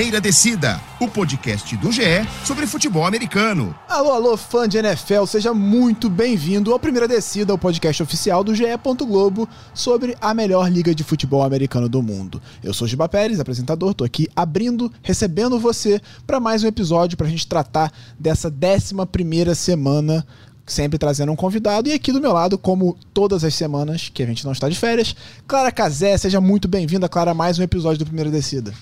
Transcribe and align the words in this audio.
Primeira 0.00 0.18
Descida, 0.18 0.80
o 0.98 1.06
podcast 1.06 1.76
do 1.76 1.92
GE 1.92 2.26
sobre 2.42 2.66
futebol 2.66 3.04
americano. 3.04 3.76
Alô, 3.86 4.12
alô, 4.12 4.34
fã 4.34 4.66
de 4.66 4.78
NFL, 4.78 5.26
seja 5.26 5.52
muito 5.52 6.08
bem-vindo 6.08 6.72
ao 6.72 6.78
Primeira 6.78 7.06
Descida, 7.06 7.52
o 7.52 7.58
podcast 7.58 8.02
oficial 8.02 8.42
do 8.42 8.54
GE. 8.54 8.64
Globo 9.06 9.46
sobre 9.74 10.16
a 10.18 10.32
melhor 10.32 10.72
liga 10.72 10.94
de 10.94 11.04
futebol 11.04 11.42
americano 11.42 11.86
do 11.86 12.00
mundo. 12.00 12.40
Eu 12.64 12.72
sou 12.72 12.88
Giba 12.88 13.10
Pérez, 13.10 13.40
apresentador, 13.40 13.92
tô 13.92 14.02
aqui 14.02 14.26
abrindo, 14.34 14.90
recebendo 15.02 15.60
você 15.60 16.00
para 16.26 16.40
mais 16.40 16.64
um 16.64 16.68
episódio 16.68 17.18
para 17.18 17.26
a 17.26 17.30
gente 17.30 17.46
tratar 17.46 17.92
dessa 18.18 18.48
11 18.48 18.94
primeira 19.12 19.54
semana 19.54 20.26
sempre 20.64 20.98
trazendo 20.98 21.30
um 21.30 21.36
convidado. 21.36 21.90
E 21.90 21.92
aqui 21.92 22.10
do 22.10 22.22
meu 22.22 22.32
lado, 22.32 22.56
como 22.56 22.96
todas 23.12 23.44
as 23.44 23.54
semanas 23.54 24.08
que 24.08 24.22
a 24.22 24.26
gente 24.26 24.46
não 24.46 24.52
está 24.52 24.66
de 24.66 24.76
férias, 24.76 25.14
Clara 25.46 25.70
Cazé, 25.70 26.16
seja 26.16 26.40
muito 26.40 26.66
bem-vinda, 26.66 27.06
Clara, 27.06 27.32
a 27.32 27.34
mais 27.34 27.58
um 27.58 27.62
episódio 27.62 27.98
do 27.98 28.06
Primeira 28.06 28.30
Descida. 28.30 28.72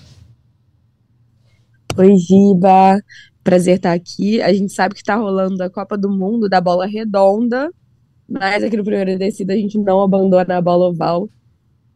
Oi, 1.98 2.16
Giba. 2.16 3.02
Prazer 3.42 3.74
estar 3.74 3.92
aqui. 3.92 4.40
A 4.40 4.52
gente 4.52 4.72
sabe 4.72 4.94
que 4.94 5.00
está 5.00 5.16
rolando 5.16 5.60
a 5.64 5.68
Copa 5.68 5.98
do 5.98 6.08
Mundo 6.08 6.48
da 6.48 6.60
bola 6.60 6.86
redonda, 6.86 7.72
mas 8.28 8.62
aqui 8.62 8.76
no 8.76 8.84
Primeira 8.84 9.18
Descida 9.18 9.52
a 9.52 9.56
gente 9.56 9.76
não 9.76 10.00
abandona 10.00 10.58
a 10.58 10.62
bola 10.62 10.90
oval. 10.90 11.28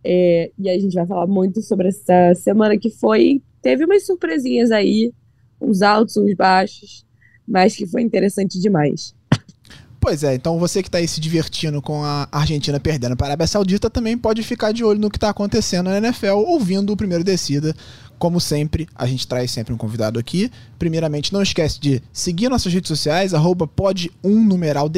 É, 0.03 0.51
e 0.59 0.69
a 0.69 0.77
gente 0.77 0.95
vai 0.95 1.07
falar 1.07 1.29
muito 1.29 1.63
sobre 1.63 1.87
essa 1.87 2.35
semana 2.35 2.77
que 2.77 2.91
foi. 2.91 3.41
Teve 3.63 3.85
umas 3.85 4.05
surpresinhas 4.05 4.73
aí, 4.73 5.13
uns 5.61 5.83
altos, 5.83 6.17
uns 6.17 6.35
baixos, 6.35 7.07
mas 7.47 7.77
que 7.77 7.87
foi 7.87 8.03
interessante 8.03 8.61
demais. 8.61 9.15
Pois 10.03 10.25
é, 10.25 10.35
então 10.35 10.59
você 10.59 10.83
que 10.83 10.89
está 10.89 10.99
aí 10.99 11.07
se 11.07 11.21
divertindo 11.21 11.81
com 11.81 12.03
a 12.03 12.29
Argentina 12.33 12.81
perdendo 12.81 13.17
para 13.17 13.29
a 13.29 13.31
Arábia 13.31 13.47
Saudita 13.47 13.89
também 13.89 14.19
pode 14.19 14.43
ficar 14.43 14.73
de 14.73 14.83
olho 14.83 14.99
no 14.99 15.09
que 15.09 15.17
está 15.17 15.29
acontecendo 15.29 15.91
na 15.91 15.99
NFL, 15.99 16.39
ouvindo 16.39 16.93
o 16.93 16.97
primeiro 16.97 17.23
descida. 17.23 17.73
Como 18.23 18.41
sempre, 18.41 18.87
a 18.95 19.05
gente 19.05 19.27
traz 19.27 19.51
sempre 19.51 19.75
um 19.75 19.77
convidado 19.77 20.17
aqui. 20.17 20.49
Primeiramente, 20.79 21.33
não 21.33 21.43
esquece 21.43 21.81
de 21.81 22.01
seguir 22.13 22.49
nossas 22.49 22.73
redes 22.73 22.87
sociais, 22.87 23.35
arroba 23.35 23.67
pode 23.67 24.13
um 24.23 24.45
numeral 24.45 24.89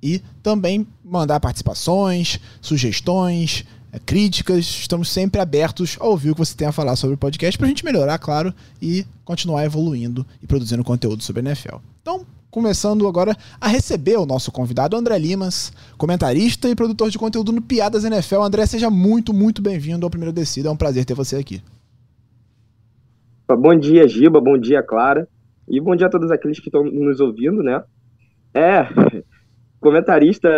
e 0.00 0.22
também 0.40 0.86
mandar 1.04 1.40
participações, 1.40 2.38
sugestões, 2.60 3.64
é, 3.90 3.98
críticas. 3.98 4.66
Estamos 4.66 5.10
sempre 5.10 5.40
abertos 5.40 5.96
a 5.98 6.06
ouvir 6.06 6.30
o 6.30 6.34
que 6.36 6.38
você 6.38 6.54
tem 6.54 6.68
a 6.68 6.72
falar 6.72 6.94
sobre 6.94 7.16
o 7.16 7.18
podcast 7.18 7.58
para 7.58 7.66
a 7.66 7.68
gente 7.70 7.84
melhorar, 7.84 8.18
claro, 8.18 8.54
e 8.80 9.04
continuar 9.24 9.64
evoluindo 9.64 10.24
e 10.40 10.46
produzindo 10.46 10.84
conteúdo 10.84 11.24
sobre 11.24 11.40
a 11.40 11.46
NFL. 11.46 11.78
Então, 12.02 12.24
começando 12.52 13.08
agora 13.08 13.36
a 13.60 13.66
receber 13.66 14.16
o 14.16 14.24
nosso 14.24 14.52
convidado 14.52 14.96
André 14.96 15.18
Limas, 15.18 15.72
comentarista 15.98 16.68
e 16.68 16.76
produtor 16.76 17.10
de 17.10 17.18
conteúdo 17.18 17.50
no 17.50 17.60
Piadas 17.60 18.04
NFL. 18.04 18.42
André, 18.42 18.64
seja 18.64 18.88
muito, 18.90 19.34
muito 19.34 19.60
bem-vindo 19.60 20.06
ao 20.06 20.10
Primeiro 20.10 20.32
Descida. 20.32 20.68
É 20.68 20.72
um 20.72 20.76
prazer 20.76 21.04
ter 21.04 21.14
você 21.14 21.34
aqui. 21.34 21.60
Bom 23.54 23.76
dia, 23.76 24.08
Giba. 24.08 24.40
Bom 24.40 24.58
dia, 24.58 24.82
Clara. 24.82 25.28
E 25.68 25.80
bom 25.80 25.94
dia 25.94 26.08
a 26.08 26.10
todos 26.10 26.30
aqueles 26.30 26.58
que 26.58 26.68
estão 26.68 26.82
nos 26.84 27.20
ouvindo, 27.20 27.62
né? 27.62 27.82
É, 28.52 28.82
comentarista 29.80 30.48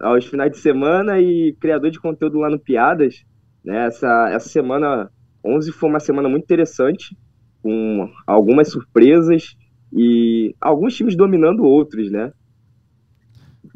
aos 0.00 0.26
finais 0.26 0.50
de 0.50 0.58
semana 0.58 1.20
e 1.20 1.52
criador 1.60 1.90
de 1.90 2.00
conteúdo 2.00 2.38
lá 2.38 2.50
no 2.50 2.58
Piadas. 2.58 3.24
Né? 3.64 3.86
Essa, 3.86 4.30
essa 4.32 4.48
semana 4.48 5.10
11 5.44 5.70
foi 5.72 5.88
uma 5.88 6.00
semana 6.00 6.28
muito 6.28 6.44
interessante, 6.44 7.16
com 7.62 8.10
algumas 8.26 8.68
surpresas 8.68 9.56
e 9.92 10.54
alguns 10.60 10.96
times 10.96 11.16
dominando 11.16 11.62
outros, 11.62 12.10
né? 12.10 12.32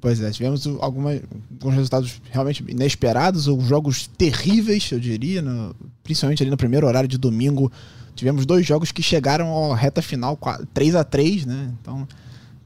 Pois 0.01 0.21
é, 0.21 0.31
tivemos 0.31 0.67
algumas, 0.81 1.23
alguns 1.61 1.75
resultados 1.75 2.21
realmente 2.31 2.65
inesperados, 2.69 3.49
ou 3.49 3.61
jogos 3.61 4.07
terríveis, 4.07 4.91
eu 4.91 4.99
diria, 4.99 5.41
no, 5.41 5.75
principalmente 6.03 6.43
ali 6.43 6.51
no 6.51 6.57
primeiro 6.57 6.87
horário 6.87 7.09
de 7.09 7.17
domingo. 7.17 7.71
Tivemos 8.15 8.47
dois 8.47 8.67
jogos 8.67 8.93
que 8.93 9.03
chegaram 9.03 9.73
à 9.73 9.77
reta 9.77 10.01
final 10.01 10.39
3 10.73 10.95
a 10.95 11.05
3 11.05 11.47
né? 11.47 11.73
Então, 11.81 12.07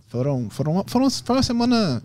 foram, 0.09 0.48
foram, 0.50 0.84
foram, 0.86 1.10
foi 1.10 1.36
uma 1.36 1.42
semana 1.42 2.03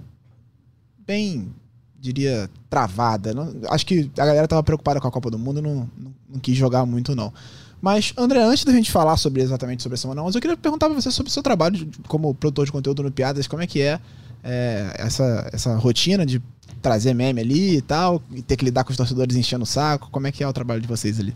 bem, 1.06 1.54
diria, 2.00 2.50
travada. 2.70 3.34
Não, 3.34 3.54
acho 3.70 3.86
que 3.86 4.10
a 4.18 4.26
galera 4.26 4.46
estava 4.46 4.64
preocupada 4.64 5.00
com 5.00 5.08
a 5.08 5.12
Copa 5.12 5.30
do 5.30 5.40
Mundo 5.40 5.62
não, 5.62 5.90
não, 5.98 6.14
não 6.30 6.40
quis 6.40 6.56
jogar 6.56 6.86
muito, 6.86 7.16
não. 7.16 7.34
Mas, 7.82 8.14
André, 8.18 8.42
antes 8.42 8.64
da 8.64 8.72
gente 8.72 8.90
falar 8.90 9.18
sobre 9.18 9.42
exatamente 9.42 9.84
sobre 9.84 9.96
a 9.96 9.98
semana 9.98 10.24
11, 10.24 10.38
eu 10.38 10.42
queria 10.42 10.56
perguntar 10.56 10.88
para 10.88 10.96
você 10.96 11.12
sobre 11.12 11.30
o 11.30 11.34
seu 11.34 11.44
trabalho 11.44 11.76
de, 11.76 12.00
como 12.08 12.34
produtor 12.34 12.66
de 12.66 12.72
conteúdo 12.72 13.04
no 13.04 13.12
Piadas, 13.12 13.46
como 13.46 13.62
é 13.62 13.68
que 13.68 13.82
é, 13.82 14.00
é, 14.42 14.96
essa, 14.98 15.50
essa 15.52 15.76
rotina 15.76 16.26
de 16.26 16.42
trazer 16.82 17.14
meme 17.14 17.42
ali 17.42 17.78
e 17.78 17.82
tal, 17.82 18.22
e 18.32 18.42
ter 18.42 18.56
que 18.56 18.64
lidar 18.64 18.86
com 18.86 18.92
os 18.92 18.98
torcedores 18.98 19.36
enchendo 19.36 19.64
o 19.64 19.66
saco, 19.66 20.10
como 20.12 20.28
é 20.28 20.32
que 20.32 20.42
é 20.42 20.48
o 20.48 20.54
trabalho 20.54 20.80
de 20.80 20.88
vocês 20.88 21.20
ali? 21.20 21.36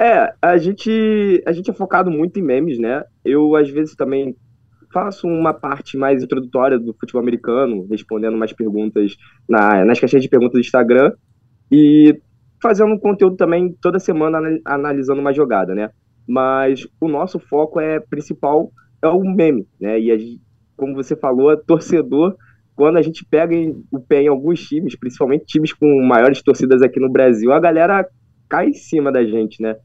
É, 0.00 0.32
a 0.40 0.56
gente, 0.56 1.42
a 1.46 1.52
gente 1.52 1.70
é 1.70 1.74
focado 1.74 2.10
muito 2.10 2.40
em 2.40 2.42
memes, 2.42 2.78
né? 2.78 3.04
Eu, 3.22 3.54
às 3.54 3.68
vezes, 3.68 3.94
também 3.94 4.34
faço 4.90 5.28
uma 5.28 5.52
parte 5.52 5.98
mais 5.98 6.22
introdutória 6.22 6.78
do 6.78 6.94
futebol 6.94 7.20
americano, 7.20 7.86
respondendo 7.90 8.38
mais 8.38 8.50
perguntas 8.50 9.14
na, 9.46 9.84
nas 9.84 10.00
caixinhas 10.00 10.22
de 10.22 10.30
perguntas 10.30 10.54
do 10.54 10.60
Instagram. 10.60 11.12
E 11.70 12.18
fazendo 12.62 12.94
um 12.94 12.98
conteúdo 12.98 13.36
também 13.36 13.76
toda 13.80 13.98
semana 13.98 14.38
analisando 14.64 15.20
uma 15.20 15.34
jogada, 15.34 15.74
né? 15.74 15.90
Mas 16.26 16.88
o 16.98 17.06
nosso 17.06 17.38
foco 17.38 17.78
é 17.78 18.00
principal 18.00 18.72
é 19.02 19.08
o 19.08 19.20
meme, 19.20 19.68
né? 19.78 20.00
E 20.00 20.18
gente, 20.18 20.40
como 20.78 20.94
você 20.94 21.14
falou, 21.14 21.54
torcedor, 21.58 22.34
quando 22.74 22.96
a 22.96 23.02
gente 23.02 23.22
pega 23.22 23.54
o 23.90 24.00
pé 24.00 24.22
em 24.22 24.28
alguns 24.28 24.66
times, 24.66 24.96
principalmente 24.96 25.44
times 25.44 25.74
com 25.74 26.02
maiores 26.06 26.40
torcidas 26.42 26.80
aqui 26.80 26.98
no 26.98 27.10
Brasil, 27.10 27.52
a 27.52 27.60
galera 27.60 28.08
cai 28.48 28.68
em 28.68 28.74
cima 28.74 29.12
da 29.12 29.22
gente, 29.22 29.62
né? 29.62 29.76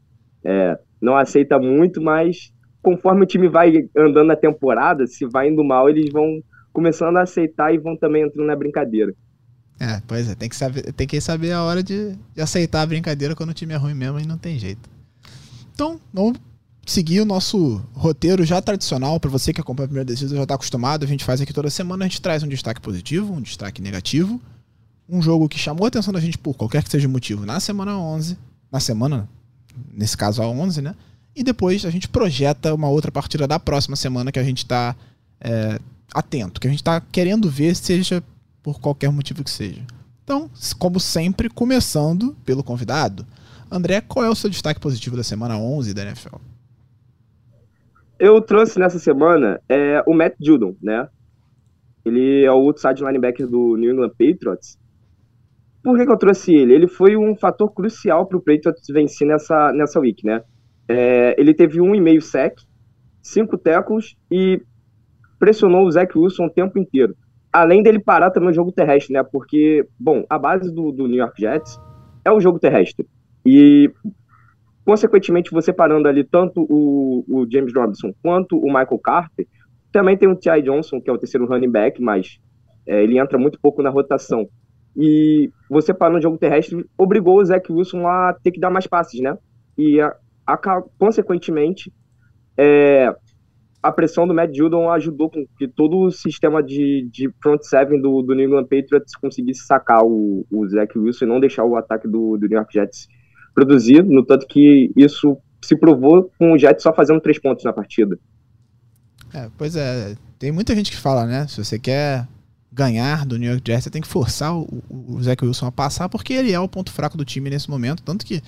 É, 0.46 0.78
não 1.02 1.18
aceita 1.18 1.58
muito, 1.58 2.02
mas 2.02 2.54
conforme 2.82 3.24
o 3.24 3.26
time 3.26 3.50
vai 3.50 3.74
andando 3.98 4.28
na 4.28 4.36
temporada, 4.36 5.08
se 5.08 5.26
vai 5.26 5.50
indo 5.50 5.64
mal, 5.64 5.90
eles 5.90 6.12
vão 6.12 6.42
começando 6.72 7.18
a 7.18 7.24
aceitar 7.24 7.74
e 7.74 7.78
vão 7.78 7.98
também 7.98 8.24
entrando 8.24 8.48
na 8.48 8.56
brincadeira. 8.56 9.14
É, 9.80 10.02
pois 10.08 10.30
é, 10.30 10.36
tem 10.36 10.48
que 10.48 10.56
saber, 10.56 10.94
tem 10.94 11.08
que 11.08 11.20
saber 11.20 11.52
a 11.52 11.64
hora 11.64 11.82
de, 11.82 12.16
de 12.34 12.42
aceitar 12.42 12.82
a 12.82 12.86
brincadeira 12.86 13.36
quando 13.36 13.50
o 13.50 13.54
time 13.54 13.74
é 13.74 13.78
ruim 13.78 13.94
mesmo 13.94 14.20
e 14.20 14.26
não 14.26 14.38
tem 14.38 14.58
jeito. 14.58 14.90
Então, 15.74 16.00
vamos 16.14 16.40
seguir 16.86 17.20
o 17.20 17.26
nosso 17.26 17.84
roteiro 17.94 18.46
já 18.46 18.62
tradicional. 18.62 19.20
Para 19.20 19.30
você 19.30 19.52
que 19.52 19.60
acompanha 19.60 19.86
a 19.86 19.90
primeira 19.90 20.06
decisão 20.06 20.38
já 20.38 20.44
está 20.44 20.56
acostumado. 20.56 21.04
A 21.04 21.08
gente 21.08 21.26
faz 21.26 21.42
aqui 21.42 21.52
toda 21.52 21.70
semana. 21.70 22.06
A 22.06 22.08
gente 22.08 22.22
traz 22.22 22.44
um 22.44 22.48
destaque 22.48 22.80
positivo, 22.80 23.34
um 23.34 23.42
destaque 23.42 23.82
negativo. 23.82 24.40
Um 25.10 25.22
jogo 25.22 25.50
que 25.50 25.60
chamou 25.60 25.86
a 25.86 25.88
atenção 25.88 26.14
da 26.14 26.20
gente 26.20 26.38
por 26.38 26.56
qualquer 26.56 26.84
que 26.84 26.90
seja 26.90 27.08
o 27.08 27.12
motivo 27.12 27.46
na 27.46 27.60
semana 27.60 27.98
11. 27.98 28.38
Na 28.72 28.80
semana, 28.80 29.28
nesse 29.92 30.18
caso 30.18 30.42
a 30.42 30.48
11, 30.48 30.82
né? 30.82 30.96
E 31.36 31.44
depois 31.44 31.86
a 31.86 31.90
gente 31.90 32.08
projeta 32.08 32.74
uma 32.74 32.90
outra 32.90 33.12
partida 33.12 33.48
da 33.48 33.60
próxima 33.60 33.96
semana 33.96 34.32
que 34.32 34.40
a 34.40 34.44
gente 34.44 34.60
está 34.60 34.96
é, 35.42 35.80
atento, 36.14 36.62
que 36.62 36.68
a 36.68 36.70
gente 36.70 36.80
está 36.80 37.02
querendo 37.02 37.50
ver, 37.50 37.76
seja 37.76 38.24
por 38.64 38.80
qualquer 38.80 39.12
motivo 39.12 39.44
que 39.44 39.52
seja. 39.52 39.82
Então, 40.24 40.50
como 40.80 41.00
sempre, 41.00 41.50
começando 41.50 42.36
pelo 42.46 42.64
convidado. 42.64 43.26
André, 43.70 44.02
qual 44.02 44.26
é 44.26 44.30
o 44.30 44.36
seu 44.36 44.50
destaque 44.50 44.80
positivo 44.80 45.16
da 45.16 45.24
semana 45.24 45.58
11 45.58 45.94
da 45.94 46.04
NFL? 46.04 46.38
Eu 48.18 48.42
trouxe 48.42 48.80
nessa 48.80 48.98
semana 48.98 49.60
é, 49.68 50.02
o 50.08 50.14
Matt 50.14 50.36
Judon, 50.40 50.76
né? 50.82 51.08
Ele 52.06 52.44
é 52.44 52.52
o 52.52 52.56
outside 52.56 53.04
linebacker 53.04 53.48
do 53.48 53.76
New 53.76 53.92
England 53.92 54.12
Patriots. 54.12 54.78
Por 55.86 55.98
que, 55.98 56.06
que 56.06 56.12
eu 56.12 56.18
trouxe 56.18 56.54
ele? 56.54 56.74
Ele 56.74 56.88
foi 56.88 57.16
um 57.16 57.34
fator 57.34 57.74
crucial 57.74 58.26
para 58.26 58.38
o 58.38 58.42
Patriots 58.42 58.84
vencer 58.90 59.26
nessa, 59.26 59.72
nessa 59.72 60.00
week, 60.02 60.26
né? 60.26 60.42
É, 60.88 61.34
ele 61.40 61.54
teve 61.54 61.80
um 61.80 61.96
e 61.96 62.02
meio 62.02 62.22
sec, 62.22 62.60
cinco 63.22 63.58
tackles 63.58 64.16
e 64.30 64.62
pressionou 65.40 65.86
o 65.86 65.92
Zach 65.92 66.18
Wilson 66.18 66.48
o 66.48 66.50
tempo 66.50 66.78
inteiro 66.78 67.16
além 67.56 67.82
dele 67.82 68.00
parar 68.00 68.32
também 68.32 68.50
o 68.50 68.54
jogo 68.54 68.70
terrestre, 68.70 69.14
né? 69.14 69.24
Porque, 69.24 69.88
bom, 69.98 70.26
a 70.30 70.38
base 70.38 70.74
do, 70.74 70.92
do 70.92 71.08
New 71.08 71.16
York 71.16 71.40
Jets 71.40 71.80
é 72.26 72.30
o 72.30 72.42
jogo 72.42 72.60
terrestre. 72.60 73.08
E, 73.46 73.90
consequentemente, 74.84 75.52
você 75.52 75.72
parando 75.72 76.10
ali 76.10 76.26
tanto 76.26 76.68
o, 76.70 77.24
o 77.30 77.50
James 77.50 77.74
Robinson 77.74 78.12
quanto 78.22 78.58
o 78.58 78.66
Michael 78.66 79.00
Carter, 79.00 79.48
também 79.90 80.18
tem 80.18 80.28
o 80.28 80.36
T.I. 80.36 80.64
Johnson, 80.64 81.00
que 81.00 81.10
é 81.10 81.14
o 81.14 81.18
terceiro 81.18 81.48
running 81.48 81.72
back, 81.72 82.02
mas 82.02 82.40
é, 82.86 83.02
ele 83.02 83.18
entra 83.18 83.38
muito 83.38 83.58
pouco 83.62 83.82
na 83.82 83.90
rotação. 83.90 84.50
E 84.96 85.52
você 85.70 85.94
parando 85.94 86.20
o 86.20 86.22
jogo 86.22 86.38
terrestre 86.38 86.86
obrigou 86.98 87.40
o 87.40 87.46
Zach 87.46 87.70
Wilson 87.72 88.08
a 88.08 88.34
ter 88.42 88.52
que 88.52 88.60
dar 88.60 88.70
mais 88.70 88.88
passes, 88.88 89.20
né? 89.20 89.38
E, 89.78 90.00
a, 90.00 90.16
a, 90.48 90.58
consequentemente, 90.98 91.92
é, 92.58 93.14
a 93.84 93.92
pressão 93.92 94.28
do 94.28 94.34
Matt 94.34 94.56
Judon 94.56 94.90
ajudou 94.90 95.30
com 95.30 95.46
que 95.58 95.68
todo 95.68 96.00
o 96.00 96.12
sistema 96.12 96.64
de, 96.64 97.08
de 97.12 97.30
front 97.42 97.62
seven 97.62 98.02
do, 98.02 98.22
do 98.22 98.34
New 98.34 98.48
England 98.48 98.64
Patriots 98.64 99.16
conseguisse 99.16 99.66
sacar 99.66 100.04
o, 100.04 100.46
o 100.50 100.68
Zach 100.68 100.98
Wilson 100.98 101.26
e 101.26 101.28
não 101.28 101.40
deixar 101.40 101.66
o 101.66 101.76
ataque 101.76 102.08
do, 102.08 102.38
do 102.38 102.48
New 102.48 102.58
York 102.58 102.74
Jets 102.74 103.08
produzir, 103.54 104.04
no 104.04 104.26
tanto 104.26 104.48
que 104.48 104.92
isso 104.96 105.38
se 105.62 105.78
provou 105.78 106.32
com 106.38 106.54
o 106.54 106.58
Jets 106.58 106.84
só 106.84 106.94
fazendo 106.94 107.22
três 107.22 107.40
pontos 107.40 107.64
na 107.64 107.74
partida. 107.74 108.18
É, 109.34 109.50
pois 109.58 109.76
é, 109.76 110.16
tem 110.40 110.52
muita 110.52 110.74
gente 110.76 110.92
que 110.92 110.98
fala, 110.98 111.26
né? 111.26 111.48
Se 111.48 111.64
você 111.64 111.78
quer 111.78 112.28
ganhar 112.76 113.26
do 113.26 113.38
New 113.38 113.50
York 113.50 113.64
Jets, 113.66 113.86
você 113.86 113.90
tem 113.90 114.02
que 114.02 114.08
forçar 114.08 114.54
o, 114.54 114.64
o, 114.90 115.16
o 115.16 115.24
Zach 115.24 115.44
Wilson 115.44 115.68
a 115.68 115.72
passar, 115.72 116.10
porque 116.10 116.34
ele 116.34 116.52
é 116.52 116.60
o 116.60 116.68
ponto 116.68 116.92
fraco 116.92 117.18
do 117.18 117.24
time 117.24 117.50
nesse 117.50 117.70
momento. 117.70 118.04
Tanto 118.04 118.26
que 118.26 118.44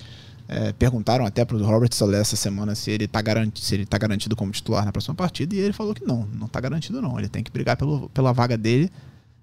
é, 0.46 0.72
perguntaram 0.74 1.24
até 1.24 1.44
pro 1.44 1.62
Robert 1.64 1.92
Saleh 1.92 2.20
essa 2.20 2.36
semana 2.36 2.74
se 2.74 2.90
ele, 2.90 3.08
tá 3.08 3.20
se 3.54 3.74
ele 3.74 3.86
tá 3.86 3.96
garantido 3.96 4.36
como 4.36 4.52
titular 4.52 4.84
na 4.84 4.92
próxima 4.92 5.14
partida, 5.14 5.54
e 5.54 5.58
ele 5.58 5.72
falou 5.72 5.94
que 5.94 6.04
não, 6.04 6.28
não 6.34 6.46
tá 6.46 6.60
garantido 6.60 7.00
não. 7.00 7.18
Ele 7.18 7.28
tem 7.28 7.42
que 7.42 7.50
brigar 7.50 7.76
pelo, 7.76 8.10
pela 8.10 8.32
vaga 8.32 8.56
dele. 8.56 8.92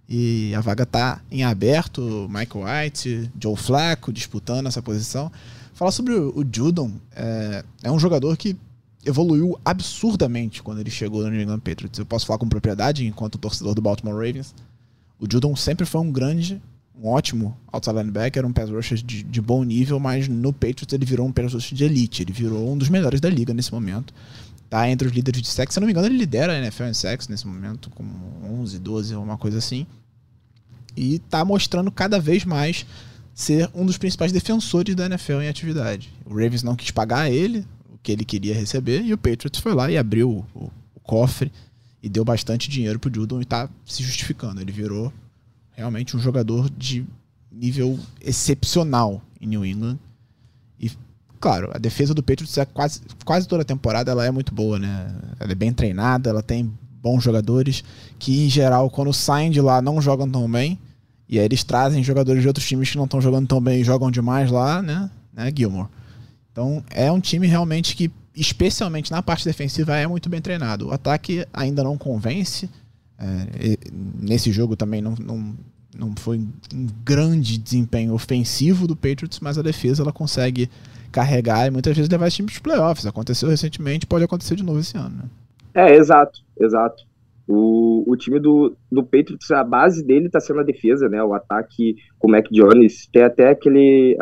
E 0.07 0.53
a 0.53 0.61
vaga 0.61 0.85
tá 0.85 1.19
em 1.31 1.43
aberto, 1.43 2.29
Michael 2.29 2.65
White, 2.65 3.31
Joe 3.41 3.55
Flacco 3.55 4.13
disputando 4.13 4.67
essa 4.67 4.79
posição. 4.79 5.31
Falar 5.73 5.91
sobre 5.91 6.13
o, 6.13 6.29
o 6.39 6.45
Judon, 6.49 6.91
é, 7.15 7.65
é 7.81 7.91
um 7.91 7.97
jogador 7.97 8.37
que 8.37 8.55
evoluiu 9.03 9.57
absurdamente 9.65 10.61
quando 10.63 10.79
ele 10.79 10.91
chegou 10.91 11.23
no 11.23 11.29
New 11.29 11.41
England 11.41 11.59
Patriots. 11.59 11.97
Eu 11.97 12.05
posso 12.05 12.25
falar 12.25 12.37
com 12.37 12.47
propriedade 12.47 13.05
enquanto 13.05 13.37
torcedor 13.37 13.73
do 13.73 13.81
Baltimore 13.81 14.13
Ravens. 14.15 14.53
O 15.19 15.25
Judon 15.31 15.56
sempre 15.56 15.85
foi 15.85 16.01
um 16.01 16.12
grande, 16.12 16.62
um 17.01 17.07
ótimo 17.07 17.57
outside 17.71 17.97
linebacker, 17.97 18.45
um 18.45 18.53
pass 18.53 18.69
rusher 18.69 18.97
de, 18.97 19.23
de 19.23 19.41
bom 19.41 19.63
nível, 19.63 20.00
mas 20.00 20.27
no 20.27 20.51
Patriots 20.51 20.94
ele 20.94 21.06
virou 21.06 21.27
um 21.27 21.31
pass 21.31 21.53
rusher 21.53 21.75
de 21.75 21.83
elite. 21.83 22.23
Ele 22.23 22.33
virou 22.33 22.71
um 22.71 22.77
dos 22.77 22.89
melhores 22.89 23.21
da 23.21 23.29
liga 23.29 23.53
nesse 23.53 23.71
momento. 23.73 24.13
Tá 24.69 24.89
entre 24.89 25.07
os 25.07 25.13
líderes 25.13 25.41
de 25.41 25.47
sexo. 25.47 25.75
Se 25.75 25.79
não 25.79 25.85
me 25.85 25.94
engano, 25.94 26.07
ele 26.07 26.17
lidera 26.17 26.53
a 26.53 26.57
NFL 26.57 26.85
em 26.85 26.94
sexo 26.94 27.31
nesse 27.31 27.47
momento, 27.47 27.89
com 27.91 28.03
11, 28.44 28.79
12, 28.79 29.15
uma 29.15 29.38
coisa 29.38 29.57
assim. 29.57 29.85
E 30.97 31.19
tá 31.19 31.45
mostrando 31.45 31.91
cada 31.91 32.19
vez 32.19 32.45
mais 32.45 32.85
ser 33.33 33.69
um 33.75 33.85
dos 33.85 33.97
principais 33.97 34.31
defensores 34.31 34.95
da 34.95 35.06
NFL 35.06 35.41
em 35.41 35.50
atividade. 35.50 36.09
O 36.25 36.29
Ravens 36.29 36.63
não 36.63 36.75
quis 36.75 36.89
pagar 36.89 37.29
ele 37.29 37.65
o 37.94 37.97
que 38.01 38.11
ele 38.11 38.23
queria 38.23 38.56
receber 38.56 39.01
e 39.01 39.13
o 39.13 39.18
Patriots 39.18 39.59
foi 39.59 39.73
lá 39.73 39.91
e 39.91 39.97
abriu 39.97 40.45
o, 40.56 40.71
o 40.95 41.00
cofre 41.01 41.51
e 42.06 42.10
deu 42.10 42.24
bastante 42.24 42.69
dinheiro 42.69 43.00
pro 43.00 43.12
Judon 43.12 43.42
e 43.42 43.46
tá 43.46 43.68
se 43.84 44.04
justificando. 44.04 44.62
Ele 44.62 44.72
virou 44.72 45.12
realmente 45.72 46.16
um 46.16 46.19
jogador 46.19 46.69
de 46.69 47.04
nível 47.52 48.00
excepcional 48.22 49.24
em 49.42 49.48
New 49.48 49.66
England. 49.66 49.98
E, 50.80 50.92
claro, 51.40 51.72
a 51.74 51.80
defesa 51.80 52.13
do 52.13 52.22
Patriots 52.22 52.56
é 52.60 52.66
quase, 52.66 53.02
quase 53.25 53.48
toda 53.48 53.63
a 53.63 53.66
temporada 53.66 54.12
ela 54.12 54.24
é 54.24 54.30
muito 54.30 54.54
boa, 54.54 54.78
né? 54.78 55.16
Ela 55.40 55.54
é 55.54 55.56
bem 55.56 55.74
treinada, 55.74 56.30
ela 56.30 56.44
tem 56.44 56.72
bons 57.02 57.24
jogadores 57.24 57.84
que, 58.19 58.46
em 58.46 58.50
geral, 58.52 58.88
quando 58.92 59.12
saem 59.12 59.50
de 59.50 59.60
lá 59.60 59.81
não 59.81 60.00
jogam 60.00 60.30
tão 60.30 60.48
bem. 60.48 60.78
E 61.28 61.40
aí 61.40 61.46
eles 61.46 61.63
trazem 61.63 62.04
jogadores 62.04 62.44
de 62.44 62.48
outros 62.48 62.68
times 62.68 62.92
que 62.92 62.98
não 62.98 63.06
estão 63.06 63.19
jogando 63.19 63.48
tão 63.48 63.60
bem 63.60 63.81
e 63.81 63.84
jogam 63.84 64.12
demais 64.12 64.52
lá, 64.52 64.80
né? 64.80 65.10
né? 65.34 65.52
Gilmore. 65.57 65.90
Então 66.52 66.84
é 66.92 67.12
um 67.12 67.19
time 67.19 67.48
realmente 67.48 67.96
que 67.96 68.12
especialmente 68.35 69.11
na 69.11 69.21
parte 69.21 69.45
defensiva, 69.45 69.95
é 69.95 70.05
muito 70.07 70.29
bem 70.29 70.41
treinado. 70.41 70.87
O 70.87 70.91
ataque 70.91 71.45
ainda 71.53 71.83
não 71.83 71.97
convence. 71.97 72.69
É, 73.17 73.77
nesse 73.93 74.51
jogo 74.51 74.75
também 74.75 75.01
não, 75.01 75.15
não, 75.15 75.55
não 75.97 76.13
foi 76.17 76.37
um 76.37 76.87
grande 77.03 77.57
desempenho 77.57 78.13
ofensivo 78.13 78.85
do 78.85 78.95
Patriots, 78.95 79.39
mas 79.39 79.57
a 79.57 79.61
defesa 79.61 80.03
ela 80.03 80.11
consegue 80.11 80.69
carregar 81.11 81.65
e 81.65 81.71
muitas 81.71 81.95
vezes 81.95 82.11
levar 82.11 82.27
esse 82.27 82.37
time 82.37 82.47
para 82.47 82.55
os 82.55 82.59
playoffs. 82.59 83.05
Aconteceu 83.05 83.47
recentemente, 83.47 84.05
pode 84.05 84.25
acontecer 84.25 84.55
de 84.55 84.63
novo 84.63 84.79
esse 84.79 84.97
ano. 84.97 85.15
Né? 85.15 85.23
É, 85.73 85.95
exato, 85.95 86.41
exato. 86.59 87.03
O, 87.47 88.03
o 88.07 88.17
time 88.17 88.39
do, 88.39 88.75
do 88.91 89.03
Patriots, 89.03 89.49
a 89.51 89.63
base 89.63 90.03
dele 90.03 90.25
está 90.25 90.39
sendo 90.39 90.59
a 90.59 90.63
defesa, 90.63 91.07
né? 91.07 91.23
O 91.23 91.33
ataque 91.33 91.95
com 92.17 92.27
o 92.27 92.31
Mac 92.31 92.47
Jones. 92.51 93.07
Tem 93.13 93.23
até 93.23 93.49
aquele 93.49 94.17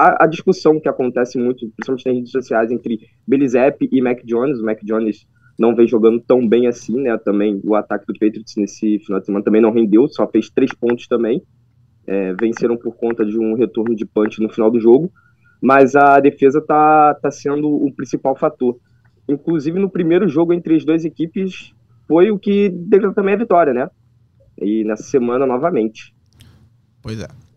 a, 0.00 0.24
a, 0.24 0.26
discussão 0.26 0.80
que 0.80 0.88
acontece 0.88 1.38
muito, 1.38 1.68
principalmente 1.76 2.06
nas 2.06 2.14
redes 2.14 2.32
sociais, 2.32 2.70
entre 2.70 3.00
Belizep 3.26 3.86
e 3.92 4.00
Mac 4.00 4.24
Jones. 4.24 4.58
O 4.58 4.64
Mac 4.64 4.78
Jones 4.82 5.26
não 5.58 5.74
vem 5.74 5.86
jogando 5.86 6.18
tão 6.20 6.48
bem 6.48 6.66
assim, 6.66 7.02
né? 7.02 7.18
Também 7.18 7.60
o 7.62 7.74
ataque 7.74 8.06
do 8.06 8.14
Patriots 8.14 8.56
nesse 8.56 8.98
final 9.00 9.20
de 9.20 9.26
semana 9.26 9.44
também 9.44 9.60
não 9.60 9.70
rendeu, 9.70 10.08
só 10.08 10.26
fez 10.26 10.48
três 10.48 10.72
pontos 10.72 11.06
também. 11.06 11.42
É, 12.06 12.32
venceram 12.32 12.78
por 12.78 12.96
conta 12.96 13.26
de 13.26 13.38
um 13.38 13.54
retorno 13.54 13.94
de 13.94 14.06
punch 14.06 14.40
no 14.40 14.48
final 14.48 14.70
do 14.70 14.80
jogo, 14.80 15.12
mas 15.60 15.94
a 15.94 16.18
defesa 16.18 16.62
tá, 16.62 17.14
tá 17.14 17.30
sendo 17.30 17.68
o 17.68 17.92
principal 17.94 18.34
fator. 18.34 18.78
Inclusive 19.28 19.78
no 19.78 19.90
primeiro 19.90 20.26
jogo 20.26 20.54
entre 20.54 20.76
as 20.76 20.84
duas 20.84 21.04
equipes 21.04 21.74
foi 22.08 22.30
o 22.30 22.38
que 22.38 22.70
deu 22.70 23.12
também 23.12 23.34
a 23.34 23.38
vitória, 23.38 23.74
né? 23.74 23.90
E 24.58 24.82
nessa 24.82 25.02
semana 25.02 25.46
novamente. 25.46 26.14
Pois 27.02 27.20
é. 27.20 27.49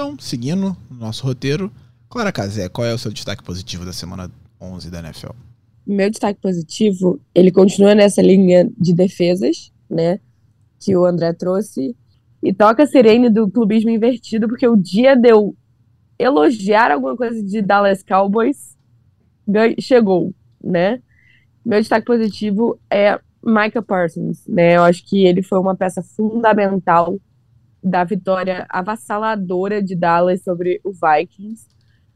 Então, 0.00 0.16
seguindo 0.18 0.74
o 0.90 0.94
nosso 0.94 1.26
roteiro, 1.26 1.70
Clara 2.08 2.32
Casé, 2.32 2.70
qual 2.70 2.86
é 2.86 2.94
o 2.94 2.96
seu 2.96 3.12
destaque 3.12 3.44
positivo 3.44 3.84
da 3.84 3.92
semana 3.92 4.30
11 4.58 4.90
da 4.90 5.00
NFL? 5.00 5.32
Meu 5.86 6.08
destaque 6.08 6.40
positivo, 6.40 7.20
ele 7.34 7.52
continua 7.52 7.94
nessa 7.94 8.22
linha 8.22 8.66
de 8.78 8.94
defesas, 8.94 9.70
né, 9.90 10.18
que 10.78 10.96
o 10.96 11.04
André 11.04 11.34
trouxe, 11.34 11.94
e 12.42 12.50
toca 12.50 12.84
a 12.84 12.86
sirene 12.86 13.28
do 13.28 13.50
clubismo 13.50 13.90
invertido, 13.90 14.48
porque 14.48 14.66
o 14.66 14.74
dia 14.74 15.14
deu 15.14 15.54
elogiar 16.18 16.90
alguma 16.90 17.14
coisa 17.14 17.42
de 17.42 17.60
Dallas 17.60 18.02
Cowboys 18.02 18.74
chegou, 19.78 20.34
né? 20.64 21.02
Meu 21.62 21.78
destaque 21.78 22.06
positivo 22.06 22.80
é 22.90 23.20
Micah 23.44 23.82
Parsons, 23.82 24.46
né? 24.46 24.78
Eu 24.78 24.82
acho 24.84 25.04
que 25.04 25.26
ele 25.26 25.42
foi 25.42 25.58
uma 25.58 25.76
peça 25.76 26.02
fundamental 26.02 27.20
da 27.82 28.04
vitória 28.04 28.66
avassaladora 28.68 29.82
de 29.82 29.94
Dallas 29.94 30.42
sobre 30.42 30.80
o 30.84 30.92
Vikings. 30.92 31.66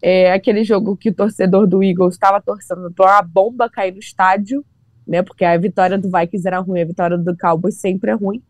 É 0.03 0.33
aquele 0.33 0.65
jogo 0.65 0.97
que 0.97 1.09
o 1.09 1.15
torcedor 1.15 1.67
do 1.67 1.83
Eagles 1.83 2.15
estava 2.15 2.41
torcendo 2.41 2.93
para 2.93 3.17
uma 3.17 3.23
bomba 3.23 3.71
cair 3.71 3.93
no 3.93 3.99
estádio, 3.99 4.65
né? 5.07 5.23
Porque 5.23 5.45
a 5.45 5.57
vitória 5.57 5.97
do 5.97 6.11
Vikings 6.11 6.47
era 6.47 6.59
ruim, 6.61 6.83
a 6.83 6.85
vitória 6.85 7.17
do 7.17 7.37
Cowboys 7.37 7.81
sempre 7.81 8.11
é 8.11 8.15
ruim. 8.15 8.43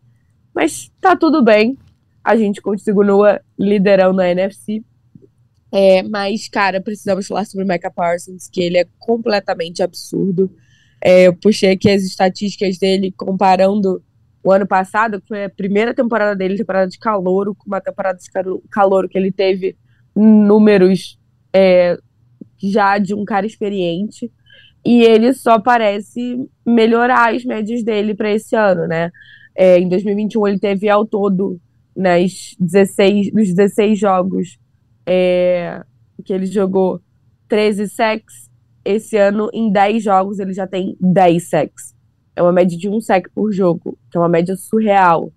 Mas 0.53 0.91
tá 0.99 1.15
tudo 1.15 1.43
bem. 1.43 1.77
A 2.23 2.35
gente 2.35 2.61
continua 2.61 3.41
liderando 3.57 4.21
a 4.21 4.29
NFC. 4.29 4.83
É, 5.71 6.03
mas, 6.03 6.47
cara, 6.47 6.81
precisamos 6.81 7.27
falar 7.27 7.45
sobre 7.45 7.65
o 7.65 7.67
Micah 7.67 7.91
Parsons, 7.91 8.47
que 8.47 8.61
ele 8.61 8.77
é 8.77 8.87
completamente 8.97 9.83
absurdo. 9.83 10.49
É, 11.01 11.27
eu 11.27 11.35
puxei 11.35 11.71
aqui 11.71 11.89
as 11.89 12.03
estatísticas 12.03 12.77
dele 12.77 13.11
comparando 13.11 14.01
o 14.45 14.51
ano 14.51 14.67
passado, 14.67 15.19
que 15.19 15.27
foi 15.27 15.45
a 15.45 15.49
primeira 15.49 15.91
temporada 15.91 16.35
dele, 16.35 16.55
temporada 16.55 16.87
de 16.87 16.99
calor, 16.99 17.47
com 17.55 17.65
uma 17.65 17.81
temporada 17.81 18.19
de 18.19 18.29
calor 18.69 19.09
que 19.09 19.17
ele 19.17 19.31
teve 19.31 19.75
números 20.15 21.19
é, 21.51 21.97
já 22.61 22.99
de 22.99 23.15
um 23.15 23.25
cara 23.25 23.47
experiente. 23.47 24.31
E 24.85 25.01
ele 25.01 25.33
só 25.33 25.59
parece 25.59 26.47
melhorar 26.63 27.33
as 27.33 27.43
médias 27.43 27.83
dele 27.83 28.13
para 28.13 28.31
esse 28.31 28.55
ano, 28.55 28.87
né? 28.87 29.09
É, 29.55 29.79
em 29.79 29.89
2021 29.89 30.47
ele 30.47 30.59
teve 30.59 30.87
ao 30.87 31.07
todo 31.07 31.59
nas 31.97 32.55
16, 32.59 33.33
nos 33.33 33.51
16 33.51 33.97
jogos 33.97 34.59
é, 35.07 35.81
que 36.23 36.31
ele 36.31 36.45
jogou 36.45 37.01
13 37.47 37.89
sacks. 37.89 38.47
Esse 38.83 39.17
ano, 39.17 39.49
em 39.51 39.71
10 39.71 40.03
jogos, 40.03 40.37
ele 40.37 40.53
já 40.53 40.67
tem 40.67 40.95
10 41.01 41.49
sacks. 41.49 41.94
É 42.35 42.41
uma 42.41 42.51
média 42.51 42.77
de 42.77 42.89
um 42.89 42.99
sec 42.99 43.27
por 43.33 43.51
jogo, 43.51 43.97
que 44.11 44.17
é 44.17 44.19
uma 44.19 44.29
média 44.29 44.55
surreal. 44.55 45.31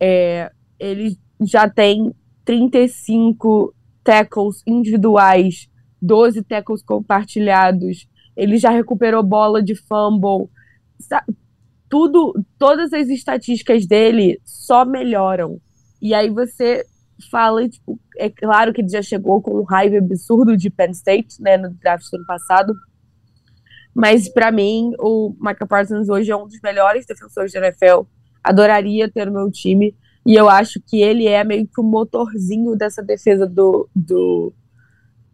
É, 0.00 0.50
ele 0.78 1.18
já 1.40 1.68
tem 1.68 2.12
35 2.44 3.74
tackles 4.02 4.62
individuais, 4.66 5.68
12 6.00 6.42
tackles 6.42 6.82
compartilhados. 6.82 8.08
Ele 8.36 8.56
já 8.56 8.70
recuperou 8.70 9.22
bola 9.22 9.62
de 9.62 9.74
fumble. 9.74 10.48
Tudo, 11.88 12.34
todas 12.58 12.92
as 12.92 13.08
estatísticas 13.08 13.86
dele 13.86 14.40
só 14.44 14.84
melhoram. 14.84 15.60
E 16.00 16.14
aí 16.14 16.30
você 16.30 16.84
fala, 17.30 17.68
tipo, 17.68 17.98
é 18.16 18.30
claro 18.30 18.72
que 18.72 18.80
ele 18.80 18.88
já 18.88 19.02
chegou 19.02 19.42
com 19.42 19.60
um 19.60 19.64
raiva 19.64 19.98
absurdo 19.98 20.56
de 20.56 20.70
Penn 20.70 20.90
State, 20.92 21.42
né, 21.42 21.56
no 21.56 21.70
draft 21.74 22.08
do 22.10 22.16
ano 22.16 22.26
passado, 22.26 22.74
mas 23.98 24.28
para 24.28 24.52
mim, 24.52 24.92
o 25.00 25.34
Michael 25.40 25.66
Parsons 25.68 26.08
hoje 26.08 26.30
é 26.30 26.36
um 26.36 26.46
dos 26.46 26.60
melhores 26.62 27.04
defensores 27.04 27.52
da 27.52 27.58
NFL. 27.58 28.02
Adoraria 28.44 29.10
ter 29.10 29.26
no 29.26 29.32
meu 29.32 29.50
time. 29.50 29.92
E 30.24 30.36
eu 30.36 30.48
acho 30.48 30.80
que 30.86 31.02
ele 31.02 31.26
é 31.26 31.42
meio 31.42 31.66
que 31.66 31.80
o 31.80 31.82
motorzinho 31.82 32.76
dessa 32.76 33.02
defesa 33.02 33.44
do, 33.44 33.88
do, 33.92 34.54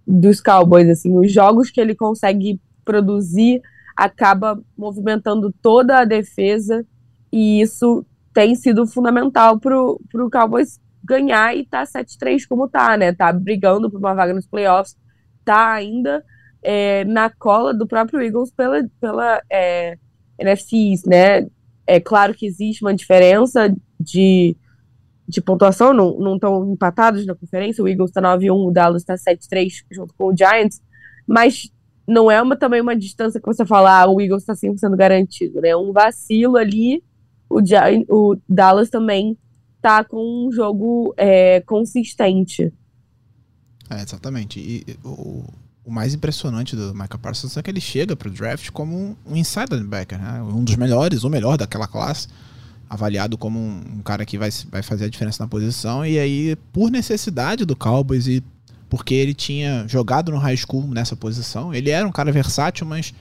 dos 0.07 0.41
Cowboys. 0.41 0.89
Assim, 0.89 1.15
os 1.15 1.31
jogos 1.31 1.71
que 1.71 1.79
ele 1.79 1.95
consegue 1.95 2.59
produzir 2.87 3.61
acaba 3.95 4.59
movimentando 4.79 5.55
toda 5.61 5.99
a 5.99 6.07
defesa. 6.07 6.87
E 7.31 7.61
isso 7.61 8.03
tem 8.33 8.55
sido 8.55 8.87
fundamental 8.87 9.61
pro, 9.61 10.01
pro 10.11 10.31
Cowboys 10.31 10.81
ganhar 11.05 11.55
e 11.55 11.67
tá 11.67 11.85
7-3 11.85 12.47
como 12.49 12.67
tá, 12.67 12.97
né? 12.97 13.13
Tá 13.13 13.31
brigando 13.31 13.91
por 13.91 13.99
uma 13.99 14.15
vaga 14.15 14.33
nos 14.33 14.47
playoffs, 14.47 14.97
tá 15.45 15.71
ainda 15.71 16.25
é, 16.65 17.05
na 17.05 17.29
cola 17.31 17.75
do 17.75 17.87
próprio 17.87 18.23
Eagles 18.23 18.51
pela, 18.51 18.83
pela 18.99 19.41
é, 19.51 19.97
NFC 20.39 20.95
né? 21.07 21.47
É 21.87 22.01
claro 22.01 22.35
que 22.35 22.47
existe 22.47 22.83
uma 22.83 22.95
diferença 22.95 23.73
de, 24.01 24.57
de 25.29 25.43
pontuação, 25.43 25.93
não 25.93 26.35
estão 26.35 26.73
empatados 26.73 27.27
na 27.27 27.35
conferência, 27.35 27.85
o 27.85 27.89
Eagles 27.89 28.11
está 28.11 28.23
9-1, 28.23 28.69
o 28.69 28.71
Dallas 28.71 29.03
está 29.03 29.15
7-3 29.15 29.85
junto 29.91 30.15
com 30.15 30.33
o 30.33 30.37
Giants, 30.37 30.81
mas 31.27 31.71
não 32.09 32.31
é 32.31 32.41
uma, 32.41 32.57
também 32.57 32.81
uma 32.81 32.97
distância 32.97 33.39
que 33.39 33.47
você 33.47 33.67
fala, 33.67 34.03
ah, 34.03 34.07
o 34.09 34.19
Eagles 34.19 34.43
está 34.43 34.55
sempre 34.55 34.79
sendo 34.79 34.97
garantido, 34.97 35.61
né? 35.61 35.77
Um 35.77 35.93
vacilo 35.93 36.57
ali, 36.57 37.05
o, 37.51 37.61
o 38.09 38.37
Dallas 38.49 38.89
também 38.89 39.37
tá 39.83 40.03
com 40.03 40.47
um 40.47 40.51
jogo 40.51 41.13
é, 41.19 41.61
consistente. 41.61 42.73
É, 43.91 44.03
exatamente. 44.03 44.59
E 44.59 44.97
o, 45.05 45.45
o 45.85 45.91
mais 45.91 46.15
impressionante 46.15 46.75
do 46.75 46.93
Michael 46.95 47.19
Parsons 47.21 47.57
é 47.57 47.63
que 47.63 47.71
ele 47.71 47.81
chega 47.81 48.17
pro 48.17 48.31
draft 48.31 48.71
como 48.71 49.17
um, 49.27 49.37
inside 49.37 49.69
linebacker, 49.71 50.19
né? 50.19 50.43
Um 50.43 50.65
dos 50.65 50.77
melhores, 50.77 51.25
o 51.25 51.31
melhor 51.31 51.59
daquela 51.59 51.87
classe, 51.87 52.29
avaliado 52.89 53.37
como 53.37 53.59
um, 53.59 53.83
um, 53.97 54.03
cara 54.03 54.25
que 54.25 54.39
vai, 54.39 54.49
vai 54.71 54.83
fazer 54.83 55.05
a 55.05 55.09
diferença 55.09 55.43
na 55.43 55.49
posição. 55.49 56.05
E 56.05 56.19
aí, 56.19 56.57
por 56.73 56.91
necessidade 56.91 57.65
do 57.67 57.77
Cowboys 57.77 58.27
e 58.27 58.43
porque 58.89 59.15
ele 59.15 59.35
tinha 59.35 59.87
jogado 59.89 60.33
no 60.33 60.39
high 60.39 60.57
school 60.57 60.87
nessa 60.87 61.17
posição, 61.17 61.75
ele 61.75 61.91
era 61.91 62.07
um 62.07 62.13
cara 62.13 62.33
versátil, 62.33 62.87
mas 62.87 63.13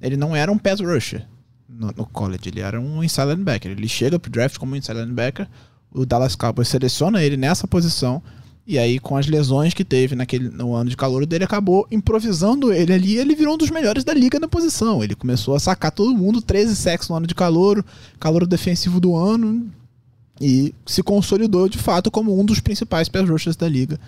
ele 0.00 0.16
não 0.16 0.34
era 0.34 0.50
um 0.50 0.58
pass 0.58 0.80
rusher 0.80 1.24
no, 1.68 1.88
no 1.88 2.06
college, 2.06 2.48
ele 2.48 2.60
era 2.60 2.80
um 2.80 3.04
inside 3.04 3.28
linebacker. 3.28 3.70
Ele 3.70 3.88
chega 3.88 4.18
pro 4.18 4.30
draft 4.30 4.58
como 4.58 4.72
um 4.72 4.76
inside 4.76 4.98
linebacker, 4.98 5.46
o 5.92 6.04
Dallas 6.04 6.34
Cowboys 6.34 6.68
seleciona 6.68 7.22
ele 7.22 7.36
nessa 7.36 7.68
posição 7.68 8.22
e 8.68 8.78
aí, 8.78 8.98
com 8.98 9.16
as 9.16 9.26
lesões 9.26 9.72
que 9.72 9.82
teve 9.82 10.14
naquele, 10.14 10.50
no 10.50 10.74
ano 10.74 10.90
de 10.90 10.96
calor 10.96 11.24
dele, 11.24 11.42
acabou 11.42 11.88
improvisando 11.90 12.70
ele 12.70 12.92
ali. 12.92 13.16
Ele 13.16 13.34
virou 13.34 13.54
um 13.54 13.56
dos 13.56 13.70
melhores 13.70 14.04
da 14.04 14.12
liga 14.12 14.38
na 14.38 14.46
posição. 14.46 15.02
Ele 15.02 15.14
começou 15.14 15.54
a 15.54 15.58
sacar 15.58 15.90
todo 15.90 16.14
mundo, 16.14 16.42
13 16.42 16.76
sacks 16.76 17.08
no 17.08 17.16
ano 17.16 17.26
de 17.26 17.34
calor, 17.34 17.82
calor 18.20 18.46
defensivo 18.46 19.00
do 19.00 19.16
ano. 19.16 19.72
E 20.38 20.74
se 20.84 21.02
consolidou 21.02 21.66
de 21.66 21.78
fato 21.78 22.10
como 22.10 22.38
um 22.38 22.44
dos 22.44 22.60
principais 22.60 23.08
pass 23.08 23.26
rushers 23.26 23.56
da 23.56 23.66
liga. 23.66 23.98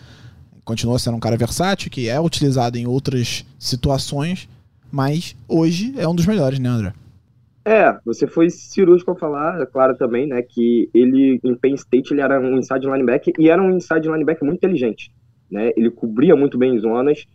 Continua 0.62 0.99
sendo 0.99 1.17
um 1.17 1.21
cara 1.21 1.38
versátil, 1.38 1.90
que 1.90 2.11
é 2.11 2.21
utilizado 2.21 2.76
em 2.76 2.87
outras 2.87 3.47
situações, 3.59 4.47
mas 4.93 5.35
hoje 5.49 5.95
é 5.97 6.07
um 6.07 6.14
dos 6.14 6.26
melhores, 6.26 6.59
né, 6.59 6.69
André? 6.69 6.93
É, 7.71 7.97
você 8.05 8.27
foi 8.27 8.50
cirúrgico 8.50 9.12
ao 9.12 9.17
falar, 9.17 9.61
é 9.62 9.65
claro 9.65 9.97
também, 9.97 10.27
né, 10.27 10.43
que 10.43 10.91
ele 10.93 11.41
em 11.45 11.55
Penn 11.55 11.75
State 11.75 12.12
ele 12.12 12.21
era 12.21 12.41
um 12.41 12.59
inside 12.59 12.85
linebacker 12.85 13.33
e 13.39 13.49
era 13.49 13.62
um 13.62 13.71
inside 13.71 14.09
linebacker 14.09 14.45
muito 14.45 14.59
inteligente, 14.59 15.12
né? 15.49 15.71
Ele 15.77 15.89
cobria 15.89 16.35
muito 16.35 16.59
bem 16.59 16.77
zonas, 16.81 17.29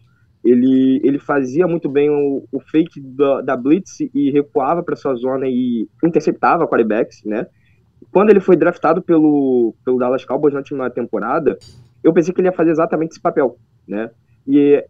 ele, 0.43 0.99
ele 1.05 1.19
fazia 1.19 1.65
muito 1.65 1.87
bem 1.87 2.09
o, 2.09 2.45
o 2.51 2.59
fake 2.59 2.99
da, 2.99 3.39
da 3.39 3.55
blitz 3.55 4.01
e 4.13 4.29
recuava 4.29 4.83
para 4.83 4.97
sua 4.97 5.15
zona 5.15 5.47
e 5.47 5.87
interceptava 6.03 6.67
quarterbacks, 6.67 7.23
né? 7.23 7.47
Quando 8.11 8.29
ele 8.29 8.41
foi 8.41 8.57
draftado 8.57 9.01
pelo, 9.01 9.73
pelo 9.85 9.97
Dallas 9.97 10.25
Cowboys 10.25 10.53
na 10.53 10.59
última 10.59 10.89
temporada, 10.89 11.57
eu 12.03 12.11
pensei 12.11 12.33
que 12.33 12.41
ele 12.41 12.49
ia 12.49 12.51
fazer 12.51 12.71
exatamente 12.71 13.11
esse 13.11 13.21
papel, 13.21 13.57
né? 13.87 14.11
E 14.45 14.83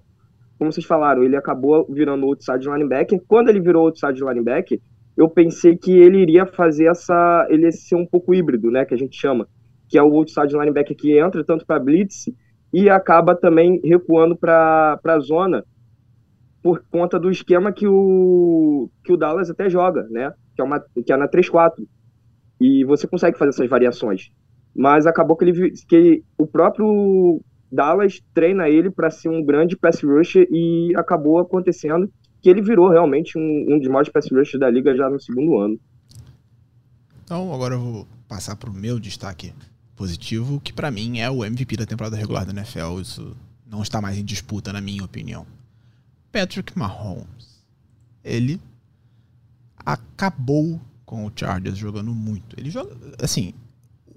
como 0.58 0.72
vocês 0.72 0.88
falaram, 0.88 1.22
ele 1.22 1.36
acabou 1.36 1.86
virando 1.88 2.26
outside 2.26 2.68
linebacker. 2.68 3.22
Quando 3.28 3.50
ele 3.50 3.60
virou 3.60 3.86
outside 3.86 4.24
linebacker, 4.24 4.80
eu 5.18 5.30
pensei 5.30 5.78
que 5.78 5.92
ele 5.98 6.20
iria 6.20 6.46
fazer 6.46 6.88
essa. 6.88 7.48
Ele 7.50 7.64
ia 7.64 7.72
ser 7.72 7.96
um 7.96 8.06
pouco 8.06 8.34
híbrido, 8.34 8.70
né? 8.70 8.84
Que 8.84 8.94
a 8.94 8.98
gente 8.98 9.16
chama. 9.18 9.48
Que 9.88 9.98
é 9.98 10.04
o 10.04 10.14
outside 10.16 10.54
linebacker 10.54 10.96
que 10.96 11.18
entra 11.18 11.44
tanto 11.44 11.66
para 11.66 11.80
blitz 11.80 12.26
e 12.74 12.90
acaba 12.90 13.36
também 13.36 13.80
recuando 13.84 14.36
para 14.36 15.00
a 15.02 15.20
zona 15.20 15.64
por 16.62 16.84
conta 16.90 17.20
do 17.20 17.30
esquema 17.30 17.72
que 17.72 17.88
o, 17.88 18.90
que 19.04 19.14
o 19.14 19.18
Dallas 19.18 19.50
até 19.50 19.70
joga, 19.70 20.04
né? 20.10 20.34
Que 20.56 20.62
é, 20.62 20.66
uma, 20.66 20.80
que 20.80 21.14
é 21.14 21.16
na 21.16 21.28
3-4. 21.30 21.74
E 22.60 22.84
você 22.84 23.08
consegue 23.08 23.38
fazer 23.38 23.50
essas 23.50 23.70
variações. 23.70 24.32
Mas 24.76 25.06
acabou 25.06 25.38
que, 25.38 25.46
ele, 25.46 25.72
que 25.88 26.24
o 26.38 26.46
próprio 26.46 27.40
Dallas 27.72 28.20
treina 28.34 28.68
ele 28.68 28.90
para 28.90 29.10
ser 29.10 29.30
um 29.30 29.44
grande 29.46 29.78
pass 29.78 30.02
rusher 30.04 30.48
e 30.52 30.92
acabou 30.98 31.40
acontecendo 31.40 32.10
que 32.46 32.50
ele 32.52 32.62
virou 32.62 32.92
realmente 32.92 33.40
um, 33.40 33.74
um 33.74 33.80
dos 33.80 33.88
maiores 33.88 34.10
pass 34.10 34.30
rushers 34.30 34.60
da 34.60 34.70
liga 34.70 34.96
já 34.96 35.10
no 35.10 35.20
segundo 35.20 35.58
ano. 35.58 35.80
Então, 37.24 37.52
agora 37.52 37.74
eu 37.74 37.80
vou 37.80 38.08
passar 38.28 38.56
para 38.56 38.70
o 38.70 38.74
meu 38.74 39.00
destaque 39.00 39.52
positivo, 39.96 40.62
que 40.64 40.72
para 40.72 40.92
mim 40.92 41.18
é 41.18 41.28
o 41.28 41.44
MVP 41.44 41.76
da 41.76 41.88
temporada 41.88 42.16
regular 42.16 42.46
da 42.46 42.52
NFL. 42.52 43.02
Isso 43.02 43.36
não 43.66 43.82
está 43.82 44.00
mais 44.00 44.16
em 44.20 44.24
disputa, 44.24 44.72
na 44.72 44.80
minha 44.80 45.04
opinião. 45.04 45.44
Patrick 46.32 46.78
Mahomes. 46.78 47.66
Ele 48.24 48.62
acabou 49.84 50.80
com 51.04 51.26
o 51.26 51.32
Chargers 51.36 51.80
jogando 51.80 52.14
muito. 52.14 52.56
Ele 52.60 52.70
joga. 52.70 52.96
Assim, 53.24 53.56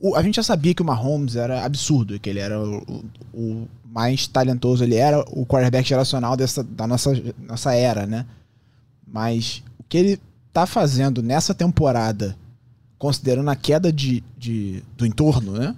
o, 0.01 0.15
a 0.15 0.23
gente 0.23 0.37
já 0.37 0.43
sabia 0.43 0.75
que 0.75 0.83
o 0.83 0.85
Mahomes 0.85 1.37
era 1.37 1.65
absurdo, 1.65 2.19
que 2.19 2.31
ele 2.31 2.39
era 2.39 2.61
o, 2.61 3.05
o, 3.35 3.69
mais 3.85 4.27
talentoso, 4.27 4.85
ele 4.85 4.95
era 4.95 5.21
o 5.31 5.45
quarterback 5.45 5.89
geracional 5.89 6.37
dessa, 6.37 6.63
da 6.63 6.87
nossa, 6.87 7.11
nossa 7.39 7.75
era, 7.75 8.07
né? 8.07 8.25
Mas 9.07 9.63
o 9.79 9.85
que 9.89 9.99
ele 9.99 10.21
tá 10.53 10.67
fazendo 10.67 11.23
nessa 11.23 11.55
temporada, 11.55 12.37
considerando 12.99 13.51
a 13.51 13.57
queda 13.57 13.93
de, 13.93 14.23
de 14.37 14.83
do 14.97 15.07
entorno, 15.07 15.53
né? 15.53 15.75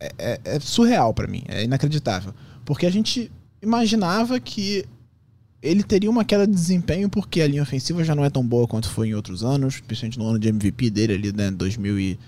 É, 0.00 0.12
é, 0.18 0.40
é 0.44 0.60
surreal 0.60 1.14
para 1.14 1.26
mim, 1.26 1.42
é 1.48 1.64
inacreditável. 1.64 2.34
Porque 2.64 2.86
a 2.86 2.90
gente 2.90 3.32
imaginava 3.62 4.38
que 4.38 4.84
ele 5.60 5.82
teria 5.82 6.10
uma 6.10 6.24
queda 6.24 6.46
de 6.46 6.52
desempenho 6.52 7.08
porque 7.08 7.40
a 7.40 7.48
linha 7.48 7.62
ofensiva 7.62 8.04
já 8.04 8.14
não 8.14 8.24
é 8.24 8.30
tão 8.30 8.46
boa 8.46 8.68
quanto 8.68 8.88
foi 8.88 9.08
em 9.08 9.14
outros 9.14 9.42
anos, 9.42 9.80
principalmente 9.80 10.18
no 10.18 10.26
ano 10.26 10.38
de 10.38 10.48
MVP 10.48 10.90
dele 10.90 11.14
ali, 11.14 11.32
né, 11.32 11.50
2000 11.50 12.18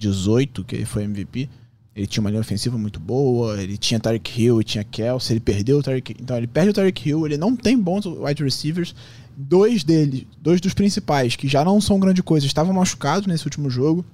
18, 0.00 0.64
que 0.64 0.74
ele 0.74 0.84
foi 0.86 1.04
MVP, 1.04 1.48
ele 1.94 2.06
tinha 2.06 2.22
uma 2.22 2.30
linha 2.30 2.40
ofensiva 2.40 2.78
muito 2.78 2.98
boa, 2.98 3.60
ele 3.60 3.76
tinha 3.76 4.00
Tarek 4.00 4.42
Hill 4.42 4.62
tinha 4.62 4.82
Kelsey, 4.82 5.34
ele 5.34 5.40
perdeu 5.40 5.78
o 5.78 5.82
Tarek 5.82 6.16
Então 6.18 6.36
ele 6.36 6.46
perde 6.46 6.70
o 6.70 6.72
Tarek 6.72 7.08
Hill, 7.08 7.26
ele 7.26 7.36
não 7.36 7.54
tem 7.54 7.78
bons 7.78 8.06
wide 8.06 8.42
receivers. 8.42 8.94
Dois 9.36 9.84
dele, 9.84 10.26
dois 10.40 10.60
dos 10.60 10.74
principais, 10.74 11.36
que 11.36 11.48
já 11.48 11.64
não 11.64 11.80
são 11.80 12.00
grande 12.00 12.22
coisa, 12.22 12.46
estavam 12.46 12.72
machucados 12.72 13.26
nesse 13.26 13.44
último 13.44 13.68
jogo. 13.68 14.04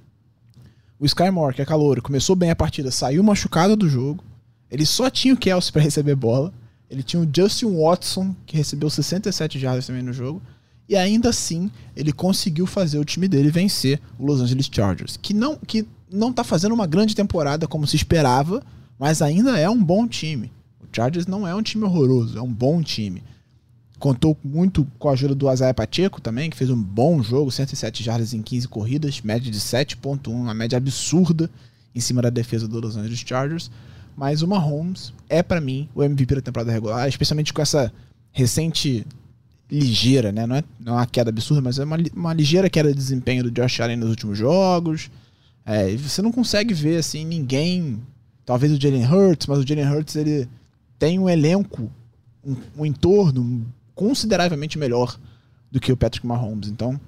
O 0.99 1.05
Sky 1.05 1.29
Moore, 1.29 1.55
que 1.55 1.61
é 1.61 1.65
calor, 1.65 2.01
começou 2.01 2.35
bem 2.35 2.49
a 2.49 2.55
partida, 2.55 2.91
saiu 2.91 3.23
machucado 3.23 3.75
do 3.75 3.87
jogo. 3.87 4.23
Ele 4.69 4.85
só 4.85 5.09
tinha 5.09 5.33
o 5.33 5.37
Kelsey 5.37 5.71
para 5.71 5.81
receber 5.81 6.15
bola. 6.15 6.53
Ele 6.89 7.03
tinha 7.03 7.21
o 7.21 7.29
Justin 7.33 7.77
Watson, 7.77 8.35
que 8.45 8.57
recebeu 8.57 8.89
67 8.89 9.59
jardas 9.59 9.85
também 9.85 10.01
no 10.01 10.13
jogo. 10.13 10.41
E 10.89 10.95
ainda 10.95 11.29
assim, 11.29 11.69
ele 11.95 12.13
conseguiu 12.13 12.65
fazer 12.65 12.97
o 12.97 13.05
time 13.05 13.27
dele 13.27 13.51
vencer 13.51 13.99
o 14.17 14.25
Los 14.25 14.39
Angeles 14.39 14.69
Chargers, 14.71 15.17
que 15.17 15.33
não 15.33 15.57
que 15.57 15.85
não 16.09 16.31
tá 16.31 16.43
fazendo 16.43 16.73
uma 16.73 16.87
grande 16.87 17.15
temporada 17.15 17.67
como 17.67 17.85
se 17.85 17.97
esperava, 17.97 18.63
mas 18.97 19.21
ainda 19.21 19.59
é 19.59 19.69
um 19.69 19.83
bom 19.83 20.07
time. 20.07 20.51
O 20.81 20.87
Chargers 20.91 21.27
não 21.27 21.45
é 21.45 21.53
um 21.53 21.61
time 21.61 21.83
horroroso, 21.83 22.37
é 22.37 22.41
um 22.41 22.51
bom 22.51 22.81
time. 22.81 23.21
Contou 23.99 24.37
muito 24.43 24.87
com 24.99 25.09
a 25.09 25.13
ajuda 25.13 25.33
do 25.33 25.51
Isaiah 25.51 25.73
Pacheco 25.73 26.21
também, 26.21 26.49
que 26.49 26.55
fez 26.55 26.69
um 26.69 26.81
bom 26.81 27.21
jogo, 27.21 27.51
107 27.51 28.03
jardas 28.03 28.33
em 28.33 28.41
15 28.41 28.67
corridas, 28.67 29.21
média 29.21 29.51
de 29.51 29.59
7.1, 29.59 30.29
uma 30.29 30.53
média 30.53 30.77
absurda 30.77 31.49
em 31.93 31.99
cima 31.99 32.21
da 32.21 32.29
defesa 32.29 32.67
do 32.67 32.79
Los 32.79 32.95
Angeles 32.95 33.19
Chargers. 33.19 33.71
Mas 34.15 34.41
o 34.41 34.47
Mahomes 34.47 35.13
é 35.27 35.43
para 35.43 35.59
mim 35.59 35.89
o 35.93 36.03
MVP 36.03 36.35
da 36.35 36.41
temporada 36.41 36.71
regular, 36.71 37.07
especialmente 37.09 37.51
com 37.51 37.61
essa 37.61 37.91
recente 38.31 39.05
ligeira, 39.69 40.31
né? 40.31 40.45
Não 40.45 40.55
é, 40.55 40.63
não 40.79 40.93
é 40.93 40.95
uma 40.97 41.05
queda 41.05 41.29
absurda, 41.29 41.61
mas 41.61 41.77
é 41.79 41.83
uma, 41.83 41.97
uma 42.15 42.33
ligeira 42.33 42.69
queda 42.69 42.89
de 42.89 42.97
desempenho 42.97 43.43
do 43.43 43.51
Josh 43.51 43.79
Allen 43.81 43.97
nos 43.97 44.09
últimos 44.09 44.37
jogos. 44.37 45.11
É, 45.65 45.95
você 45.97 46.21
não 46.21 46.31
consegue 46.31 46.73
ver 46.73 46.97
assim 46.97 47.25
ninguém. 47.25 48.01
Talvez 48.45 48.71
o 48.71 48.79
Jalen 48.79 49.05
Hurts, 49.05 49.47
mas 49.47 49.59
o 49.59 49.67
Jalen 49.67 49.89
Hurts 49.89 50.15
ele 50.15 50.47
tem 50.97 51.19
um 51.19 51.27
elenco, 51.27 51.91
um, 52.43 52.55
um 52.77 52.85
entorno 52.85 53.65
consideravelmente 53.93 54.77
melhor 54.77 55.19
do 55.69 55.79
que 55.79 55.91
o 55.91 55.97
Patrick 55.97 56.25
Mahomes. 56.25 56.69
Então, 56.69 56.99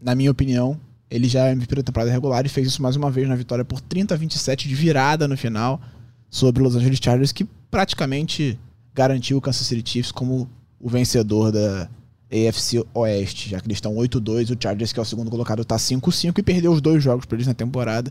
na 0.00 0.14
minha 0.14 0.30
opinião, 0.30 0.78
ele 1.08 1.28
já 1.28 1.46
é 1.46 1.52
MVP 1.52 1.76
da 1.76 1.82
temporada 1.84 2.10
regular 2.10 2.44
e 2.44 2.48
fez 2.48 2.66
isso 2.66 2.82
mais 2.82 2.96
uma 2.96 3.10
vez 3.10 3.28
na 3.28 3.36
vitória 3.36 3.64
por 3.64 3.80
30 3.80 4.14
a 4.14 4.16
27 4.16 4.68
de 4.68 4.74
virada 4.74 5.28
no 5.28 5.36
final 5.36 5.80
sobre 6.28 6.62
os 6.62 6.74
Los 6.74 6.82
Angeles 6.82 7.00
Chargers, 7.02 7.32
que 7.32 7.44
praticamente 7.70 8.58
garantiu 8.94 9.38
o 9.38 9.40
Kansas 9.40 9.66
City 9.66 9.88
Chiefs 9.88 10.10
como 10.12 10.48
o 10.80 10.88
vencedor 10.88 11.52
da 11.52 11.88
AFC 12.30 12.84
Oeste, 12.94 13.50
já 13.50 13.60
que 13.60 13.66
eles 13.66 13.76
estão 13.76 13.94
8-2, 13.96 14.50
o 14.50 14.56
Chargers, 14.60 14.92
que 14.92 14.98
é 15.00 15.02
o 15.02 15.04
segundo 15.06 15.30
colocado, 15.30 15.62
está 15.62 15.76
5-5 15.76 16.38
e 16.38 16.42
perdeu 16.42 16.72
os 16.72 16.80
dois 16.80 17.02
jogos 17.02 17.26
para 17.26 17.36
eles 17.36 17.46
na 17.46 17.54
temporada. 17.54 18.10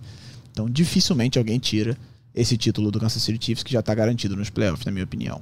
Então, 0.51 0.69
dificilmente 0.69 1.39
alguém 1.39 1.57
tira 1.57 1.97
esse 2.35 2.57
título 2.57 2.91
do 2.91 2.99
Kansas 2.99 3.23
City 3.23 3.43
Chiefs, 3.43 3.63
que 3.63 3.71
já 3.71 3.79
está 3.79 3.95
garantido 3.95 4.35
nos 4.35 4.49
playoffs, 4.49 4.85
na 4.85 4.91
minha 4.91 5.05
opinião. 5.05 5.41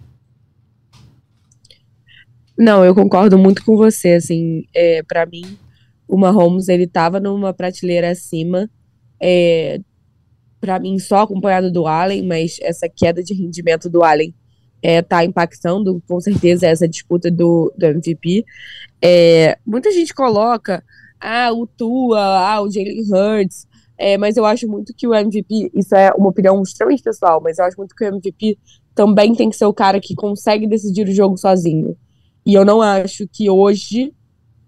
Não, 2.57 2.84
eu 2.84 2.96
concordo 2.96 3.38
muito 3.38 3.63
com 3.63 3.75
você, 3.75 4.13
assim, 4.13 4.65
é, 4.74 5.03
para 5.03 5.25
mim, 5.25 5.57
o 6.07 6.17
Mahomes, 6.17 6.69
ele 6.69 6.88
tava 6.88 7.19
numa 7.19 7.53
prateleira 7.53 8.12
acima, 8.12 8.69
é, 9.19 9.79
para 10.60 10.79
mim, 10.79 10.98
só 10.98 11.22
acompanhado 11.22 11.72
do 11.72 11.86
Allen, 11.86 12.25
mas 12.25 12.57
essa 12.62 12.89
queda 12.89 13.24
de 13.24 13.34
rendimento 13.34 13.89
do 13.89 14.03
Allen 14.03 14.34
é, 14.81 15.01
tá 15.01 15.24
impactando 15.24 16.01
com 16.07 16.19
certeza 16.19 16.67
essa 16.67 16.88
disputa 16.88 17.31
do, 17.31 17.74
do 17.77 17.86
MVP. 17.86 18.46
É, 19.01 19.57
muita 19.65 19.91
gente 19.91 20.13
coloca 20.13 20.84
ah, 21.19 21.51
o 21.51 21.65
Tua, 21.65 22.19
ah, 22.19 22.62
o 22.62 22.69
Jalen 22.69 23.03
Hurts, 23.10 23.67
é, 23.98 24.17
mas 24.17 24.38
eu 24.38 24.46
acho 24.46 24.67
muito 24.67 24.93
que 24.96 25.07
o 25.07 25.13
MVP, 25.13 25.72
isso 25.74 25.96
é 25.96 26.12
uma 26.12 26.29
opinião 26.29 26.62
extremamente 26.62 27.01
pessoal, 27.01 27.41
mas 27.41 27.57
eu 27.57 27.65
acho 27.65 27.77
muito 27.77 27.96
que 27.96 28.03
o 28.03 28.07
MVP 28.07 28.57
também 28.93 29.34
tem 29.34 29.50
que 29.50 29.55
ser 29.55 29.65
o 29.65 29.74
cara 29.74 30.00
que 30.00 30.15
consegue 30.15 30.67
decidir 30.67 31.07
o 31.07 31.12
jogo 31.12 31.38
sozinho. 31.38 31.98
E 32.46 32.53
eu 32.53 32.63
não 32.63 32.81
acho 32.81 33.27
que 33.27 33.50
hoje 33.50 34.13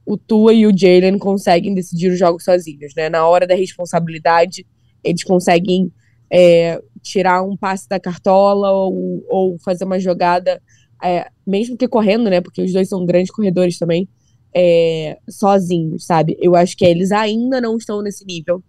o 0.06 0.18
Tua 0.18 0.54
e 0.54 0.66
o 0.66 0.76
Jalen 0.76 1.20
conseguem 1.20 1.74
decidir 1.74 2.12
os 2.12 2.18
jogos 2.18 2.44
sozinhos, 2.44 2.94
né? 2.96 3.10
Na 3.10 3.28
hora 3.28 3.46
da 3.46 3.54
responsabilidade, 3.54 4.66
eles 5.04 5.24
conseguem 5.24 5.92
é, 6.32 6.82
tirar 7.02 7.42
um 7.44 7.56
passe 7.56 7.88
da 7.88 8.00
cartola 8.00 8.72
ou, 8.72 9.24
ou 9.28 9.60
fazer 9.60 9.86
uma 9.86 10.00
jogada, 10.00 10.62
é, 11.04 11.30
mesmo 11.46 11.78
que 11.78 11.88
correndo, 11.88 12.30
né? 12.30 12.42
Porque 12.42 12.62
os 12.62 12.72
dois 12.72 12.90
são 12.90 13.06
grandes 13.06 13.32
corredores 13.32 13.78
também, 13.78 14.08
é, 14.54 15.18
sozinhos, 15.30 16.06
sabe? 16.06 16.38
Eu 16.40 16.56
acho 16.56 16.76
que 16.76 16.86
eles 16.86 17.12
ainda 17.12 17.62
não 17.62 17.78
estão 17.78 18.02
nesse 18.02 18.26
nível. 18.26 18.64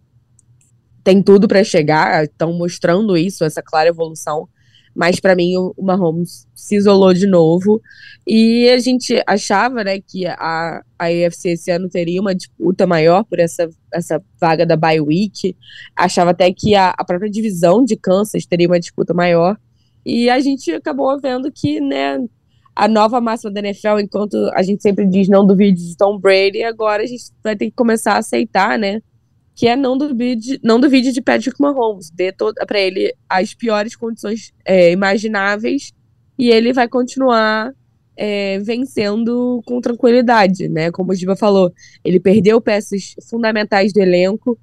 Tem 1.02 1.22
tudo 1.22 1.48
para 1.48 1.64
chegar, 1.64 2.24
estão 2.24 2.52
mostrando 2.52 3.16
isso, 3.16 3.44
essa 3.44 3.62
clara 3.62 3.88
evolução. 3.88 4.48
Mas 4.94 5.20
para 5.20 5.36
mim 5.36 5.56
o, 5.56 5.74
Mahomes 5.78 6.46
se 6.54 6.76
isolou 6.76 7.14
de 7.14 7.26
novo. 7.26 7.80
E 8.26 8.68
a 8.68 8.78
gente 8.78 9.22
achava, 9.26 9.82
né, 9.82 10.00
que 10.00 10.26
a, 10.26 10.82
a 10.98 11.06
AFC 11.06 11.50
esse 11.50 11.70
ano 11.70 11.88
teria 11.88 12.20
uma 12.20 12.34
disputa 12.34 12.86
maior 12.86 13.24
por 13.24 13.38
essa, 13.38 13.68
essa 13.92 14.22
vaga 14.40 14.66
da 14.66 14.76
bye 14.76 15.00
week. 15.00 15.56
Achava 15.96 16.30
até 16.30 16.52
que 16.52 16.74
a, 16.74 16.94
a 16.96 17.04
própria 17.04 17.30
divisão 17.30 17.84
de 17.84 17.96
Kansas 17.96 18.46
teria 18.46 18.66
uma 18.66 18.80
disputa 18.80 19.14
maior. 19.14 19.56
E 20.04 20.30
a 20.30 20.40
gente 20.40 20.70
acabou 20.72 21.18
vendo 21.20 21.50
que, 21.52 21.80
né, 21.80 22.18
a 22.74 22.88
nova 22.88 23.20
máxima 23.20 23.50
da 23.50 23.60
NFL, 23.60 24.00
enquanto 24.00 24.36
a 24.54 24.62
gente 24.62 24.82
sempre 24.82 25.06
diz 25.06 25.28
não 25.28 25.46
duvide 25.46 25.88
de 25.88 25.96
Tom 25.96 26.18
Brady, 26.18 26.62
agora 26.62 27.02
a 27.02 27.06
gente 27.06 27.24
vai 27.42 27.56
ter 27.56 27.66
que 27.66 27.76
começar 27.76 28.14
a 28.14 28.18
aceitar, 28.18 28.78
né, 28.78 29.02
que 29.54 29.66
é 29.66 29.76
não 29.76 29.96
duvide, 29.96 30.58
não 30.62 30.80
duvide 30.80 31.12
de 31.12 31.20
Patrick 31.20 31.60
Mahomes, 31.60 32.10
dê 32.10 32.32
para 32.66 32.80
ele 32.80 33.14
as 33.28 33.54
piores 33.54 33.94
condições 33.94 34.52
é, 34.64 34.90
imagináveis 34.92 35.92
e 36.38 36.50
ele 36.50 36.72
vai 36.72 36.88
continuar 36.88 37.72
é, 38.16 38.58
vencendo 38.60 39.62
com 39.64 39.80
tranquilidade, 39.80 40.68
né? 40.68 40.90
Como 40.90 41.12
o 41.12 41.14
Giba 41.14 41.36
falou, 41.36 41.72
ele 42.04 42.20
perdeu 42.20 42.60
peças 42.60 43.14
fundamentais 43.28 43.92
do 43.92 44.00
elenco, 44.00 44.58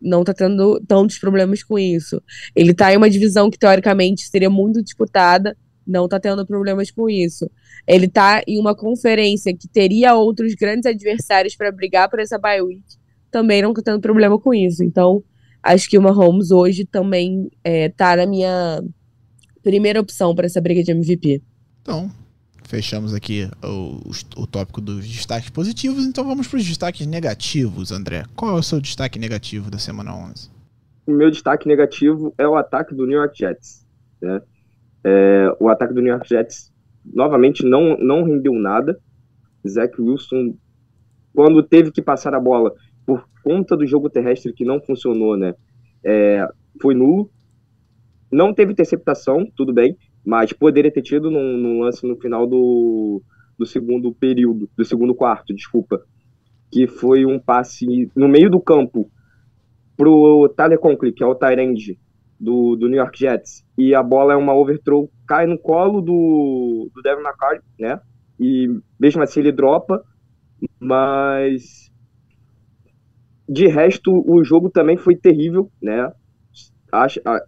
não 0.00 0.24
tá 0.24 0.34
tendo 0.34 0.80
tantos 0.86 1.18
problemas 1.18 1.62
com 1.62 1.78
isso. 1.78 2.22
Ele 2.54 2.74
tá 2.74 2.92
em 2.92 2.96
uma 2.96 3.10
divisão 3.10 3.50
que 3.50 3.58
teoricamente 3.58 4.28
seria 4.28 4.50
muito 4.50 4.82
disputada, 4.82 5.56
não 5.86 6.08
tá 6.08 6.18
tendo 6.18 6.44
problemas 6.44 6.90
com 6.90 7.08
isso. 7.08 7.50
Ele 7.86 8.08
tá 8.08 8.42
em 8.46 8.58
uma 8.58 8.74
conferência 8.74 9.56
que 9.56 9.68
teria 9.68 10.14
outros 10.14 10.54
grandes 10.54 10.86
adversários 10.86 11.54
para 11.54 11.70
brigar 11.70 12.10
por 12.10 12.18
essa 12.18 12.38
bye 12.38 12.60
week, 12.60 12.84
também 13.30 13.62
não 13.62 13.74
tô 13.74 13.82
tendo 13.82 14.00
problema 14.00 14.38
com 14.38 14.52
isso. 14.52 14.82
Então, 14.82 15.22
acho 15.62 15.88
que 15.88 15.98
o 15.98 16.02
Mahomes 16.02 16.50
hoje 16.50 16.84
também 16.84 17.50
é, 17.62 17.88
tá 17.88 18.16
na 18.16 18.26
minha 18.26 18.82
primeira 19.62 20.00
opção 20.00 20.34
para 20.34 20.46
essa 20.46 20.60
briga 20.60 20.82
de 20.82 20.92
MVP. 20.92 21.42
Então, 21.82 22.10
fechamos 22.66 23.14
aqui 23.14 23.48
o, 23.62 24.10
o 24.40 24.46
tópico 24.46 24.80
dos 24.80 25.06
destaques 25.06 25.50
positivos, 25.50 26.04
então 26.04 26.24
vamos 26.24 26.46
para 26.46 26.58
os 26.58 26.64
destaques 26.64 27.06
negativos, 27.06 27.92
André. 27.92 28.24
Qual 28.34 28.56
é 28.56 28.58
o 28.58 28.62
seu 28.62 28.80
destaque 28.80 29.18
negativo 29.18 29.70
da 29.70 29.78
semana 29.78 30.14
11? 30.14 30.50
O 31.06 31.12
meu 31.12 31.30
destaque 31.30 31.68
negativo 31.68 32.34
é 32.36 32.46
o 32.46 32.56
ataque 32.56 32.94
do 32.94 33.06
New 33.06 33.18
York 33.18 33.38
Jets. 33.38 33.86
Né? 34.20 34.40
É, 35.04 35.56
o 35.60 35.68
ataque 35.68 35.94
do 35.94 36.00
New 36.00 36.12
York 36.12 36.28
Jets, 36.28 36.72
novamente, 37.04 37.64
não, 37.64 37.96
não 37.96 38.24
rendeu 38.24 38.52
nada. 38.54 38.98
Zach 39.66 40.00
Wilson, 40.00 40.56
quando 41.34 41.62
teve 41.62 41.92
que 41.92 42.02
passar 42.02 42.34
a 42.34 42.40
bola, 42.40 42.72
por 43.06 43.26
conta 43.42 43.76
do 43.76 43.86
jogo 43.86 44.10
terrestre 44.10 44.52
que 44.52 44.64
não 44.64 44.80
funcionou, 44.80 45.36
né? 45.36 45.54
É, 46.04 46.46
foi 46.82 46.94
nulo. 46.94 47.30
Não 48.30 48.52
teve 48.52 48.72
interceptação, 48.72 49.46
tudo 49.56 49.72
bem, 49.72 49.96
mas 50.24 50.52
poderia 50.52 50.90
ter 50.90 51.02
tido 51.02 51.30
num, 51.30 51.56
num, 51.56 51.80
lance 51.80 52.04
no 52.04 52.16
final 52.16 52.46
do, 52.46 53.22
do 53.56 53.64
segundo 53.64 54.12
período, 54.12 54.68
do 54.76 54.84
segundo 54.84 55.14
quarto, 55.14 55.54
desculpa, 55.54 56.02
que 56.70 56.88
foi 56.88 57.24
um 57.24 57.38
passe 57.38 58.10
no 58.14 58.28
meio 58.28 58.50
do 58.50 58.60
campo 58.60 59.08
pro 59.96 60.52
Tyler 60.56 60.78
Conklin, 60.80 61.12
que 61.12 61.22
é 61.22 61.26
o 61.26 61.34
tight 61.34 61.98
do, 62.38 62.74
do 62.76 62.88
New 62.88 62.98
York 62.98 63.18
Jets, 63.18 63.64
e 63.78 63.94
a 63.94 64.02
bola 64.02 64.32
é 64.32 64.36
uma 64.36 64.54
overthrow, 64.54 65.10
cai 65.26 65.46
no 65.46 65.56
colo 65.56 66.00
do, 66.00 66.90
do 66.92 67.02
Devin 67.02 67.22
McCarthy, 67.22 67.64
né? 67.78 68.00
E 68.38 68.68
mesmo 68.98 69.22
assim 69.22 69.40
ele 69.40 69.52
dropa, 69.52 70.02
mas 70.78 71.90
de 73.48 73.66
resto, 73.66 74.10
o 74.26 74.42
jogo 74.42 74.70
também 74.70 74.96
foi 74.96 75.14
terrível, 75.14 75.70
né? 75.80 76.12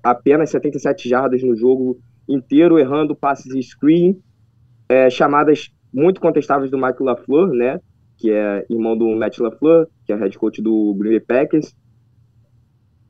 Apenas 0.03 0.51
77 0.51 1.09
jardas 1.09 1.43
no 1.43 1.57
jogo 1.57 1.99
inteiro, 2.29 2.79
errando 2.79 3.17
passes 3.17 3.53
e 3.55 3.63
screen, 3.63 4.21
é, 4.89 5.11
chamadas 5.11 5.71
muito 5.93 6.21
contestáveis 6.21 6.71
do 6.71 6.77
Michael 6.77 7.05
LaFleur, 7.05 7.49
né? 7.51 7.81
Que 8.17 8.31
é 8.31 8.67
irmão 8.71 8.97
do 8.97 9.09
Matt 9.17 9.39
LaFleur, 9.39 9.89
que 10.05 10.13
é 10.13 10.17
head 10.17 10.39
coach 10.39 10.63
do 10.63 10.95
Green 10.95 11.13
Bay 11.13 11.21
Packers. 11.21 11.75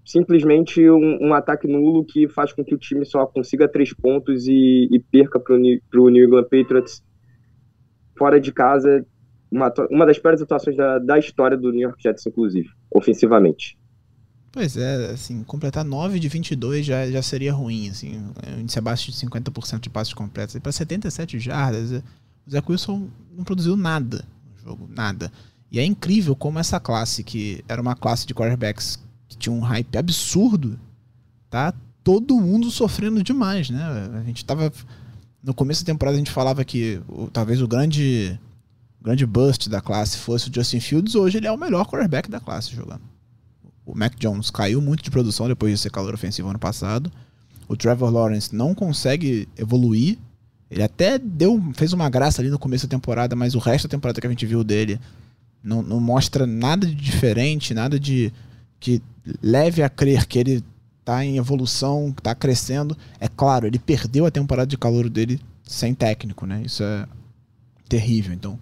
Simplesmente 0.04 0.88
um, 0.88 1.28
um, 1.28 1.34
ataque 1.34 1.66
nulo 1.66 2.04
que 2.04 2.28
faz 2.28 2.52
com 2.52 2.64
que 2.64 2.74
o 2.74 2.78
time 2.78 3.04
só 3.04 3.26
consiga 3.26 3.68
três 3.68 3.92
pontos 3.92 4.46
e, 4.46 4.88
e 4.90 4.98
perca 4.98 5.38
para 5.38 5.54
o 5.54 6.08
New 6.08 6.24
England 6.24 6.44
Patriots 6.44 7.02
fora 8.16 8.40
de 8.40 8.50
casa 8.50 9.04
uma, 9.50 9.72
uma 9.90 10.06
das 10.06 10.18
piores 10.18 10.40
atuações 10.40 10.76
da, 10.76 10.98
da 10.98 11.18
história 11.18 11.56
do 11.56 11.70
New 11.70 11.80
York 11.80 12.02
Jets, 12.02 12.26
inclusive, 12.26 12.68
ofensivamente. 12.90 13.78
Pois 14.50 14.76
é, 14.76 15.10
assim, 15.12 15.42
completar 15.44 15.84
9 15.84 16.18
de 16.18 16.28
22 16.28 16.84
já, 16.84 17.10
já 17.10 17.22
seria 17.22 17.52
ruim, 17.52 17.90
assim, 17.90 18.18
um 18.18 18.60
índice 18.60 18.78
abaixo 18.78 19.10
de 19.10 19.16
50% 19.16 19.80
de 19.80 19.90
passes 19.90 20.14
completos. 20.14 20.54
E 20.54 20.60
para 20.60 20.72
77 20.72 21.38
jardas, 21.38 22.02
o 22.46 22.50
Zé 22.50 22.62
Wilson 22.66 23.08
não 23.36 23.44
produziu 23.44 23.76
nada 23.76 24.24
no 24.50 24.62
jogo, 24.62 24.88
nada. 24.88 25.30
E 25.70 25.78
é 25.78 25.84
incrível 25.84 26.34
como 26.34 26.58
essa 26.58 26.80
classe, 26.80 27.22
que 27.22 27.62
era 27.68 27.80
uma 27.80 27.94
classe 27.94 28.26
de 28.26 28.34
quarterbacks 28.34 28.98
que 29.28 29.36
tinha 29.36 29.52
um 29.52 29.60
hype 29.60 29.98
absurdo, 29.98 30.80
tá 31.50 31.74
todo 32.02 32.40
mundo 32.40 32.70
sofrendo 32.70 33.22
demais, 33.22 33.68
né? 33.68 34.10
A 34.14 34.22
gente 34.22 34.44
tava. 34.44 34.72
No 35.42 35.52
começo 35.52 35.84
da 35.84 35.92
temporada 35.92 36.16
a 36.16 36.18
gente 36.18 36.30
falava 36.30 36.64
que 36.64 37.00
o, 37.06 37.28
talvez 37.28 37.60
o 37.60 37.68
grande 37.68 38.38
grande 39.00 39.26
bust 39.26 39.68
da 39.68 39.80
classe 39.80 40.18
fosse 40.18 40.48
o 40.48 40.54
Justin 40.54 40.80
Fields, 40.80 41.14
hoje 41.14 41.38
ele 41.38 41.46
é 41.46 41.52
o 41.52 41.56
melhor 41.56 41.86
quarterback 41.86 42.30
da 42.30 42.40
classe 42.40 42.74
jogando. 42.74 43.02
O 43.86 43.96
Mac 43.96 44.14
Jones 44.18 44.50
caiu 44.50 44.82
muito 44.82 45.02
de 45.02 45.10
produção 45.10 45.48
depois 45.48 45.72
de 45.72 45.78
ser 45.78 45.90
calor 45.90 46.12
ofensivo 46.12 46.48
ano 46.48 46.58
passado. 46.58 47.10
O 47.66 47.76
Trevor 47.76 48.10
Lawrence 48.10 48.54
não 48.54 48.74
consegue 48.74 49.48
evoluir. 49.56 50.18
Ele 50.70 50.82
até 50.82 51.18
deu, 51.18 51.62
fez 51.74 51.94
uma 51.94 52.10
graça 52.10 52.42
ali 52.42 52.50
no 52.50 52.58
começo 52.58 52.86
da 52.86 52.90
temporada, 52.90 53.34
mas 53.34 53.54
o 53.54 53.58
resto 53.58 53.88
da 53.88 53.92
temporada 53.92 54.20
que 54.20 54.26
a 54.26 54.30
gente 54.30 54.44
viu 54.44 54.62
dele 54.62 55.00
não, 55.62 55.82
não 55.82 56.00
mostra 56.00 56.46
nada 56.46 56.86
de 56.86 56.94
diferente, 56.94 57.72
nada 57.72 57.98
de 57.98 58.32
que 58.78 59.02
leve 59.42 59.82
a 59.82 59.88
crer 59.88 60.26
que 60.26 60.38
ele 60.38 60.64
está 61.00 61.24
em 61.24 61.38
evolução, 61.38 62.10
está 62.10 62.34
crescendo. 62.34 62.96
É 63.18 63.28
claro, 63.28 63.66
ele 63.66 63.78
perdeu 63.78 64.26
a 64.26 64.30
temporada 64.30 64.66
de 64.66 64.76
calor 64.76 65.08
dele 65.08 65.40
sem 65.62 65.94
técnico, 65.94 66.44
né? 66.44 66.62
Isso 66.64 66.82
é 66.82 67.06
terrível. 67.88 68.34
Então, 68.34 68.58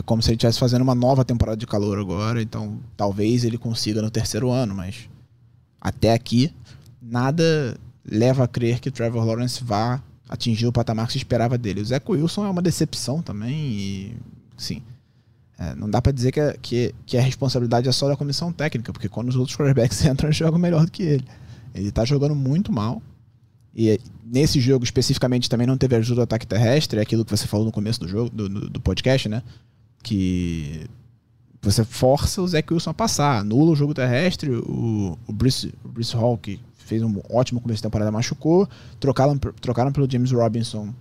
é 0.00 0.02
como 0.02 0.22
se 0.22 0.30
ele 0.30 0.36
estivesse 0.36 0.58
fazendo 0.58 0.82
uma 0.82 0.94
nova 0.94 1.24
temporada 1.24 1.56
de 1.56 1.66
calor 1.66 1.98
agora, 1.98 2.40
então 2.42 2.78
talvez 2.96 3.44
ele 3.44 3.58
consiga 3.58 4.00
no 4.00 4.10
terceiro 4.10 4.50
ano, 4.50 4.74
mas 4.74 5.08
até 5.80 6.12
aqui 6.14 6.52
nada 7.00 7.78
leva 8.04 8.44
a 8.44 8.48
crer 8.48 8.80
que 8.80 8.90
Trevor 8.90 9.24
Lawrence 9.24 9.62
vá 9.62 10.02
atingir 10.28 10.66
o 10.66 10.72
patamar 10.72 11.06
que 11.06 11.12
se 11.12 11.18
esperava 11.18 11.58
dele. 11.58 11.80
O 11.80 11.84
Zach 11.84 12.04
Wilson 12.10 12.46
é 12.46 12.50
uma 12.50 12.62
decepção 12.62 13.20
também 13.20 13.54
e, 13.54 14.16
sim, 14.56 14.82
é, 15.58 15.74
não 15.74 15.90
dá 15.90 16.00
para 16.00 16.12
dizer 16.12 16.32
que, 16.32 16.58
que, 16.62 16.94
que 17.04 17.18
a 17.18 17.20
responsabilidade 17.20 17.86
é 17.86 17.92
só 17.92 18.08
da 18.08 18.16
comissão 18.16 18.50
técnica, 18.50 18.92
porque 18.92 19.08
quando 19.08 19.28
os 19.28 19.36
outros 19.36 19.56
quarterbacks 19.56 20.02
entram, 20.06 20.32
jogam 20.32 20.58
melhor 20.58 20.86
do 20.86 20.90
que 20.90 21.02
ele. 21.02 21.24
Ele 21.74 21.92
tá 21.92 22.04
jogando 22.04 22.34
muito 22.34 22.72
mal. 22.72 23.02
E 23.74 24.00
nesse 24.24 24.58
jogo 24.60 24.82
especificamente 24.82 25.48
também 25.48 25.66
não 25.66 25.76
teve 25.76 25.94
ajuda 25.94 26.16
do 26.16 26.22
ataque 26.22 26.46
terrestre, 26.46 26.98
é 26.98 27.02
aquilo 27.02 27.24
que 27.24 27.30
você 27.30 27.46
falou 27.46 27.66
no 27.66 27.72
começo 27.72 28.00
do 28.00 28.08
jogo, 28.08 28.30
do, 28.30 28.48
do 28.48 28.80
podcast, 28.80 29.28
né? 29.28 29.42
Que 30.02 30.86
você 31.62 31.84
força 31.84 32.40
o 32.40 32.48
Zach 32.48 32.72
Wilson 32.72 32.90
a 32.90 32.94
passar, 32.94 33.40
anula 33.40 33.72
o 33.72 33.76
jogo 33.76 33.92
terrestre, 33.92 34.50
o, 34.50 35.18
o, 35.26 35.32
Bruce, 35.32 35.74
o 35.84 35.88
Bruce 35.88 36.16
Hall, 36.16 36.38
que 36.38 36.58
fez 36.78 37.02
um 37.02 37.20
ótimo 37.30 37.60
começo 37.60 37.78
de 37.78 37.82
temporada, 37.82 38.10
machucou, 38.10 38.68
trocaram, 38.98 39.38
trocaram 39.38 39.92
pelo 39.92 40.10
James 40.10 40.32
Robinson, 40.32 40.92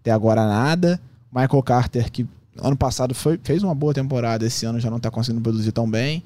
até 0.00 0.10
agora 0.10 0.46
nada, 0.46 1.00
Michael 1.32 1.62
Carter, 1.62 2.10
que 2.10 2.26
ano 2.56 2.76
passado 2.76 3.14
foi, 3.14 3.38
fez 3.42 3.62
uma 3.62 3.74
boa 3.74 3.92
temporada, 3.92 4.46
esse 4.46 4.64
ano 4.64 4.80
já 4.80 4.90
não 4.90 4.96
está 4.98 5.10
conseguindo 5.10 5.42
produzir 5.42 5.72
tão 5.72 5.90
bem, 5.90 6.22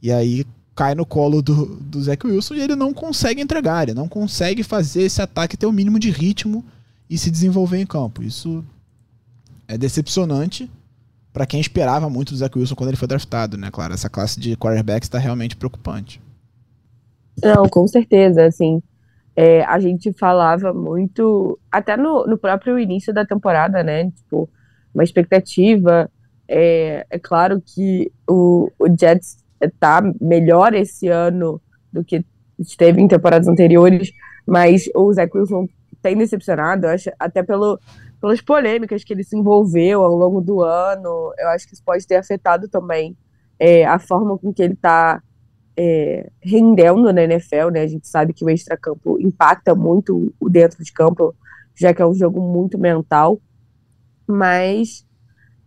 e 0.00 0.12
aí 0.12 0.46
cai 0.74 0.94
no 0.94 1.04
colo 1.04 1.42
do, 1.42 1.66
do 1.80 2.00
Zach 2.00 2.24
Wilson 2.24 2.54
e 2.54 2.60
ele 2.60 2.76
não 2.76 2.94
consegue 2.94 3.42
entregar, 3.42 3.82
ele 3.82 3.94
não 3.94 4.08
consegue 4.08 4.62
fazer 4.62 5.02
esse 5.02 5.20
ataque 5.20 5.56
ter 5.56 5.66
o 5.66 5.72
mínimo 5.72 5.98
de 5.98 6.08
ritmo 6.08 6.64
e 7.10 7.18
se 7.18 7.32
desenvolver 7.32 7.78
em 7.78 7.86
campo. 7.86 8.22
Isso 8.22 8.64
é 9.66 9.76
decepcionante, 9.76 10.70
para 11.38 11.46
quem 11.46 11.60
esperava 11.60 12.10
muito 12.10 12.32
do 12.32 12.36
Zach 12.36 12.58
Wilson 12.58 12.74
quando 12.74 12.90
ele 12.90 12.96
foi 12.96 13.06
draftado, 13.06 13.56
né, 13.56 13.68
claro? 13.70 13.94
Essa 13.94 14.10
classe 14.10 14.40
de 14.40 14.56
quarterbacks 14.56 15.06
está 15.06 15.20
realmente 15.20 15.54
preocupante. 15.54 16.20
Não, 17.40 17.68
com 17.68 17.86
certeza, 17.86 18.44
assim. 18.44 18.82
É, 19.36 19.62
a 19.62 19.78
gente 19.78 20.12
falava 20.14 20.74
muito, 20.74 21.56
até 21.70 21.96
no, 21.96 22.26
no 22.26 22.36
próprio 22.36 22.76
início 22.76 23.14
da 23.14 23.24
temporada, 23.24 23.84
né? 23.84 24.10
Tipo, 24.10 24.50
uma 24.92 25.04
expectativa. 25.04 26.10
É, 26.48 27.06
é 27.08 27.18
claro 27.20 27.62
que 27.64 28.10
o, 28.28 28.68
o 28.76 28.88
Jets 28.98 29.38
está 29.60 30.02
melhor 30.20 30.74
esse 30.74 31.06
ano 31.06 31.62
do 31.92 32.02
que 32.02 32.26
esteve 32.58 33.00
em 33.00 33.06
temporadas 33.06 33.46
anteriores, 33.46 34.10
mas 34.44 34.90
o 34.92 35.12
Zach 35.12 35.30
Wilson 35.32 35.68
tem 36.02 36.16
decepcionado, 36.16 36.88
acho, 36.88 37.10
até 37.16 37.44
pelo, 37.44 37.78
pelas 38.20 38.40
polêmicas 38.40 39.04
que 39.04 39.12
ele 39.12 39.24
se 39.24 39.36
envolveu 39.36 40.02
ao 40.02 40.14
longo 40.14 40.40
do 40.40 40.62
ano. 40.62 41.32
Eu 41.38 41.48
acho 41.48 41.66
que 41.66 41.74
isso 41.74 41.82
pode 41.84 42.06
ter 42.06 42.16
afetado 42.16 42.68
também 42.68 43.16
é, 43.58 43.84
a 43.84 43.98
forma 43.98 44.36
com 44.38 44.52
que 44.52 44.62
ele 44.62 44.74
está 44.74 45.22
é, 45.76 46.30
rendendo 46.42 47.12
na 47.12 47.22
NFL, 47.22 47.70
né? 47.72 47.82
A 47.82 47.86
gente 47.86 48.08
sabe 48.08 48.32
que 48.32 48.44
o 48.44 48.50
extracampo 48.50 49.20
impacta 49.20 49.74
muito 49.74 50.34
o 50.40 50.48
dentro 50.48 50.82
de 50.82 50.92
campo, 50.92 51.34
já 51.74 51.94
que 51.94 52.02
é 52.02 52.06
um 52.06 52.14
jogo 52.14 52.40
muito 52.40 52.76
mental. 52.76 53.40
Mas 54.26 55.06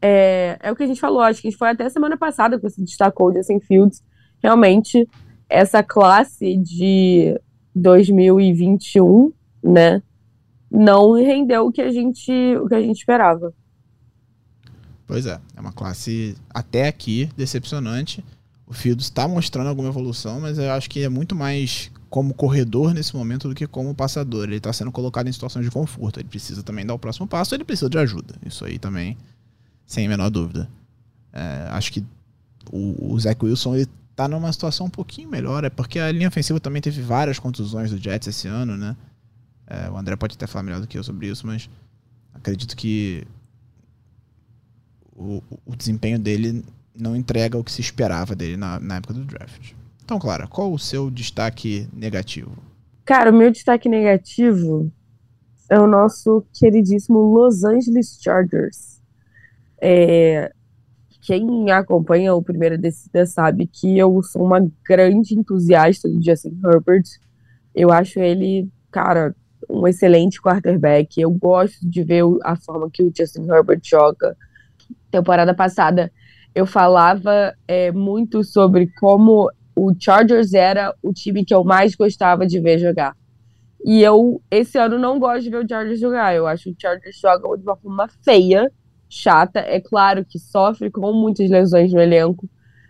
é, 0.01 0.57
é 0.61 0.71
o 0.71 0.75
que 0.75 0.83
a 0.83 0.87
gente 0.87 0.99
falou, 0.99 1.21
acho 1.21 1.41
que 1.41 1.51
foi 1.51 1.69
até 1.69 1.87
semana 1.89 2.17
passada 2.17 2.57
que 2.57 2.63
você 2.63 2.81
destacou 2.81 3.29
o 3.29 3.33
Justin 3.33 3.59
Fields. 3.59 4.03
Realmente, 4.43 5.07
essa 5.47 5.83
classe 5.83 6.57
de 6.57 7.39
2021, 7.75 9.31
né? 9.63 10.01
Não 10.71 11.11
rendeu 11.13 11.67
o 11.67 11.71
que 11.71 11.81
a 11.81 11.91
gente, 11.91 12.31
o 12.57 12.67
que 12.67 12.75
a 12.75 12.81
gente 12.81 12.97
esperava. 12.97 13.53
Pois 15.05 15.25
é, 15.25 15.37
é 15.57 15.59
uma 15.59 15.73
classe 15.73 16.37
até 16.49 16.87
aqui 16.87 17.29
decepcionante. 17.35 18.23
O 18.65 18.73
Fields 18.73 19.07
está 19.07 19.27
mostrando 19.27 19.67
alguma 19.67 19.89
evolução, 19.89 20.39
mas 20.39 20.57
eu 20.57 20.71
acho 20.71 20.89
que 20.89 21.03
é 21.03 21.09
muito 21.09 21.35
mais 21.35 21.91
como 22.09 22.33
corredor 22.33 22.93
nesse 22.93 23.13
momento 23.13 23.49
do 23.49 23.53
que 23.55 23.67
como 23.67 23.93
passador. 23.93 24.45
Ele 24.45 24.55
está 24.55 24.71
sendo 24.71 24.91
colocado 24.91 25.27
em 25.27 25.31
situações 25.33 25.65
de 25.65 25.71
conforto. 25.71 26.21
Ele 26.21 26.29
precisa 26.29 26.63
também 26.63 26.85
dar 26.85 26.93
o 26.93 26.99
próximo 26.99 27.27
passo, 27.27 27.53
ele 27.53 27.65
precisa 27.65 27.89
de 27.89 27.97
ajuda. 27.97 28.35
Isso 28.45 28.63
aí 28.63 28.79
também, 28.79 29.17
sem 29.85 30.05
a 30.05 30.09
menor 30.09 30.29
dúvida. 30.29 30.69
É, 31.33 31.67
acho 31.71 31.91
que 31.91 32.05
o, 32.71 33.13
o 33.13 33.19
Zach 33.19 33.43
Wilson 33.43 33.75
ele 33.75 33.87
tá 34.15 34.27
numa 34.27 34.51
situação 34.53 34.87
um 34.87 34.89
pouquinho 34.89 35.29
melhor, 35.29 35.63
é 35.63 35.69
porque 35.69 35.99
a 35.99 36.11
linha 36.11 36.27
ofensiva 36.27 36.59
também 36.59 36.81
teve 36.81 37.01
várias 37.01 37.39
contusões 37.39 37.91
do 37.91 37.97
Jets 37.97 38.27
esse 38.27 38.47
ano, 38.47 38.77
né? 38.77 38.95
É, 39.71 39.89
o 39.89 39.97
André 39.97 40.17
pode 40.17 40.35
até 40.35 40.45
falar 40.45 40.63
melhor 40.63 40.81
do 40.81 40.87
que 40.87 40.97
eu 40.97 41.03
sobre 41.03 41.27
isso, 41.27 41.47
mas 41.47 41.69
acredito 42.33 42.75
que 42.75 43.25
o, 45.15 45.41
o 45.65 45.77
desempenho 45.77 46.19
dele 46.19 46.65
não 46.93 47.15
entrega 47.15 47.57
o 47.57 47.63
que 47.63 47.71
se 47.71 47.79
esperava 47.79 48.35
dele 48.35 48.57
na, 48.57 48.81
na 48.81 48.97
época 48.97 49.13
do 49.13 49.23
draft. 49.23 49.71
Então, 50.03 50.19
Clara, 50.19 50.45
qual 50.45 50.73
o 50.73 50.77
seu 50.77 51.09
destaque 51.09 51.87
negativo? 51.93 52.51
Cara, 53.05 53.31
o 53.31 53.33
meu 53.33 53.49
destaque 53.49 53.87
negativo 53.87 54.91
é 55.69 55.79
o 55.79 55.87
nosso 55.87 56.45
queridíssimo 56.51 57.19
Los 57.19 57.63
Angeles 57.63 58.17
Chargers. 58.21 58.99
É, 59.81 60.51
quem 61.21 61.71
acompanha 61.71 62.35
o 62.35 62.43
Primeira 62.43 62.77
Descida 62.77 63.25
sabe 63.25 63.67
que 63.67 63.97
eu 63.97 64.21
sou 64.21 64.43
uma 64.43 64.69
grande 64.85 65.33
entusiasta 65.33 66.09
do 66.09 66.21
Justin 66.21 66.59
Herbert. 66.61 67.05
Eu 67.73 67.89
acho 67.89 68.19
ele, 68.19 68.69
cara, 68.91 69.33
um 69.71 69.87
excelente 69.87 70.41
quarterback. 70.41 71.19
Eu 71.19 71.31
gosto 71.31 71.87
de 71.87 72.03
ver 72.03 72.23
a 72.43 72.55
forma 72.55 72.89
que 72.91 73.03
o 73.03 73.11
Justin 73.15 73.47
Herbert 73.49 73.81
joga. 73.83 74.35
Temporada 75.09 75.53
passada 75.53 76.11
eu 76.53 76.65
falava 76.65 77.53
é, 77.67 77.91
muito 77.91 78.43
sobre 78.43 78.87
como 78.99 79.49
o 79.75 79.93
Chargers 79.97 80.53
era 80.53 80.93
o 81.01 81.13
time 81.13 81.45
que 81.45 81.53
eu 81.53 81.63
mais 81.63 81.95
gostava 81.95 82.45
de 82.45 82.59
ver 82.59 82.77
jogar. 82.77 83.15
E 83.83 84.01
eu, 84.01 84.41
esse 84.51 84.77
ano, 84.77 84.99
não 84.99 85.19
gosto 85.19 85.43
de 85.43 85.49
ver 85.49 85.63
o 85.63 85.67
Chargers 85.67 85.99
jogar. 85.99 86.35
Eu 86.35 86.45
acho 86.45 86.65
que 86.65 86.71
o 86.71 86.75
Chargers 86.79 87.17
joga 87.17 87.57
de 87.57 87.63
uma 87.63 87.75
forma 87.75 88.07
feia, 88.23 88.71
chata. 89.09 89.59
É 89.59 89.79
claro 89.79 90.25
que 90.25 90.37
sofre 90.37 90.91
com 90.91 91.11
muitas 91.13 91.49
lesões 91.49 91.91
no 91.91 92.01
elenco, 92.01 92.47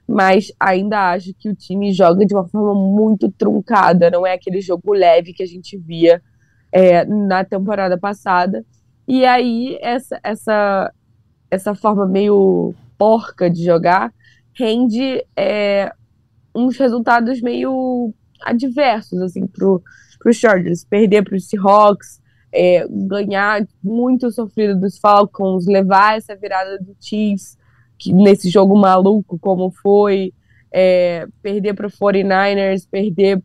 mas 0.08 0.52
ainda 0.60 1.12
acho 1.12 1.34
que 1.34 1.48
o 1.48 1.56
time 1.56 1.94
joga 1.94 2.26
de 2.26 2.34
uma 2.34 2.48
forma 2.48 2.74
muito 2.74 3.32
truncada. 3.32 4.10
Não 4.10 4.26
é 4.26 4.34
aquele 4.34 4.60
jogo 4.60 4.92
leve 4.92 5.34
que 5.34 5.44
a 5.44 5.48
gente 5.48 5.78
via 5.78 6.22
é, 6.72 7.06
na 7.06 7.44
temporada 7.44 7.98
passada. 7.98 8.66
E 9.08 9.26
aí, 9.26 9.78
essa, 9.82 10.20
essa, 10.24 10.94
essa 11.50 11.76
forma 11.76 12.08
meio 12.08 12.74
porca 12.98 13.50
de 13.50 13.64
jogar 13.66 14.14
rende 14.54 15.26
é, 15.36 15.92
uns 16.56 16.78
resultados 16.78 17.42
meio 17.42 18.14
adversos 18.42 19.22
assim 19.22 19.48
pro 19.48 19.82
os 20.24 20.38
Chargers, 20.38 20.86
perder 20.86 21.24
para 21.24 21.36
os 21.36 21.48
Seahawks, 21.48 22.22
é, 22.54 22.86
ganhar 22.88 23.66
muito 23.84 24.30
sofrido 24.30 24.80
dos 24.80 25.00
Falcons, 25.00 25.66
levar 25.66 26.18
essa 26.18 26.36
virada 26.36 26.78
do 26.78 26.96
Chiefs 27.00 27.58
que, 27.98 28.14
nesse 28.14 28.50
jogo 28.50 28.76
maluco 28.76 29.40
como 29.40 29.72
foi, 29.72 30.32
é, 30.72 31.28
perder 31.42 31.74
para 31.74 31.90
49ers, 31.90 32.88
perder, 32.90 33.42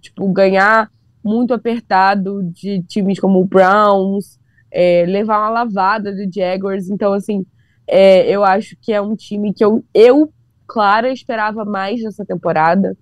tipo, 0.00 0.26
ganhar 0.32 0.90
muito 1.28 1.52
apertado 1.52 2.42
de 2.52 2.82
times 2.84 3.20
como 3.20 3.40
o 3.40 3.44
Browns, 3.44 4.38
é, 4.70 5.04
levar 5.06 5.38
uma 5.38 5.50
lavada 5.50 6.12
do 6.12 6.32
Jaguars, 6.32 6.88
então 6.88 7.12
assim, 7.12 7.44
é, 7.86 8.28
eu 8.28 8.44
acho 8.44 8.76
que 8.80 8.92
é 8.92 9.00
um 9.00 9.14
time 9.14 9.52
que 9.52 9.64
eu, 9.64 9.84
eu, 9.94 10.32
Clara, 10.66 11.10
esperava 11.10 11.64
mais 11.64 12.02
nessa 12.02 12.24
temporada. 12.24 12.96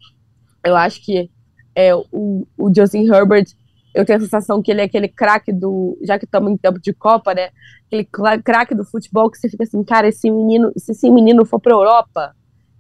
Eu 0.65 0.77
acho 0.77 1.05
que 1.05 1.29
é, 1.75 1.95
o, 1.95 2.47
o 2.57 2.73
Justin 2.75 3.05
Herbert, 3.12 3.47
eu 3.93 4.05
tenho 4.05 4.19
a 4.19 4.23
sensação 4.23 4.62
que 4.62 4.71
ele 4.71 4.81
é 4.81 4.85
aquele 4.85 5.09
craque 5.09 5.53
do. 5.53 5.99
Já 6.03 6.19
que 6.19 6.25
estamos 6.25 6.53
em 6.53 6.57
tempo 6.57 6.79
de 6.79 6.93
Copa, 6.93 7.35
né? 7.35 7.49
Aquele 7.87 8.05
craque 8.45 8.75
do 8.75 8.85
futebol 8.85 9.31
que 9.31 9.39
você 9.39 9.49
fica 9.49 9.65
assim, 9.65 9.83
cara, 9.83 10.07
esse 10.07 10.31
menino, 10.31 10.71
se 10.77 10.93
esse 10.93 11.11
menino 11.11 11.45
for 11.45 11.59
para 11.59 11.73
Europa, 11.73 12.35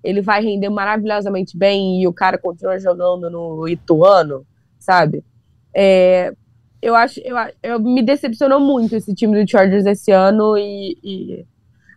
ele 0.04 0.20
vai 0.20 0.42
render 0.42 0.68
maravilhosamente 0.68 1.56
bem 1.58 2.02
e 2.02 2.06
o 2.06 2.12
cara 2.12 2.38
continua 2.38 2.78
jogando 2.78 3.28
no 3.28 3.66
Ituano, 3.66 4.46
sabe? 4.78 5.24
É, 5.78 6.32
eu 6.80 6.94
acho, 6.94 7.20
eu, 7.20 7.36
eu 7.62 7.78
me 7.78 8.02
decepcionou 8.02 8.58
muito 8.58 8.96
esse 8.96 9.14
time 9.14 9.38
do 9.38 9.50
Chargers 9.50 9.84
esse 9.84 10.10
ano 10.10 10.56
e, 10.56 10.96
e 11.04 11.46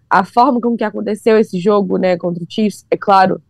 a 0.09 0.25
forma 0.25 0.59
como 0.59 0.75
que 0.75 0.83
aconteceu 0.83 1.37
esse 1.37 1.57
jogo, 1.57 1.97
né, 1.97 2.17
contra 2.17 2.43
o 2.43 2.47
Chiefs, 2.49 2.85
é 2.91 2.97
claro, 2.97 3.41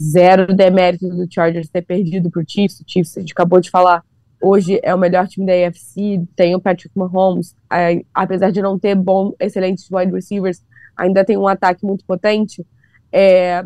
zero 0.00 0.54
demérito 0.54 1.10
do 1.10 1.30
Chargers 1.30 1.68
ter 1.68 1.82
perdido 1.82 2.30
pro 2.30 2.44
Chiefs. 2.46 2.80
O 2.80 2.84
Chiefs, 2.86 3.18
a 3.18 3.20
gente 3.20 3.32
acabou 3.32 3.60
de 3.60 3.68
falar, 3.68 4.02
hoje 4.40 4.80
é 4.82 4.94
o 4.94 4.98
melhor 4.98 5.28
time 5.28 5.44
da 5.44 5.52
AFC, 5.52 6.26
tem 6.34 6.54
o 6.54 6.60
Patrick 6.60 6.96
Mahomes, 6.96 7.54
é, 7.70 8.02
apesar 8.14 8.50
de 8.50 8.62
não 8.62 8.78
ter 8.78 8.94
bom, 8.94 9.34
excelentes 9.38 9.90
wide 9.90 10.10
receivers, 10.10 10.64
ainda 10.96 11.22
tem 11.22 11.36
um 11.36 11.46
ataque 11.46 11.84
muito 11.84 12.02
potente. 12.06 12.66
É, 13.12 13.62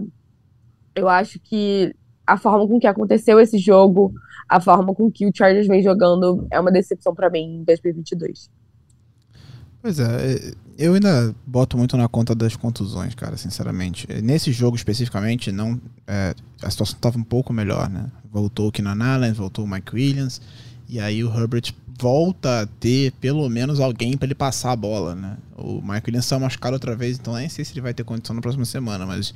eu 0.96 1.08
acho 1.08 1.38
que 1.38 1.94
a 2.26 2.36
forma 2.36 2.66
com 2.66 2.80
que 2.80 2.86
aconteceu 2.86 3.38
esse 3.38 3.58
jogo, 3.58 4.12
a 4.48 4.60
forma 4.60 4.94
com 4.94 5.10
que 5.10 5.26
o 5.26 5.32
Chargers 5.34 5.66
vem 5.66 5.82
jogando, 5.82 6.46
é 6.50 6.60
uma 6.60 6.70
decepção 6.70 7.14
para 7.14 7.30
mim 7.30 7.60
em 7.60 7.64
2022. 7.64 8.50
Pois 9.84 9.98
é, 9.98 10.54
eu 10.78 10.94
ainda 10.94 11.34
boto 11.46 11.76
muito 11.76 11.94
na 11.96 12.08
conta 12.08 12.34
das 12.34 12.56
contusões, 12.56 13.14
cara, 13.14 13.36
sinceramente. 13.36 14.06
Nesse 14.22 14.50
jogo 14.50 14.76
especificamente, 14.76 15.52
não 15.52 15.78
é, 16.06 16.34
a 16.62 16.70
situação 16.70 16.96
estava 16.96 17.18
um 17.18 17.22
pouco 17.22 17.52
melhor, 17.52 17.90
né? 17.90 18.10
Voltou 18.32 18.68
o 18.68 18.72
Keenan 18.72 19.04
Allen, 19.04 19.32
voltou 19.32 19.64
o 19.64 19.68
Mike 19.68 19.94
Williams, 19.94 20.40
e 20.88 20.98
aí 20.98 21.22
o 21.22 21.28
Herbert 21.28 21.74
volta 22.00 22.62
a 22.62 22.66
ter 22.66 23.12
pelo 23.20 23.48
menos 23.48 23.78
alguém 23.78 24.16
para 24.16 24.26
ele 24.26 24.34
passar 24.34 24.72
a 24.72 24.76
bola, 24.76 25.14
né? 25.14 25.36
O 25.56 25.82
Mike 25.82 26.08
Williams 26.08 26.24
está 26.24 26.38
machucado 26.38 26.74
outra 26.74 26.96
vez, 26.96 27.18
então 27.18 27.34
nem 27.34 27.48
sei 27.48 27.64
se 27.64 27.74
ele 27.74 27.80
vai 27.82 27.92
ter 27.92 28.04
condição 28.04 28.34
na 28.34 28.40
próxima 28.40 28.64
semana, 28.64 29.04
mas 29.04 29.34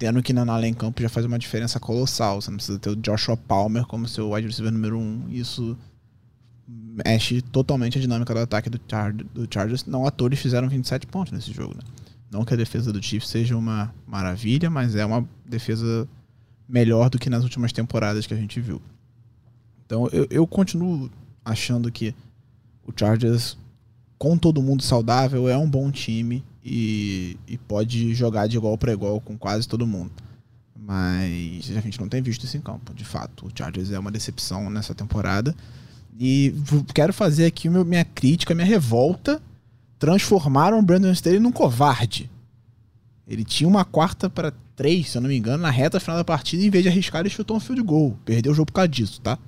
tendo 0.00 0.18
o 0.18 0.22
Keenan 0.22 0.50
Allen 0.50 0.70
em 0.70 0.74
campo 0.74 1.02
já 1.02 1.10
faz 1.10 1.26
uma 1.26 1.38
diferença 1.38 1.78
colossal. 1.78 2.40
Você 2.40 2.50
não 2.50 2.56
precisa 2.56 2.78
ter 2.78 2.88
o 2.88 2.96
Joshua 2.96 3.36
Palmer 3.36 3.84
como 3.84 4.08
seu 4.08 4.30
wide 4.30 4.46
receiver 4.46 4.72
número 4.72 4.98
um, 4.98 5.28
isso 5.28 5.76
mexe 6.66 7.42
totalmente 7.42 7.98
a 7.98 8.00
dinâmica 8.00 8.32
do 8.32 8.40
ataque 8.40 8.70
do, 8.70 8.80
Char 8.88 9.12
do 9.12 9.46
Chargers. 9.52 9.84
Não 9.84 10.06
à 10.06 10.10
toa 10.10 10.34
fizeram 10.34 10.70
27 10.70 11.06
pontos 11.06 11.34
nesse 11.34 11.52
jogo. 11.52 11.74
Né? 11.74 11.82
Não 12.30 12.46
que 12.46 12.54
a 12.54 12.56
defesa 12.56 12.90
do 12.90 13.02
Chiefs 13.02 13.28
seja 13.28 13.54
uma 13.54 13.94
maravilha, 14.06 14.70
mas 14.70 14.96
é 14.96 15.04
uma 15.04 15.28
defesa 15.44 16.08
melhor 16.66 17.10
do 17.10 17.18
que 17.18 17.28
nas 17.28 17.44
últimas 17.44 17.70
temporadas 17.70 18.26
que 18.26 18.32
a 18.32 18.38
gente 18.38 18.58
viu. 18.58 18.80
Então 19.84 20.08
eu, 20.12 20.26
eu 20.30 20.46
continuo 20.46 21.10
achando 21.44 21.92
que 21.92 22.14
o 22.86 22.92
Chargers, 22.96 23.54
com 24.16 24.38
todo 24.38 24.62
mundo 24.62 24.82
saudável, 24.82 25.46
é 25.46 25.58
um 25.58 25.68
bom 25.68 25.90
time 25.90 26.42
e, 26.64 27.36
e 27.46 27.56
pode 27.56 28.14
jogar 28.14 28.46
de 28.46 28.56
igual 28.56 28.76
para 28.76 28.92
igual 28.92 29.20
com 29.20 29.36
quase 29.36 29.66
todo 29.68 29.86
mundo. 29.86 30.12
Mas 30.78 31.70
a 31.76 31.80
gente 31.80 32.00
não 32.00 32.08
tem 32.08 32.22
visto 32.22 32.44
isso 32.44 32.56
em 32.56 32.60
campo, 32.60 32.94
de 32.94 33.04
fato. 33.04 33.46
O 33.46 33.50
Chargers 33.54 33.90
é 33.90 33.98
uma 33.98 34.10
decepção 34.10 34.70
nessa 34.70 34.94
temporada. 34.94 35.54
E 36.18 36.54
quero 36.94 37.12
fazer 37.12 37.46
aqui 37.46 37.68
minha 37.68 38.04
crítica, 38.04 38.54
minha 38.54 38.66
revolta. 38.66 39.40
Transformaram 39.98 40.78
o 40.78 40.82
Brandon 40.82 41.12
Staley 41.12 41.38
num 41.38 41.52
covarde. 41.52 42.30
Ele 43.26 43.44
tinha 43.44 43.68
uma 43.68 43.84
quarta 43.84 44.28
para 44.28 44.52
três, 44.74 45.10
se 45.10 45.18
eu 45.18 45.22
não 45.22 45.28
me 45.28 45.36
engano, 45.36 45.62
na 45.62 45.70
reta 45.70 46.00
final 46.00 46.16
da 46.16 46.24
partida, 46.24 46.64
em 46.64 46.70
vez 46.70 46.82
de 46.82 46.88
arriscar, 46.88 47.20
ele 47.20 47.30
chutou 47.30 47.56
um 47.56 47.60
field 47.60 47.82
goal. 47.82 48.18
Perdeu 48.24 48.50
o 48.50 48.54
jogo 48.54 48.66
por 48.66 48.72
causa 48.72 48.88
disso, 48.88 49.20
tá? 49.20 49.38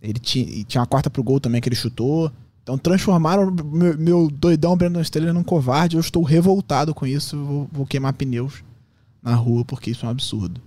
Ele 0.00 0.18
tinha, 0.18 0.64
tinha 0.64 0.80
uma 0.80 0.86
quarta 0.86 1.10
pro 1.10 1.22
gol 1.22 1.40
também 1.40 1.60
que 1.60 1.68
ele 1.68 1.76
chutou. 1.76 2.32
Então 2.64 2.78
transformaram 2.78 3.50
meu, 3.50 3.98
meu 3.98 4.30
doidão 4.30 4.74
Brandon 4.74 5.02
Staley 5.02 5.32
num 5.32 5.44
covarde. 5.44 5.96
Eu 5.96 6.00
estou 6.00 6.22
revoltado 6.22 6.94
com 6.94 7.06
isso. 7.06 7.36
Vou, 7.36 7.68
vou, 7.70 7.86
queimar 7.86 8.14
pneus 8.14 8.64
na 9.22 9.34
rua 9.34 9.66
porque 9.66 9.90
isso 9.90 10.06
é 10.06 10.08
um 10.08 10.10
absurdo. 10.10 10.60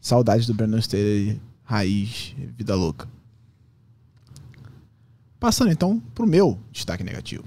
Saudades 0.00 0.46
do 0.46 0.54
Brandon 0.54 0.78
Staley, 0.78 1.38
raiz, 1.62 2.34
vida 2.56 2.74
louca. 2.74 3.06
Passando 5.38 5.70
então 5.70 6.02
pro 6.14 6.26
meu 6.26 6.58
destaque 6.72 7.04
negativo. 7.04 7.44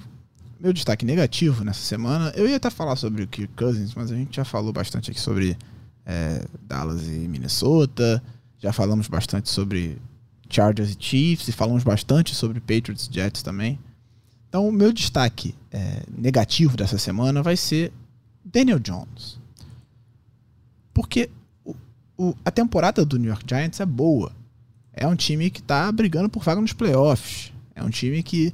Meu 0.60 0.72
destaque 0.72 1.04
negativo 1.04 1.64
nessa 1.64 1.82
semana, 1.82 2.32
eu 2.36 2.48
ia 2.48 2.58
até 2.58 2.70
falar 2.70 2.96
sobre 2.96 3.24
o 3.24 3.28
Kirk 3.28 3.54
Cousins, 3.56 3.96
mas 3.96 4.12
a 4.12 4.16
gente 4.16 4.36
já 4.36 4.46
falou 4.46 4.72
bastante 4.72 5.10
aqui 5.10 5.20
sobre 5.20 5.58
é, 6.06 6.46
Dallas 6.62 7.08
e 7.08 7.28
Minnesota. 7.28 8.22
Já 8.60 8.72
falamos 8.72 9.08
bastante 9.08 9.50
sobre 9.50 9.98
Chargers 10.50 10.92
e 10.92 10.98
Chiefs 11.00 11.48
e 11.48 11.52
falamos 11.52 11.84
bastante 11.84 12.36
sobre 12.36 12.60
Patriots 12.60 13.08
e 13.08 13.14
Jets 13.14 13.42
também. 13.42 13.80
Então, 14.50 14.68
o 14.68 14.72
meu 14.72 14.94
destaque 14.94 15.54
é, 15.72 16.04
negativo 16.10 16.78
dessa 16.78 16.98
semana 16.98 17.44
vai 17.44 17.58
ser 17.58 17.92
Daniel 18.44 18.80
Jones. 18.80 19.40
Porque 20.94 21.30
o, 21.66 21.76
o, 22.18 22.36
a 22.44 22.52
temporada 22.52 23.06
do 23.06 23.18
New 23.18 23.30
York 23.30 23.44
Giants 23.48 23.80
é 23.80 23.86
boa. 23.86 24.32
É 24.94 25.08
um 25.08 25.16
time 25.16 25.50
que 25.50 25.60
está 25.60 25.92
brigando 25.92 26.30
por 26.30 26.44
vaga 26.44 26.62
nos 26.62 26.74
playoffs. 26.74 27.52
É 27.76 27.84
um 27.84 27.90
time 27.90 28.24
que 28.24 28.54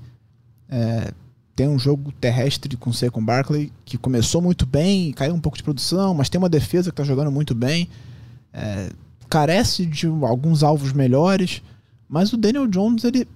é, 0.68 1.14
tem 1.56 1.68
um 1.68 1.78
jogo 1.78 2.12
terrestre 2.14 2.76
com 2.76 2.90
o 2.90 3.12
com 3.12 3.24
Barkley 3.24 3.72
que 3.86 3.98
começou 3.98 4.42
muito 4.42 4.66
bem, 4.66 5.14
caiu 5.14 5.34
um 5.34 5.40
pouco 5.40 5.58
de 5.58 5.64
produção, 5.64 6.14
mas 6.14 6.28
tem 6.28 6.40
uma 6.40 6.50
defesa 6.50 6.90
que 6.90 6.94
está 6.94 7.04
jogando 7.04 7.32
muito 7.32 7.54
bem. 7.54 7.88
É, 8.52 8.90
carece 9.30 9.86
de 9.86 10.08
alguns 10.08 10.64
alvos 10.64 10.92
melhores, 10.92 11.62
mas 12.10 12.34
o 12.34 12.38
Daniel 12.38 12.68
Jones 12.68 13.04
ele 13.04 13.28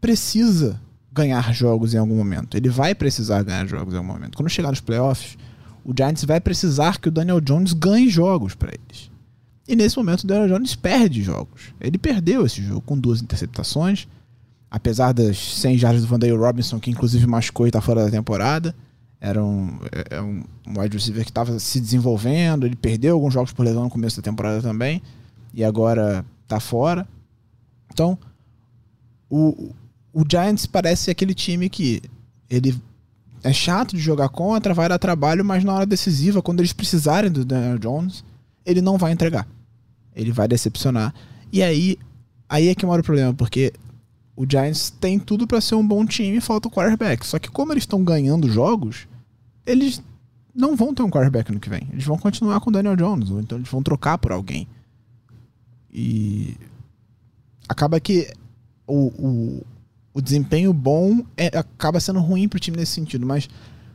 precisa 0.00 0.80
ganhar 1.14 1.54
jogos 1.54 1.94
em 1.94 1.98
algum 1.98 2.16
momento. 2.16 2.56
Ele 2.56 2.68
vai 2.68 2.94
precisar 2.94 3.42
ganhar 3.42 3.66
jogos 3.66 3.94
em 3.94 3.96
algum 3.96 4.12
momento. 4.12 4.36
Quando 4.36 4.48
chegar 4.48 4.70
nos 4.70 4.80
playoffs, 4.80 5.38
o 5.84 5.92
Giants 5.96 6.24
vai 6.24 6.40
precisar 6.40 6.98
que 6.98 7.08
o 7.08 7.12
Daniel 7.12 7.40
Jones 7.40 7.72
ganhe 7.72 8.08
jogos 8.08 8.54
para 8.54 8.72
eles. 8.72 9.10
E 9.66 9.76
nesse 9.76 9.96
momento 9.96 10.24
o 10.24 10.26
Daniel 10.26 10.48
Jones 10.48 10.74
perde 10.74 11.22
jogos. 11.22 11.72
Ele 11.80 11.96
perdeu 11.96 12.44
esse 12.44 12.62
jogo 12.62 12.80
com 12.80 12.98
duas 12.98 13.22
interceptações, 13.22 14.08
apesar 14.70 15.12
das 15.12 15.38
100 15.60 15.78
jardas 15.78 16.02
do 16.02 16.08
Vanderlei 16.08 16.36
Robinson, 16.36 16.80
que 16.80 16.90
inclusive 16.90 17.26
machucou 17.26 17.66
e 17.66 17.68
está 17.68 17.80
fora 17.80 18.04
da 18.04 18.10
temporada. 18.10 18.74
Era 19.20 19.42
um, 19.42 19.78
é, 19.92 20.16
é 20.16 20.20
um 20.20 20.42
wide 20.76 20.96
receiver 20.96 21.24
que 21.24 21.30
estava 21.30 21.58
se 21.58 21.80
desenvolvendo, 21.80 22.66
ele 22.66 22.76
perdeu 22.76 23.14
alguns 23.14 23.32
jogos 23.32 23.52
por 23.52 23.64
lesão 23.64 23.84
no 23.84 23.90
começo 23.90 24.16
da 24.16 24.22
temporada 24.22 24.60
também, 24.60 25.00
e 25.54 25.64
agora 25.64 26.24
está 26.42 26.60
fora. 26.60 27.08
Então, 27.90 28.18
o, 29.30 29.72
o 30.14 30.24
Giants 30.26 30.64
parece 30.64 31.10
aquele 31.10 31.34
time 31.34 31.68
que 31.68 32.00
ele 32.48 32.80
é 33.42 33.52
chato 33.52 33.96
de 33.96 34.00
jogar 34.00 34.28
contra, 34.28 34.72
vai 34.72 34.88
dar 34.88 34.98
trabalho, 34.98 35.44
mas 35.44 35.64
na 35.64 35.74
hora 35.74 35.84
decisiva, 35.84 36.40
quando 36.40 36.60
eles 36.60 36.72
precisarem 36.72 37.30
do 37.30 37.44
Daniel 37.44 37.78
Jones, 37.78 38.24
ele 38.64 38.80
não 38.80 38.96
vai 38.96 39.12
entregar. 39.12 39.46
Ele 40.14 40.30
vai 40.30 40.46
decepcionar. 40.46 41.12
E 41.52 41.62
aí, 41.62 41.98
aí 42.48 42.68
é 42.68 42.74
que 42.74 42.86
mora 42.86 43.02
o 43.02 43.04
problema, 43.04 43.34
porque 43.34 43.72
o 44.36 44.46
Giants 44.48 44.88
tem 44.88 45.18
tudo 45.18 45.46
para 45.46 45.60
ser 45.60 45.74
um 45.74 45.86
bom 45.86 46.06
time, 46.06 46.40
falta 46.40 46.68
o 46.68 46.70
quarterback. 46.70 47.26
Só 47.26 47.38
que 47.38 47.50
como 47.50 47.72
eles 47.72 47.82
estão 47.82 48.02
ganhando 48.04 48.48
jogos, 48.48 49.08
eles 49.66 50.00
não 50.54 50.76
vão 50.76 50.94
ter 50.94 51.02
um 51.02 51.10
quarterback 51.10 51.50
no 51.50 51.58
que 51.58 51.68
vem. 51.68 51.88
Eles 51.92 52.04
vão 52.04 52.16
continuar 52.16 52.60
com 52.60 52.70
o 52.70 52.72
Daniel 52.72 52.96
Jones, 52.96 53.30
ou 53.30 53.40
então 53.40 53.58
eles 53.58 53.68
vão 53.68 53.82
trocar 53.82 54.16
por 54.16 54.30
alguém. 54.30 54.68
E 55.92 56.56
acaba 57.68 57.98
que 57.98 58.32
o, 58.86 59.06
o, 59.08 59.66
o 60.14 60.22
desempenho 60.22 60.72
bom 60.72 61.24
é, 61.36 61.46
acaba 61.58 61.98
sendo 61.98 62.20
ruim 62.20 62.48
para 62.48 62.56
o 62.56 62.60
time 62.60 62.76
nesse 62.76 62.92
sentido, 62.92 63.26
mas 63.26 63.48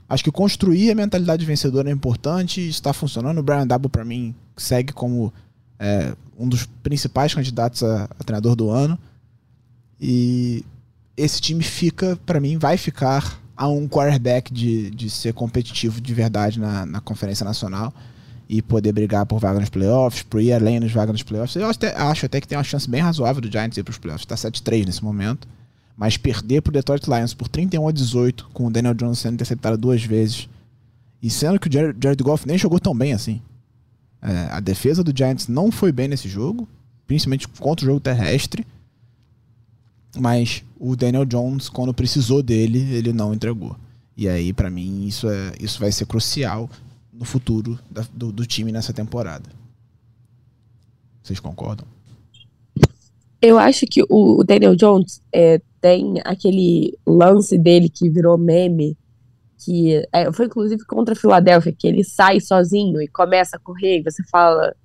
acho 0.08 0.22
que 0.22 0.32
construir 0.32 0.92
a 0.92 0.96
mentalidade 0.96 1.46
vencedora 1.46 1.90
é 1.90 1.94
importante, 1.94 2.60
está 2.68 2.92
funcionando. 2.92 3.38
O 3.38 3.44
Brian 3.44 3.66
Dabo, 3.66 3.90
para 3.90 4.04
mim, 4.04 4.36
segue 4.58 4.92
como 4.92 5.34
é, 5.80 6.14
um 6.38 6.50
dos 6.50 6.66
principais 6.84 7.34
candidatos 7.34 7.84
a, 7.84 8.04
a, 8.04 8.24
treinador 8.26 8.54
do 8.54 8.70
ano. 8.70 9.00
E 10.00 10.66
esse 11.16 11.40
time 11.40 11.64
fica, 11.64 12.20
para 12.26 12.42
mim, 12.42 12.58
vai 12.58 12.76
ficar 12.76 13.40
a 13.56 13.70
um 13.70 13.88
quarterback 13.88 14.54
de, 14.54 14.90
de 14.92 15.10
ser 15.10 15.34
competitivo 15.34 16.02
de 16.02 16.14
verdade 16.14 16.60
na, 16.60 16.86
na 16.86 17.00
Conferência 17.00 17.46
Nacional 17.46 17.94
e 18.48 18.62
poder 18.62 18.92
brigar 18.92 19.26
por 19.26 19.40
vaga 19.40 19.60
nos 19.60 19.70
playoffs, 19.70 20.24
por 20.24 20.42
ir 20.42 20.52
além 20.52 20.82
nos 20.82 20.92
vagas 20.92 21.14
nos 21.14 21.24
playoffs. 21.24 21.56
Eu 21.56 21.70
até, 21.70 21.96
acho 21.96 22.26
até 22.26 22.42
que 22.42 22.48
tem 22.48 22.58
uma 22.58 22.64
chance 22.64 22.90
bem 22.90 23.00
razoável 23.00 23.42
do 23.42 23.50
Giants 23.50 23.78
ir 23.78 23.84
para 23.84 23.92
os 23.92 23.98
playoffs. 23.98 24.24
Está 24.24 24.36
7-3 24.36 24.86
nesse 24.86 25.04
momento. 25.04 25.48
Mas 26.00 26.16
perder 26.16 26.62
pro 26.62 26.72
Detroit 26.72 27.06
Lions 27.08 27.34
por 27.34 27.50
31 27.50 27.86
a 27.86 27.92
18, 27.92 28.52
com 28.54 28.68
o 28.68 28.72
Daniel 28.72 28.94
Jones 28.94 29.20
sendo 29.20 29.34
interceptado 29.34 29.78
duas 29.78 30.02
vezes, 30.02 30.48
e 31.22 31.30
sendo 31.30 31.60
que 31.60 31.68
o 31.68 31.72
Jared, 31.72 32.00
Jared 32.02 32.24
Goff 32.24 32.48
nem 32.48 32.58
jogou 32.58 32.80
tão 32.80 32.96
bem 32.96 33.12
assim. 33.12 33.42
É, 34.22 34.48
a 34.50 34.62
defesa 34.62 35.04
do 35.04 35.16
Giants 35.16 35.50
não 35.50 35.70
foi 35.70 35.92
bem 35.92 36.08
nesse 36.08 36.30
jogo, 36.30 36.66
principalmente 37.06 37.50
contra 37.50 37.84
o 37.84 37.88
jogo 37.88 38.00
terrestre. 38.00 38.66
Mas 40.18 40.64
o 40.80 40.96
Daniel 40.96 41.26
Jones, 41.26 41.68
quando 41.68 41.94
precisou 41.94 42.42
dele, 42.42 42.80
ele 42.94 43.12
não 43.12 43.34
entregou. 43.34 43.76
E 44.16 44.30
aí, 44.30 44.54
para 44.54 44.70
mim, 44.70 45.06
isso, 45.06 45.30
é, 45.30 45.52
isso 45.60 45.82
vai 45.82 45.92
ser 45.92 46.06
crucial 46.06 46.70
no 47.12 47.26
futuro 47.26 47.78
da, 47.92 48.06
do, 48.14 48.32
do 48.32 48.46
time 48.46 48.72
nessa 48.72 48.94
temporada. 48.94 49.50
Vocês 51.22 51.42
concordam? 51.42 51.86
Eu 53.42 53.58
acho 53.58 53.86
que 53.86 54.04
o 54.10 54.44
Daniel 54.44 54.76
Jones 54.76 55.22
é, 55.34 55.62
tem 55.80 56.16
aquele 56.26 56.98
lance 57.08 57.58
dele 57.58 57.90
que 57.90 58.10
virou 58.10 58.38
meme, 58.38 58.98
que 59.64 60.06
é, 60.12 60.32
foi 60.32 60.46
inclusive 60.46 60.84
contra 60.86 61.14
a 61.14 61.18
Filadélfia, 61.18 61.76
que 61.78 61.88
ele 61.88 62.04
sai 62.04 62.40
sozinho 62.40 63.02
e 63.02 63.08
começa 63.08 63.58
a 63.58 63.60
correr, 63.60 64.00
e 64.00 64.04
você 64.04 64.24
fala 64.30 64.76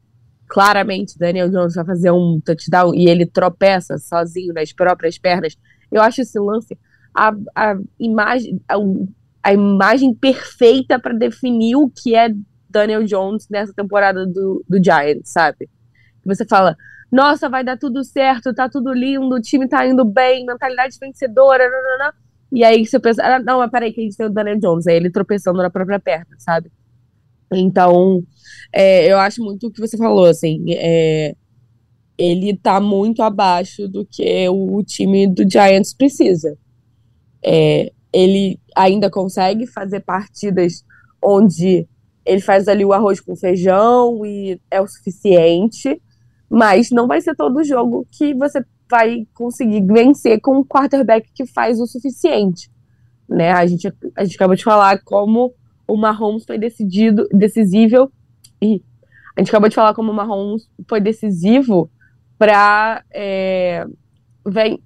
claramente 0.47 1.19
Daniel 1.19 1.49
Jones 1.49 1.75
vai 1.75 1.85
fazer 1.85 2.11
um 2.11 2.41
touchdown 2.45 2.95
e 2.95 3.09
ele 3.09 3.27
tropeça 3.27 3.99
sozinho 3.99 4.53
nas 4.53 4.73
próprias 4.73 5.19
pernas. 5.19 5.57
Eu 5.91 6.03
acho 6.03 6.21
esse 6.21 6.39
lance 6.39 6.79
a, 7.15 7.33
a 7.55 7.77
imagem 7.99 8.61
a, 8.69 8.77
a 9.43 9.53
imagem 9.53 10.15
perfeita 10.15 10.99
para 10.99 11.15
definir 11.15 11.77
o 11.77 11.89
que 11.89 12.15
é 12.15 12.29
Daniel 12.69 13.05
Jones 13.05 13.47
nessa 13.49 13.73
temporada 13.73 14.27
do, 14.27 14.65
do 14.69 14.83
Giants, 14.83 15.31
sabe? 15.31 15.69
Você 16.25 16.45
fala, 16.47 16.77
nossa, 17.15 17.49
vai 17.49 17.63
dar 17.63 17.79
tudo 17.79 18.03
certo, 18.03 18.53
tá 18.53 18.69
tudo 18.69 18.93
lindo, 18.93 19.37
o 19.37 19.41
time 19.41 19.69
tá 19.69 19.87
indo 19.87 20.05
bem, 20.05 20.45
mentalidade 20.45 20.99
vencedora. 21.01 21.63
E 22.51 22.65
aí 22.65 22.85
você 22.85 22.99
pensa, 22.99 23.23
ah, 23.23 23.39
não, 23.39 23.59
mas 23.59 23.71
peraí, 23.71 23.93
que 23.93 24.01
a 24.01 24.03
gente 24.03 24.17
tem 24.17 24.27
o 24.27 24.31
Daniel 24.31 24.59
Jones, 24.59 24.89
aí 24.89 24.97
ele 24.97 25.13
tropeçando 25.13 25.63
na 25.63 25.71
própria 25.71 26.01
perna, 26.01 26.35
sabe? 26.39 26.73
Então, 27.53 28.21
é, 28.73 29.07
eu 29.07 29.17
acho 29.19 29.41
muito 29.45 29.69
o 29.69 29.71
que 29.71 29.81
você 29.81 29.97
falou, 29.97 30.25
assim, 30.25 30.65
é, 30.71 31.37
ele 32.19 32.57
tá 32.57 32.81
muito 32.81 33.23
abaixo 33.23 33.87
do 33.87 34.05
que 34.05 34.49
o, 34.49 34.83
time 34.83 35.29
do 35.29 35.49
Giants 35.49 35.95
precisa. 35.95 36.59
É, 37.45 37.93
ele 38.13 38.59
ainda 38.75 39.09
consegue 39.09 39.69
fazer 39.69 40.01
partidas 40.01 40.85
onde 41.23 41.87
ele 42.27 42.41
faz 42.41 42.67
ali 42.67 42.85
o 42.85 42.93
arroz 42.93 43.21
com 43.21 43.37
feijão 43.37 44.27
e 44.27 44.61
é 44.69 44.81
o 44.81 44.89
suficiente, 44.89 46.03
mas 46.49 46.91
não 46.91 47.07
vai 47.07 47.21
ser 47.21 47.35
todo 47.35 47.65
jogo 47.65 48.07
que 48.11 48.35
você 48.35 48.65
vai 48.91 49.27
conseguir 49.35 49.85
vencer 49.85 50.41
com 50.41 50.59
um 50.59 50.65
quarterback 50.65 51.29
que 51.35 51.47
faz 51.47 51.81
o 51.81 51.87
suficiente. 51.87 52.71
Né? 53.29 53.53
A, 53.53 53.67
gente, 53.67 53.93
a 54.17 54.25
gente 54.25 54.37
acabou 54.37 54.55
de 54.55 54.65
falar 54.65 55.01
como 55.03 55.53
o 55.89 55.97
Mahomes 55.97 56.45
foi 56.45 56.59
decidido, 56.59 57.27
decisivo. 57.33 58.11
E 58.61 58.83
a 59.37 59.41
gente 59.41 59.49
acabou 59.49 59.69
de 59.69 59.75
falar 59.75 59.95
como 59.95 60.13
o 60.13 60.15
Mahomes 60.15 60.69
foi 60.89 61.01
decisivo 61.01 61.91
para 62.39 63.03
é, 63.13 63.87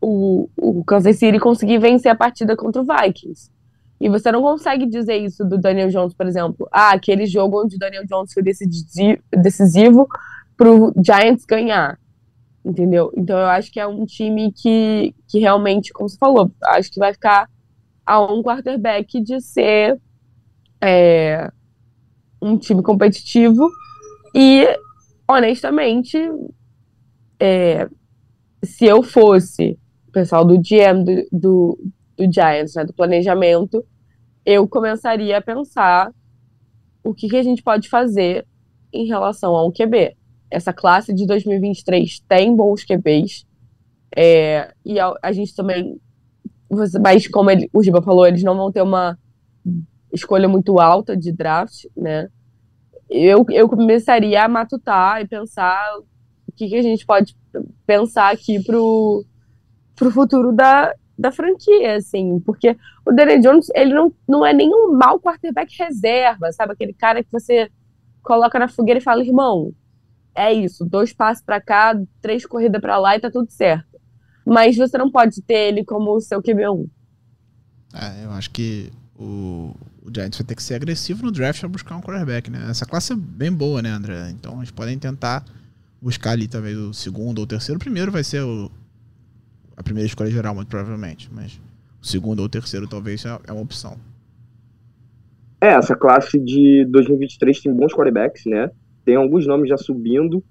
o, 0.00 0.48
o 0.56 0.84
Kansas 0.84 1.16
City 1.16 1.38
conseguir 1.38 1.78
vencer 1.78 2.10
a 2.10 2.16
partida 2.16 2.56
contra 2.56 2.82
o 2.82 2.86
Vikings. 2.86 3.50
E 4.00 4.08
você 4.08 4.30
não 4.30 4.40
consegue 4.42 4.86
dizer 4.86 5.16
isso 5.16 5.44
do 5.44 5.58
Daniel 5.58 5.88
Jones, 5.88 6.14
por 6.14 6.26
exemplo. 6.26 6.68
Ah, 6.70 6.92
aquele 6.92 7.26
jogo 7.26 7.62
onde 7.62 7.74
o 7.76 7.78
Daniel 7.78 8.06
Jones 8.06 8.32
foi 8.32 8.42
decisivo 8.42 10.06
pro 10.58 10.92
Giants 11.02 11.46
ganhar. 11.46 11.98
Entendeu? 12.64 13.10
Então 13.16 13.38
eu 13.38 13.46
acho 13.46 13.72
que 13.72 13.80
é 13.80 13.86
um 13.86 14.04
time 14.04 14.52
que, 14.52 15.14
que 15.26 15.38
realmente, 15.38 15.92
como 15.92 16.08
você 16.08 16.18
falou, 16.18 16.50
acho 16.62 16.90
que 16.90 16.98
vai 16.98 17.14
ficar 17.14 17.48
a 18.04 18.20
um 18.20 18.42
quarterback 18.42 19.22
de 19.22 19.40
ser 19.40 19.98
é, 20.82 21.50
um 22.42 22.58
time 22.58 22.82
competitivo 22.82 23.70
e, 24.34 24.66
honestamente, 25.26 26.18
é, 27.40 27.88
se 28.62 28.84
eu 28.84 29.02
fosse 29.02 29.78
o 30.08 30.12
pessoal 30.12 30.44
do 30.44 30.58
GM 30.58 31.04
do, 31.04 31.28
do, 31.32 31.92
do 32.16 32.32
Giants, 32.32 32.74
né, 32.74 32.84
do 32.84 32.92
planejamento, 32.92 33.84
eu 34.44 34.66
começaria 34.68 35.38
a 35.38 35.42
pensar 35.42 36.12
o 37.04 37.14
que, 37.14 37.28
que 37.28 37.36
a 37.36 37.42
gente 37.42 37.62
pode 37.62 37.88
fazer 37.88 38.46
em 38.92 39.06
relação 39.06 39.54
ao 39.54 39.72
QB 39.72 40.17
essa 40.50 40.72
classe 40.72 41.12
de 41.12 41.26
2023 41.26 42.20
tem 42.28 42.54
bons 42.54 42.84
QBs. 42.84 43.46
É, 44.16 44.72
e 44.84 44.98
a, 44.98 45.12
a, 45.22 45.32
gente 45.32 45.54
também 45.54 46.00
mas 47.00 47.26
como 47.26 47.50
ele, 47.50 47.68
o 47.72 47.82
Giba 47.82 48.02
falou, 48.02 48.26
eles 48.26 48.42
não 48.42 48.56
vão 48.56 48.70
ter 48.70 48.82
uma 48.82 49.18
escolha 50.12 50.48
muito 50.48 50.78
alta 50.78 51.16
de 51.16 51.32
draft, 51.32 51.86
né? 51.96 52.28
Eu, 53.08 53.44
eu 53.50 53.68
começaria 53.68 54.44
a 54.44 54.48
matutar 54.48 55.22
e 55.22 55.26
pensar 55.26 55.80
o 56.46 56.52
que, 56.52 56.68
que 56.68 56.76
a 56.76 56.82
gente 56.82 57.06
pode 57.06 57.34
pensar 57.86 58.32
aqui 58.32 58.62
pro, 58.62 59.24
pro 59.96 60.10
futuro 60.10 60.52
da, 60.52 60.94
da 61.18 61.32
franquia, 61.32 61.96
assim, 61.96 62.38
porque 62.40 62.76
o 63.06 63.12
Daniel 63.12 63.40
Jones, 63.40 63.68
ele 63.74 63.94
não, 63.94 64.12
não 64.28 64.44
é 64.44 64.52
nenhum 64.52 64.92
mau 64.92 65.18
quarterback 65.18 65.74
reserva, 65.78 66.52
sabe? 66.52 66.72
Aquele 66.72 66.92
cara 66.92 67.22
que 67.22 67.32
você 67.32 67.70
coloca 68.22 68.58
na 68.58 68.68
fogueira 68.68 69.00
e 69.00 69.02
fala, 69.02 69.24
irmão, 69.24 69.72
é 70.38 70.52
isso, 70.52 70.84
dois 70.84 71.12
passos 71.12 71.42
para 71.44 71.60
cá, 71.60 72.00
três 72.22 72.46
corridas 72.46 72.80
para 72.80 72.96
lá 72.96 73.16
e 73.16 73.20
tá 73.20 73.30
tudo 73.30 73.50
certo. 73.50 73.98
Mas 74.46 74.76
você 74.76 74.96
não 74.96 75.10
pode 75.10 75.42
ter 75.42 75.68
ele 75.68 75.84
como 75.84 76.14
o 76.14 76.20
seu 76.20 76.40
QB1. 76.40 76.88
É, 77.92 78.24
eu 78.24 78.30
acho 78.30 78.50
que 78.50 78.90
o, 79.18 79.74
o 80.02 80.14
Giants 80.14 80.38
vai 80.38 80.46
ter 80.46 80.54
que 80.54 80.62
ser 80.62 80.74
agressivo 80.74 81.24
no 81.24 81.32
draft 81.32 81.58
para 81.60 81.68
buscar 81.68 81.96
um 81.96 82.00
quarterback, 82.00 82.50
né? 82.50 82.66
Essa 82.70 82.86
classe 82.86 83.12
é 83.12 83.16
bem 83.16 83.52
boa, 83.52 83.82
né, 83.82 83.90
André? 83.90 84.30
Então 84.30 84.58
eles 84.58 84.70
podem 84.70 84.98
tentar 84.98 85.44
buscar 86.00 86.30
ali 86.30 86.46
talvez 86.46 86.78
o 86.78 86.94
segundo 86.94 87.38
ou 87.38 87.44
o 87.44 87.46
terceiro. 87.46 87.76
O 87.76 87.80
primeiro 87.80 88.12
vai 88.12 88.22
ser 88.22 88.42
o, 88.42 88.70
a 89.76 89.82
primeira 89.82 90.06
escolha 90.06 90.30
geral, 90.30 90.54
muito 90.54 90.68
provavelmente. 90.68 91.28
Mas 91.32 91.60
o 92.00 92.06
segundo 92.06 92.38
ou 92.38 92.46
o 92.46 92.48
terceiro 92.48 92.86
talvez 92.86 93.24
é, 93.24 93.38
é 93.48 93.52
uma 93.52 93.62
opção. 93.62 93.98
É, 95.60 95.74
essa 95.74 95.96
classe 95.96 96.38
de 96.38 96.86
2023 96.88 97.60
tem 97.60 97.74
bons 97.74 97.92
quarterbacks, 97.92 98.44
né? 98.46 98.70
Tem 99.08 99.16
alguns 99.16 99.46
nomes 99.46 99.70
já 99.70 99.76
subindo. 99.78 100.44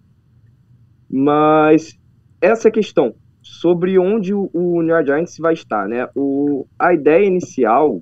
Mas 1.08 1.96
essa 2.42 2.72
questão 2.72 3.14
sobre 3.40 4.00
onde 4.00 4.34
o, 4.34 4.50
o 4.52 4.82
New 4.82 4.96
York 4.96 5.06
Giants 5.06 5.38
vai 5.38 5.54
estar, 5.54 5.88
né? 5.88 6.10
O, 6.16 6.66
a 6.80 6.92
ideia 6.92 7.24
inicial, 7.24 8.02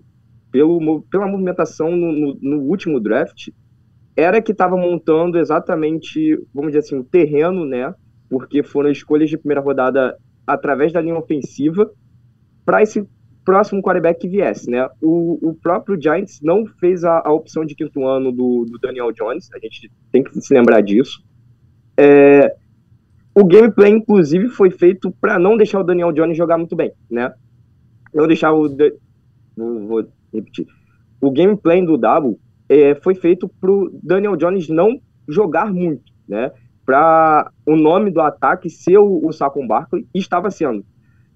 pelo, 0.49 1.01
pela 1.11 1.27
movimentação 1.27 1.91
no, 1.91 2.09
no, 2.09 2.39
no 2.41 2.61
último 2.69 3.01
draft, 3.01 3.49
era 4.15 4.41
que 4.41 4.53
estava 4.53 4.77
montando 4.77 5.37
exatamente, 5.37 6.41
vamos 6.53 6.71
dizer 6.71 6.79
assim, 6.79 6.99
o 6.99 7.03
terreno, 7.03 7.65
né? 7.65 7.93
Porque 8.29 8.63
foram 8.63 8.89
escolhas 8.89 9.29
de 9.29 9.37
primeira 9.37 9.59
rodada 9.59 10.17
através 10.47 10.93
da 10.93 11.01
linha 11.01 11.17
ofensiva 11.17 11.91
para 12.63 12.81
esse 12.81 13.05
próximo 13.45 13.81
quarterback 13.81 14.19
que 14.19 14.27
viesse, 14.27 14.69
né? 14.69 14.89
O, 15.01 15.49
o 15.49 15.53
próprio 15.53 16.01
Giants 16.01 16.41
não 16.41 16.65
fez 16.65 17.03
a, 17.03 17.21
a 17.23 17.31
opção 17.31 17.63
de 17.63 17.75
quinto 17.75 18.05
ano 18.05 18.31
do, 18.31 18.65
do, 18.65 18.79
Daniel 18.79 19.11
Jones, 19.11 19.49
a 19.53 19.59
gente 19.59 19.91
tem 20.11 20.23
que 20.23 20.41
se 20.41 20.53
lembrar 20.53 20.81
disso. 20.81 21.23
É, 21.95 22.55
o 23.33 23.45
gameplay, 23.45 23.91
inclusive, 23.91 24.49
foi 24.49 24.71
feito 24.71 25.11
para 25.21 25.37
não 25.37 25.55
deixar 25.55 25.79
o 25.79 25.83
Daniel 25.83 26.11
Jones 26.11 26.35
jogar 26.35 26.57
muito 26.57 26.75
bem, 26.75 26.91
né? 27.09 27.33
Não 28.13 28.27
deixar 28.27 28.51
o. 28.51 28.67
Vou, 29.55 29.87
vou 29.87 30.07
repetir. 30.33 30.65
O 31.21 31.31
gameplay 31.31 31.85
do 31.85 31.97
Double 31.97 32.37
é, 32.67 32.95
foi 32.95 33.13
feito 33.13 33.47
para 33.47 33.71
o 33.71 33.89
Daniel 34.01 34.35
Jones 34.35 34.67
não 34.69 34.99
jogar 35.27 35.71
muito, 35.71 36.11
né? 36.27 36.51
Para 36.83 37.51
o 37.65 37.75
nome 37.75 38.11
do 38.11 38.21
ataque 38.21 38.69
ser 38.69 38.97
o, 38.97 39.25
o 39.25 39.31
Saquon 39.31 39.67
Barkley, 39.67 40.07
estava 40.13 40.49
sendo. 40.49 40.85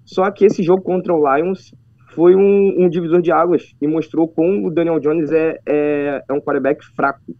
Só 0.04 0.28
que 0.30 0.44
esse 0.44 0.62
jogo 0.62 0.82
contra 0.82 1.14
o 1.14 1.36
Lions 1.36 1.72
foi 2.14 2.34
um, 2.34 2.84
um 2.84 2.88
divisor 2.88 3.20
de 3.20 3.30
águas 3.30 3.74
e 3.80 3.86
mostrou 3.86 4.28
como 4.28 4.66
o 4.66 4.70
Daniel 4.70 4.98
Jones 4.98 5.30
é, 5.30 5.58
é, 5.66 6.24
é 6.28 6.32
um 6.32 6.40
quarterback 6.40 6.84
fraco. 6.94 7.34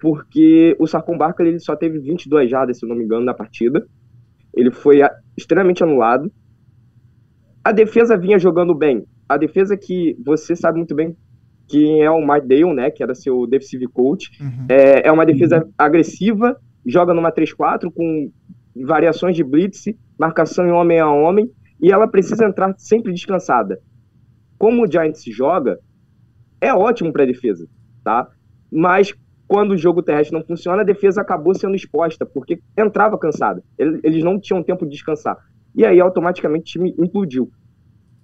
Porque 0.00 0.76
o 0.80 0.86
Saquon 0.86 1.16
Barkley 1.16 1.50
ele 1.50 1.60
só 1.60 1.76
teve 1.76 1.98
22 1.98 2.50
jardas, 2.50 2.78
se 2.78 2.86
não 2.86 2.96
me 2.96 3.04
engano, 3.04 3.24
na 3.24 3.34
partida. 3.34 3.86
Ele 4.54 4.70
foi 4.70 5.00
extremamente 5.36 5.82
anulado. 5.82 6.30
A 7.64 7.70
defesa 7.70 8.16
vinha 8.16 8.38
jogando 8.38 8.74
bem. 8.74 9.04
A 9.28 9.36
defesa 9.36 9.76
que 9.76 10.16
você 10.24 10.56
sabe 10.56 10.78
muito 10.78 10.94
bem 10.94 11.16
quem 11.68 12.02
é 12.02 12.10
o 12.10 12.20
Mike 12.20 12.48
Dale, 12.48 12.74
né, 12.74 12.90
que 12.90 13.02
era 13.02 13.14
seu 13.14 13.46
defensive 13.46 13.86
coach. 13.86 14.30
Uhum. 14.42 14.66
É, 14.68 15.08
é 15.08 15.12
uma 15.12 15.24
defesa 15.24 15.66
agressiva, 15.78 16.56
joga 16.84 17.14
numa 17.14 17.32
3-4 17.32 17.90
com 17.94 18.30
variações 18.84 19.36
de 19.36 19.44
blitz, 19.44 19.84
marcação 20.18 20.66
em 20.66 20.72
homem 20.72 20.98
a 20.98 21.08
homem, 21.08 21.48
e 21.80 21.90
ela 21.90 22.08
precisa 22.08 22.44
entrar 22.44 22.74
sempre 22.76 23.12
descansada. 23.12 23.78
Como 24.62 24.84
o 24.84 24.86
Giants 24.88 25.24
joga, 25.24 25.80
é 26.60 26.72
ótimo 26.72 27.12
para 27.12 27.24
a 27.24 27.26
defesa, 27.26 27.66
tá? 28.04 28.28
Mas 28.70 29.12
quando 29.48 29.72
o 29.72 29.76
jogo 29.76 30.04
terrestre 30.04 30.38
não 30.38 30.46
funciona, 30.46 30.82
a 30.82 30.84
defesa 30.84 31.20
acabou 31.20 31.52
sendo 31.52 31.74
exposta, 31.74 32.24
porque 32.24 32.60
entrava 32.78 33.18
cansada. 33.18 33.60
Eles 33.76 34.22
não 34.22 34.38
tinham 34.38 34.62
tempo 34.62 34.84
de 34.84 34.92
descansar. 34.92 35.36
E 35.74 35.84
aí, 35.84 35.98
automaticamente, 35.98 36.78
o 36.78 36.84
time 36.84 36.94
implodiu. 36.96 37.50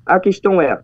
A 0.06 0.20
questão 0.20 0.62
é, 0.62 0.80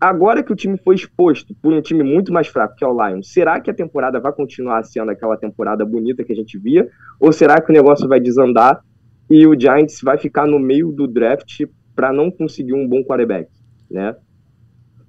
agora 0.00 0.42
que 0.42 0.52
o 0.52 0.56
time 0.56 0.76
foi 0.76 0.96
exposto 0.96 1.54
por 1.62 1.72
um 1.72 1.80
time 1.80 2.02
muito 2.02 2.32
mais 2.32 2.48
fraco, 2.48 2.74
que 2.74 2.84
é 2.84 2.88
o 2.88 3.06
Lions, 3.06 3.32
será 3.32 3.60
que 3.60 3.70
a 3.70 3.74
temporada 3.74 4.18
vai 4.18 4.32
continuar 4.32 4.82
sendo 4.82 5.12
aquela 5.12 5.36
temporada 5.36 5.86
bonita 5.86 6.24
que 6.24 6.32
a 6.32 6.36
gente 6.36 6.58
via? 6.58 6.88
Ou 7.20 7.32
será 7.32 7.60
que 7.60 7.70
o 7.70 7.72
negócio 7.72 8.08
vai 8.08 8.18
desandar 8.18 8.82
e 9.30 9.46
o 9.46 9.56
Giants 9.56 10.00
vai 10.02 10.18
ficar 10.18 10.48
no 10.48 10.58
meio 10.58 10.90
do 10.90 11.06
draft 11.06 11.66
para 11.94 12.12
não 12.12 12.32
conseguir 12.32 12.74
um 12.74 12.88
bom 12.88 13.04
quarterback, 13.04 13.48
né? 13.88 14.16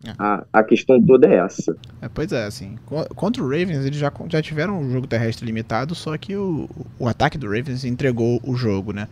É. 0.04 0.14
A, 0.18 0.46
a 0.54 0.64
questão 0.64 1.02
toda 1.02 1.28
é 1.28 1.36
essa. 1.36 1.76
É, 2.02 2.08
pois 2.08 2.32
é, 2.32 2.46
assim. 2.46 2.78
Contra 3.16 3.44
o 3.44 3.46
Ravens, 3.46 3.86
eles 3.86 3.98
já, 3.98 4.12
já 4.30 4.42
tiveram 4.42 4.80
um 4.80 4.92
jogo 4.92 5.08
terrestre 5.08 5.46
limitado, 5.46 5.94
só 5.94 6.18
que 6.18 6.36
o, 6.36 6.70
o 6.98 7.08
ataque 7.08 7.38
do 7.38 7.48
Ravens 7.48 7.84
entregou 7.84 8.40
o 8.44 8.56
jogo, 8.56 8.94
né? 8.94 9.08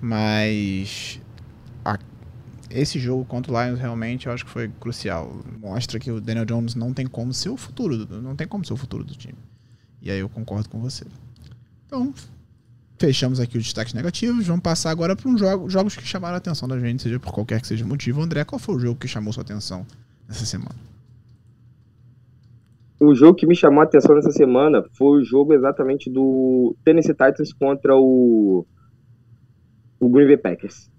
Mas 0.00 1.20
a, 1.84 1.98
esse 2.70 2.98
jogo 2.98 3.24
contra 3.24 3.52
o 3.52 3.64
Lions 3.64 3.78
realmente 3.78 4.26
eu 4.26 4.32
acho 4.32 4.44
que 4.44 4.50
foi 4.50 4.68
crucial. 4.80 5.40
Mostra 5.60 6.00
que 6.00 6.10
o 6.10 6.20
Daniel 6.20 6.44
Jones 6.44 6.74
não 6.74 6.92
tem 6.92 7.06
como 7.06 7.32
ser 7.32 7.50
o 7.50 7.56
futuro, 7.56 7.96
não 8.20 8.34
tem 8.34 8.46
como 8.46 8.64
ser 8.64 8.72
o 8.72 8.76
futuro 8.76 9.04
do 9.04 9.14
time. 9.14 9.38
E 10.02 10.10
aí 10.10 10.18
eu 10.18 10.28
concordo 10.28 10.68
com 10.68 10.80
você. 10.80 11.04
Então, 11.86 12.12
fechamos 12.98 13.38
aqui 13.38 13.56
os 13.56 13.64
destaques 13.64 13.94
negativos. 13.94 14.46
Vamos 14.46 14.62
passar 14.62 14.90
agora 14.90 15.14
para 15.14 15.28
uns 15.28 15.38
jogo, 15.38 15.70
jogos 15.70 15.96
que 15.96 16.04
chamaram 16.04 16.34
a 16.34 16.38
atenção 16.38 16.68
da 16.68 16.78
gente, 16.78 17.02
seja 17.02 17.20
por 17.20 17.32
qualquer 17.32 17.60
que 17.60 17.68
seja 17.68 17.84
o 17.84 17.88
motivo. 17.88 18.20
André, 18.20 18.44
qual 18.44 18.58
foi 18.58 18.74
o 18.74 18.78
jogo 18.80 18.98
que 18.98 19.06
chamou 19.06 19.32
sua 19.32 19.42
atenção 19.42 19.86
nessa 20.28 20.44
semana? 20.44 20.76
O 23.00 23.14
jogo 23.14 23.34
que 23.34 23.46
me 23.46 23.56
chamou 23.56 23.80
a 23.80 23.84
atenção 23.84 24.14
nessa 24.14 24.32
semana 24.32 24.84
foi 24.96 25.20
o 25.20 25.24
jogo 25.24 25.54
exatamente 25.54 26.10
do 26.10 26.76
Tennessee 26.84 27.14
Titans 27.14 27.52
contra 27.52 27.96
o, 27.96 28.66
o 30.00 30.08
Green 30.08 30.26
Bay 30.26 30.36
Packers 30.36 30.90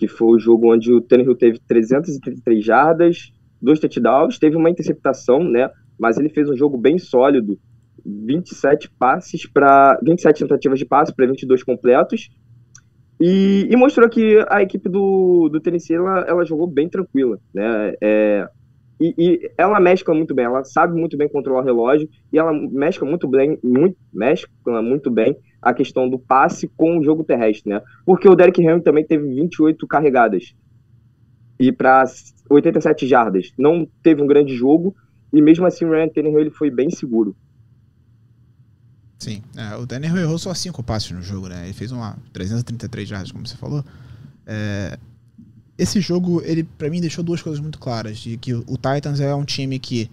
que 0.00 0.08
foi 0.08 0.28
o 0.28 0.38
jogo 0.38 0.72
onde 0.72 0.90
o 0.90 1.02
Tannehill 1.02 1.36
teve 1.36 1.60
333 1.68 2.64
jardas, 2.64 3.30
dois 3.60 3.78
touchdowns, 3.78 4.38
teve 4.38 4.56
uma 4.56 4.70
interceptação, 4.70 5.44
né? 5.44 5.68
Mas 5.98 6.16
ele 6.16 6.30
fez 6.30 6.48
um 6.48 6.56
jogo 6.56 6.78
bem 6.78 6.98
sólido, 6.98 7.58
27 8.02 8.90
passes 8.98 9.46
para 9.46 10.00
27 10.02 10.38
tentativas 10.38 10.78
de 10.78 10.86
passe 10.86 11.14
para 11.14 11.26
22 11.26 11.62
completos. 11.62 12.30
E, 13.20 13.68
e, 13.70 13.76
mostrou 13.76 14.08
que 14.08 14.42
a 14.48 14.62
equipe 14.62 14.88
do, 14.88 15.50
do 15.50 15.60
Tennessee 15.60 15.94
ela, 15.94 16.20
ela 16.20 16.44
jogou 16.44 16.66
bem 16.66 16.88
tranquila, 16.88 17.38
né? 17.52 17.92
É, 18.00 18.48
e, 18.98 19.14
e, 19.18 19.50
ela 19.58 19.78
mescla 19.78 20.14
muito 20.14 20.34
bem, 20.34 20.46
ela 20.46 20.64
sabe 20.64 20.98
muito 20.98 21.18
bem 21.18 21.28
controlar 21.28 21.60
o 21.60 21.64
relógio 21.64 22.08
e 22.32 22.38
ela 22.38 22.52
mescla 22.52 23.06
muito 23.06 23.28
bem, 23.28 23.58
muito, 23.62 23.96
mescla 24.10 24.80
muito 24.80 25.10
bem 25.10 25.36
a 25.60 25.74
questão 25.74 26.08
do 26.08 26.18
passe 26.18 26.66
com 26.76 26.98
o 26.98 27.04
jogo 27.04 27.22
terrestre, 27.22 27.70
né? 27.70 27.82
Porque 28.06 28.26
o 28.26 28.34
Derrick 28.34 28.62
Henry 28.62 28.82
também 28.82 29.04
teve 29.04 29.26
28 29.26 29.86
carregadas 29.86 30.54
e 31.58 31.70
para 31.70 32.04
87 32.48 33.06
jardas. 33.06 33.52
Não 33.58 33.86
teve 34.02 34.22
um 34.22 34.26
grande 34.26 34.54
jogo 34.54 34.94
e 35.30 35.42
mesmo 35.42 35.66
assim 35.66 35.84
o 35.84 35.90
Ryan 35.90 36.08
Tannehill 36.08 36.40
ele 36.40 36.50
foi 36.50 36.70
bem 36.70 36.88
seguro. 36.88 37.36
Sim, 39.20 39.42
é, 39.54 39.76
o 39.76 39.86
Tannehill 39.86 40.16
errou 40.16 40.38
só 40.38 40.52
5 40.54 40.82
passes 40.82 41.10
no 41.10 41.22
jogo, 41.22 41.48
né? 41.48 41.64
Ele 41.64 41.74
fez 41.74 41.92
uma 41.92 42.16
333 42.32 43.06
jardas, 43.06 43.30
como 43.30 43.46
você 43.46 43.54
falou. 43.54 43.84
É, 44.46 44.98
esse 45.76 46.00
jogo, 46.00 46.40
ele 46.42 46.64
para 46.64 46.88
mim 46.88 47.02
deixou 47.02 47.22
duas 47.22 47.42
coisas 47.42 47.60
muito 47.60 47.78
claras, 47.78 48.18
de 48.18 48.38
que 48.38 48.54
o 48.54 48.76
Titans 48.76 49.20
é 49.20 49.34
um 49.34 49.44
time 49.44 49.78
que 49.78 50.10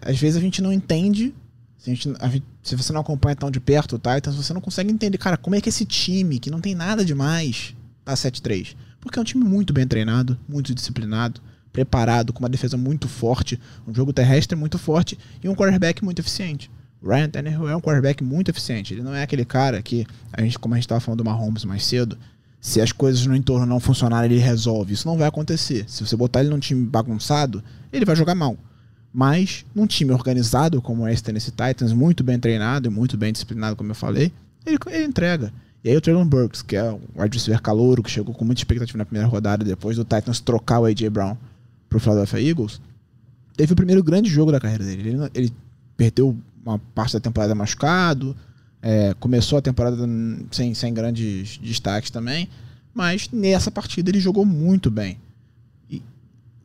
às 0.00 0.16
vezes 0.16 0.36
a 0.36 0.40
gente 0.40 0.62
não 0.62 0.72
entende 0.72 1.34
se, 1.76 1.90
a 1.90 1.94
gente, 1.94 2.14
a 2.20 2.28
gente, 2.28 2.46
se, 2.62 2.76
você 2.76 2.92
não 2.92 3.00
acompanha 3.00 3.36
tão 3.36 3.50
de 3.50 3.60
perto 3.60 3.96
o 3.96 3.98
Titans, 3.98 4.36
você 4.36 4.54
não 4.54 4.60
consegue 4.60 4.90
entender, 4.90 5.18
cara, 5.18 5.36
como 5.36 5.54
é 5.54 5.60
que 5.60 5.68
esse 5.68 5.84
time, 5.84 6.38
que 6.38 6.50
não 6.50 6.60
tem 6.60 6.74
nada 6.74 7.04
demais, 7.04 7.74
tá 8.04 8.14
7-3. 8.14 8.74
Porque 9.00 9.18
é 9.18 9.22
um 9.22 9.24
time 9.24 9.44
muito 9.44 9.72
bem 9.72 9.86
treinado, 9.86 10.38
muito 10.48 10.74
disciplinado, 10.74 11.42
preparado, 11.72 12.32
com 12.32 12.38
uma 12.38 12.48
defesa 12.48 12.76
muito 12.76 13.06
forte, 13.06 13.60
um 13.86 13.92
jogo 13.92 14.12
terrestre 14.12 14.56
muito 14.56 14.78
forte 14.78 15.18
e 15.42 15.48
um 15.48 15.54
quarterback 15.54 16.02
muito 16.02 16.20
eficiente. 16.20 16.70
O 17.04 17.10
Ryan 17.10 17.28
Tannehill 17.28 17.68
é 17.68 17.76
um 17.76 17.80
quarterback 17.82 18.24
muito 18.24 18.50
eficiente. 18.50 18.94
Ele 18.94 19.02
não 19.02 19.14
é 19.14 19.22
aquele 19.22 19.44
cara 19.44 19.82
que, 19.82 20.06
a 20.32 20.40
gente, 20.40 20.58
como 20.58 20.74
a 20.74 20.78
gente 20.78 20.86
estava 20.86 21.00
falando 21.00 21.18
do 21.18 21.24
Mahomes 21.24 21.62
mais 21.66 21.84
cedo, 21.84 22.16
se 22.58 22.80
as 22.80 22.92
coisas 22.92 23.26
no 23.26 23.36
entorno 23.36 23.66
não 23.66 23.78
funcionarem, 23.78 24.32
ele 24.32 24.40
resolve. 24.40 24.94
Isso 24.94 25.06
não 25.06 25.18
vai 25.18 25.28
acontecer. 25.28 25.84
Se 25.86 26.04
você 26.04 26.16
botar 26.16 26.40
ele 26.40 26.48
num 26.48 26.58
time 26.58 26.86
bagunçado, 26.86 27.62
ele 27.92 28.06
vai 28.06 28.16
jogar 28.16 28.34
mal. 28.34 28.56
Mas 29.12 29.66
num 29.74 29.86
time 29.86 30.12
organizado 30.12 30.80
como 30.80 31.06
é 31.06 31.12
esse 31.12 31.22
Tennessee 31.22 31.52
Titans, 31.52 31.92
muito 31.92 32.24
bem 32.24 32.38
treinado 32.38 32.88
e 32.88 32.90
muito 32.90 33.18
bem 33.18 33.32
disciplinado, 33.32 33.76
como 33.76 33.90
eu 33.90 33.94
falei, 33.94 34.32
ele, 34.64 34.78
ele 34.86 35.04
entrega. 35.04 35.52
E 35.84 35.90
aí 35.90 35.96
o 35.98 36.00
Traylon 36.00 36.24
Burks, 36.24 36.62
que 36.62 36.74
é 36.74 36.90
um 36.90 37.00
wide 37.18 37.36
receiver 37.36 37.60
calouro, 37.60 38.02
que 38.02 38.10
chegou 38.10 38.34
com 38.34 38.46
muita 38.46 38.62
expectativa 38.62 38.96
na 38.96 39.04
primeira 39.04 39.28
rodada, 39.28 39.62
depois 39.62 39.98
do 39.98 40.04
Titans 40.04 40.40
trocar 40.40 40.80
o 40.80 40.86
A.J. 40.86 41.10
Brown 41.10 41.36
pro 41.90 42.00
Philadelphia 42.00 42.40
Eagles, 42.40 42.80
teve 43.54 43.74
o 43.74 43.76
primeiro 43.76 44.02
grande 44.02 44.30
jogo 44.30 44.50
da 44.50 44.58
carreira 44.58 44.84
dele. 44.84 45.10
Ele, 45.10 45.30
ele 45.34 45.52
perdeu 45.98 46.34
uma 46.64 46.78
parte 46.78 47.12
da 47.12 47.20
temporada 47.20 47.54
machucado, 47.54 48.36
é, 48.80 49.14
começou 49.14 49.58
a 49.58 49.62
temporada 49.62 49.96
sem, 50.50 50.74
sem 50.74 50.92
grandes 50.92 51.58
destaques 51.58 52.10
também, 52.10 52.48
mas 52.92 53.28
nessa 53.32 53.70
partida 53.70 54.10
ele 54.10 54.20
jogou 54.20 54.44
muito 54.44 54.90
bem. 54.90 55.18
E 55.90 56.02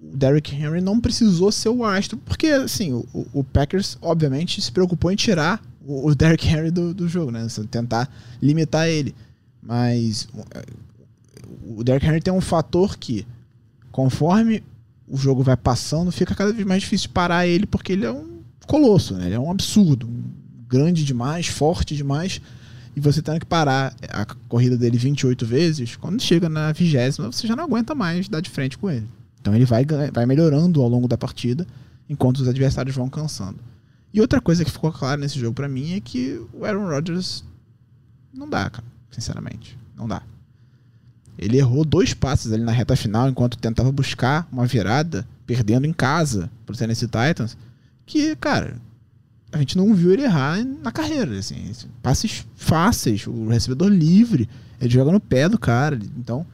o 0.01 0.15
Derrick 0.15 0.55
Henry 0.55 0.81
não 0.81 0.99
precisou 0.99 1.51
ser 1.51 1.69
o 1.69 1.83
astro, 1.83 2.17
porque 2.17 2.47
assim, 2.47 2.93
o, 2.93 3.05
o 3.33 3.43
Packers 3.43 3.97
obviamente 4.01 4.61
se 4.61 4.71
preocupou 4.71 5.11
em 5.11 5.15
tirar 5.15 5.61
o, 5.85 6.07
o 6.07 6.15
Derrick 6.15 6.47
Henry 6.47 6.71
do, 6.71 6.93
do 6.93 7.07
jogo, 7.07 7.31
né? 7.31 7.45
Tentar 7.71 8.09
limitar 8.41 8.87
ele. 8.87 9.15
Mas 9.61 10.27
o 11.65 11.83
Derrick 11.83 12.05
Henry 12.05 12.21
tem 12.21 12.33
um 12.33 12.41
fator 12.41 12.97
que, 12.97 13.25
conforme 13.91 14.63
o 15.07 15.17
jogo 15.17 15.41
vai 15.41 15.57
passando, 15.57 16.11
fica 16.11 16.35
cada 16.35 16.53
vez 16.53 16.65
mais 16.65 16.81
difícil 16.81 17.09
parar 17.09 17.47
ele, 17.47 17.65
porque 17.65 17.93
ele 17.93 18.05
é 18.05 18.11
um 18.11 18.38
colosso, 18.69 19.15
né? 19.15 19.25
Ele 19.25 19.35
é 19.35 19.39
um 19.39 19.49
absurdo, 19.49 20.07
grande 20.67 21.03
demais, 21.03 21.47
forte 21.47 21.95
demais. 21.95 22.39
E 22.95 22.99
você 22.99 23.21
tendo 23.21 23.39
que 23.39 23.45
parar 23.45 23.95
a 24.09 24.25
corrida 24.47 24.77
dele 24.77 24.97
28 24.97 25.45
vezes, 25.45 25.95
quando 25.95 26.21
chega 26.21 26.47
na 26.47 26.71
vigésima, 26.71 27.31
você 27.31 27.47
já 27.47 27.55
não 27.55 27.63
aguenta 27.63 27.95
mais 27.95 28.29
dar 28.29 28.41
de 28.41 28.49
frente 28.49 28.77
com 28.77 28.89
ele. 28.89 29.09
Então 29.41 29.55
ele 29.55 29.65
vai, 29.65 29.85
vai 30.13 30.25
melhorando 30.25 30.81
ao 30.81 30.87
longo 30.87 31.07
da 31.07 31.17
partida, 31.17 31.65
enquanto 32.07 32.39
os 32.39 32.47
adversários 32.47 32.95
vão 32.95 33.09
cansando. 33.09 33.57
E 34.13 34.21
outra 34.21 34.39
coisa 34.39 34.63
que 34.63 34.71
ficou 34.71 34.91
clara 34.91 35.19
nesse 35.19 35.39
jogo 35.39 35.55
para 35.55 35.67
mim 35.67 35.93
é 35.93 35.99
que 35.99 36.39
o 36.53 36.65
Aaron 36.65 36.87
Rodgers 36.87 37.43
não 38.33 38.49
dá, 38.49 38.69
cara. 38.69 38.85
Sinceramente, 39.09 39.77
não 39.97 40.07
dá. 40.07 40.21
Ele 41.37 41.57
errou 41.57 41.85
dois 41.85 42.13
passes 42.13 42.51
ali 42.51 42.63
na 42.63 42.71
reta 42.71 42.95
final 42.95 43.29
enquanto 43.29 43.57
tentava 43.57 43.91
buscar 43.91 44.47
uma 44.51 44.65
virada, 44.65 45.25
perdendo 45.47 45.87
em 45.87 45.93
casa 45.93 46.51
pro 46.65 46.75
Tennessee 46.75 47.07
Titans, 47.07 47.57
que, 48.09 48.35
cara, 48.35 48.75
a 49.51 49.59
gente 49.59 49.77
não 49.77 49.93
viu 49.93 50.11
ele 50.11 50.23
errar 50.23 50.63
na 50.63 50.91
carreira, 50.91 51.37
assim, 51.37 51.71
passes 52.01 52.45
fáceis, 52.55 53.25
o 53.27 53.47
recebedor 53.47 53.87
livre, 53.89 54.49
ele 54.81 54.89
joga 54.89 55.11
no 55.11 55.19
pé 55.19 55.47
do 55.47 55.59
cara, 55.59 55.97
então, 56.17 56.45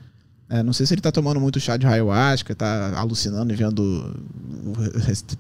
é, 0.50 0.62
não 0.62 0.74
sei 0.74 0.86
se 0.86 0.94
ele 0.94 1.02
tá 1.02 1.12
tomando 1.12 1.40
muito 1.40 1.60
chá 1.60 1.78
de 1.78 1.88
ayahuasca, 1.88 2.54
tá 2.54 3.00
alucinando 3.00 3.54
e 3.54 3.56
vendo 3.56 4.14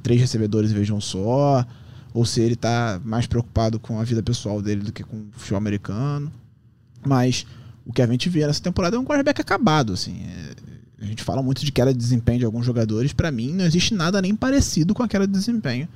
três 0.01 0.21
recebedores 0.21 0.71
em 0.71 0.73
vez 0.73 0.89
um 0.89 1.01
só, 1.01 1.65
ou 2.13 2.25
se 2.25 2.39
ele 2.39 2.53
está 2.53 2.99
mais 3.03 3.27
preocupado 3.27 3.77
com 3.77 3.99
a 3.99 4.03
vida 4.03 4.23
pessoal 4.23 4.61
dele 4.61 4.81
do 4.81 4.93
que 4.93 5.03
com 5.03 5.17
o 5.17 5.27
futebol 5.33 5.57
americano. 5.57 6.31
Mas 7.05 7.45
o 7.85 7.91
que 7.91 8.01
a 8.01 8.07
gente 8.07 8.29
vê 8.29 8.47
nessa 8.47 8.61
temporada 8.61 8.95
é 8.95 8.99
um 8.99 9.03
quarterback 9.03 9.41
acabado, 9.41 9.91
assim. 9.91 10.21
É, 10.23 10.55
a 11.03 11.05
gente 11.05 11.21
fala 11.23 11.43
muito 11.43 11.63
de 11.63 11.71
queda 11.73 11.93
de 11.93 11.99
desempenho 11.99 12.39
de 12.39 12.45
alguns 12.45 12.65
jogadores. 12.65 13.11
Para 13.11 13.31
mim, 13.31 13.53
não 13.53 13.65
existe 13.65 13.93
nada 13.93 14.21
nem 14.21 14.33
parecido 14.33 14.93
com 14.93 15.03
a 15.03 15.09
queda 15.09 15.27
de 15.27 15.33
desempenho 15.33 15.89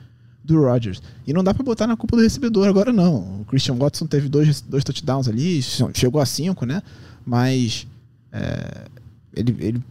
do 0.44 0.62
Rodgers. 0.62 1.02
E 1.26 1.34
não 1.34 1.44
dá 1.44 1.54
para 1.54 1.64
botar 1.64 1.88
na 1.88 1.96
culpa 1.96 2.16
do 2.16 2.24
recebedor 2.24 2.68
agora, 2.68 2.92
não. 2.92 3.42
O 3.42 3.46
Christian 3.46 3.76
Watson 3.76 4.08
teve 4.08 4.30
dois, 4.30 4.62
dois 4.62 4.84
touchdowns 4.84 5.28
ali, 5.28 5.62
chegou 5.94 6.22
a 6.22 6.26
cinco, 6.26 6.66
né? 6.66 6.82
Mas 7.26 7.88
é, 8.32 8.86
ele, 9.34 9.56
ele 9.60 9.84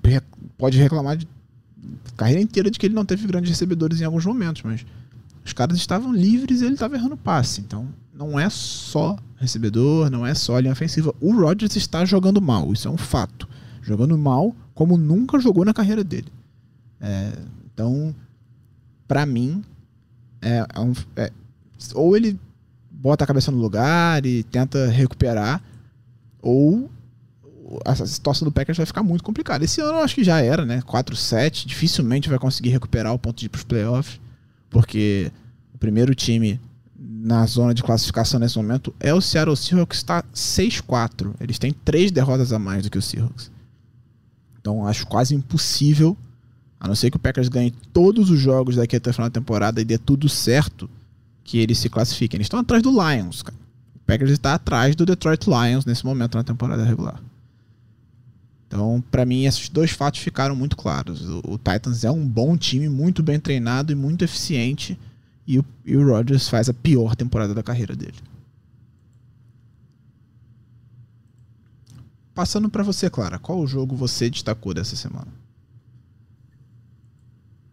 pode 0.57 0.79
reclamar 0.79 1.17
de 1.17 1.29
carreira 2.17 2.41
inteira 2.41 2.71
de 2.71 2.79
que 2.79 2.87
ele 2.87 2.95
não 2.95 3.05
teve 3.05 3.27
grandes 3.27 3.51
recebedores 3.51 4.01
em 4.01 4.05
alguns 4.05 4.27
momentos, 4.27 4.63
mas 4.63 4.85
os 5.45 5.53
caras 5.53 5.77
estavam 5.79 6.13
livres 6.13 6.61
e 6.61 6.65
ele 6.65 6.75
estava 6.75 6.97
errando 6.97 7.17
passe. 7.17 7.61
Então, 7.61 7.89
não 8.13 8.39
é 8.39 8.51
só 8.51 9.17
recebedor, 9.37 10.11
não 10.11 10.27
é 10.27 10.35
só 10.35 10.59
linha 10.59 10.73
ofensiva. 10.73 11.15
O 11.21 11.33
Rodgers 11.33 11.77
está 11.77 12.05
jogando 12.05 12.43
mal, 12.43 12.73
isso 12.73 12.89
é 12.89 12.91
um 12.91 12.97
fato. 12.97 13.49
Jogando 13.81 14.19
mal 14.19 14.55
como 14.75 14.97
nunca 14.97 15.41
jogou 15.41 15.65
na 15.65 15.73
carreira 15.73 16.05
dele. 16.05 16.29
É, 17.01 17.33
então, 17.73 18.15
para 19.07 19.25
mim, 19.25 19.65
é, 20.41 20.67
é 20.75 20.81
um, 20.81 20.93
é, 21.17 21.33
ou 21.95 22.17
ele 22.17 22.39
bota 22.91 23.25
a 23.25 23.27
cabeça 23.27 23.51
no 23.51 23.59
lugar 23.59 24.25
e 24.27 24.43
tenta 24.45 24.87
recuperar, 24.89 25.63
ou 26.41 26.91
a 27.85 27.95
situação 27.95 28.47
do 28.47 28.53
Packers 28.53 28.79
vai 28.79 28.87
ficar 28.87 29.03
muito 29.03 29.23
complicada. 29.23 29.65
Esse 29.65 29.81
ano 29.81 29.99
eu 29.99 30.03
acho 30.03 30.15
que 30.15 30.25
já 30.25 30.41
era, 30.41 30.65
né? 30.65 30.81
4-7, 30.83 31.67
dificilmente 31.67 32.29
vai 32.29 32.39
conseguir 32.39 32.71
recuperar 32.71 33.13
o 33.13 33.19
ponto 33.19 33.39
de 33.39 33.47
ir 33.47 33.49
para 33.49 33.59
os 33.59 33.65
playoffs 33.65 34.19
porque 34.71 35.31
o 35.75 35.79
primeiro 35.79 36.15
time 36.15 36.61
na 36.99 37.45
zona 37.47 37.75
de 37.75 37.83
classificação 37.83 38.41
nesse 38.41 38.57
momento 38.57 38.95
é 39.01 39.13
o 39.15 39.21
Seattle 39.21 39.57
Seahawks, 39.57 39.99
está 39.99 40.23
6-4. 40.35 41.35
Eles 41.41 41.59
têm 41.59 41.73
três 41.73 42.11
derrotas 42.11 42.53
a 42.53 42.59
mais 42.59 42.83
do 42.83 42.91
que 42.91 42.99
o 42.99 43.03
Seahawks. 43.03 43.51
Então 44.61 44.87
acho 44.87 45.07
quase 45.07 45.35
impossível, 45.35 46.17
a 46.81 46.87
não 46.87 46.95
ser 46.95 47.11
que 47.11 47.17
o 47.17 47.21
Packers 47.21 47.49
ganhe 47.49 47.73
todos 47.93 48.31
os 48.31 48.39
jogos 48.39 48.77
daqui 48.77 48.97
até 48.97 49.11
o 49.11 49.13
final 49.13 49.29
da 49.29 49.41
temporada 49.41 49.81
e 49.81 49.85
dê 49.85 49.99
tudo 49.99 50.29
certo, 50.29 50.89
que 51.43 51.59
eles 51.59 51.79
se 51.79 51.89
classifiquem. 51.89 52.37
Eles 52.37 52.47
estão 52.47 52.61
atrás 52.61 52.83
do 52.83 52.91
Lions, 52.91 53.43
cara. 53.43 53.57
O 53.97 54.01
Packers 54.07 54.31
está 54.31 54.55
atrás 54.55 54.95
do 54.95 55.05
Detroit 55.05 55.47
Lions 55.47 55.85
nesse 55.85 56.05
momento 56.05 56.37
na 56.37 56.45
temporada 56.45 56.85
regular. 56.85 57.21
Então, 58.67 59.03
para 59.11 59.25
mim, 59.25 59.47
esses 59.47 59.69
dois 59.71 59.91
fatos 59.91 60.21
ficaram 60.21 60.55
muito 60.55 60.77
claros. 60.77 61.27
O, 61.27 61.43
o, 61.55 61.59
Titans 61.59 62.05
é 62.05 62.11
um 62.11 62.27
bom 62.27 62.57
time, 62.57 62.89
muito 62.89 63.23
bem 63.23 63.41
treinado 63.41 63.91
e 63.91 63.95
muito 63.95 64.25
eficiente. 64.25 64.99
E 65.47 65.59
o, 65.59 65.65
e 65.87 65.97
o 65.97 66.07
Rodgers 66.07 66.49
faz 66.49 66.69
a 66.69 66.75
pior 66.75 67.17
temporada 67.17 67.55
da 67.55 67.63
carreira 67.63 67.97
dele. 67.97 68.19
Passando 72.35 72.69
para 72.69 72.85
você, 72.85 73.09
Clara, 73.09 73.39
qual 73.39 73.67
jogo 73.67 73.97
você 73.97 74.29
destacou 74.29 74.75
dessa 74.75 74.95
semana? 74.95 75.38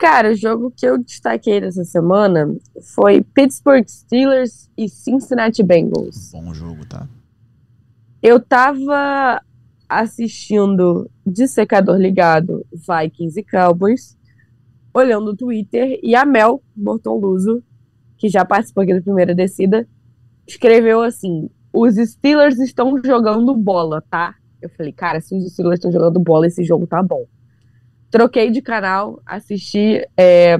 Cara, 0.05 0.33
o 0.33 0.35
jogo 0.35 0.69
que 0.69 0.85
eu 0.85 0.99
destaquei 0.99 1.59
dessa 1.59 1.83
semana 1.83 2.55
foi 2.93 3.23
Pittsburgh 3.23 3.87
Steelers 3.87 4.69
e 4.77 4.87
Cincinnati 4.87 5.63
Bengals. 5.63 6.29
Bom 6.31 6.53
jogo, 6.53 6.85
tá? 6.85 7.09
Eu 8.21 8.39
tava 8.39 9.41
assistindo 9.89 11.09
de 11.25 11.47
secador 11.47 11.97
ligado 11.97 12.63
Vikings 12.71 13.39
e 13.39 13.43
Cowboys, 13.43 14.15
olhando 14.93 15.31
o 15.31 15.35
Twitter, 15.35 15.99
e 16.03 16.13
a 16.13 16.23
Mel 16.23 16.61
Luso, 16.77 17.63
que 18.15 18.29
já 18.29 18.45
participou 18.45 18.83
aqui 18.83 18.93
da 18.93 19.01
primeira 19.01 19.33
descida, 19.33 19.87
escreveu 20.45 21.01
assim: 21.01 21.49
os 21.73 21.95
Steelers 21.95 22.59
estão 22.59 23.01
jogando 23.03 23.55
bola, 23.55 24.03
tá? 24.03 24.35
Eu 24.61 24.69
falei, 24.69 24.91
cara, 24.91 25.19
se 25.19 25.35
os 25.35 25.51
Steelers 25.51 25.79
estão 25.79 25.91
jogando 25.91 26.19
bola, 26.19 26.45
esse 26.45 26.63
jogo 26.63 26.85
tá 26.85 27.01
bom. 27.01 27.25
Troquei 28.11 28.49
de 28.51 28.61
canal, 28.61 29.21
assisti 29.25 30.07
é, 30.15 30.57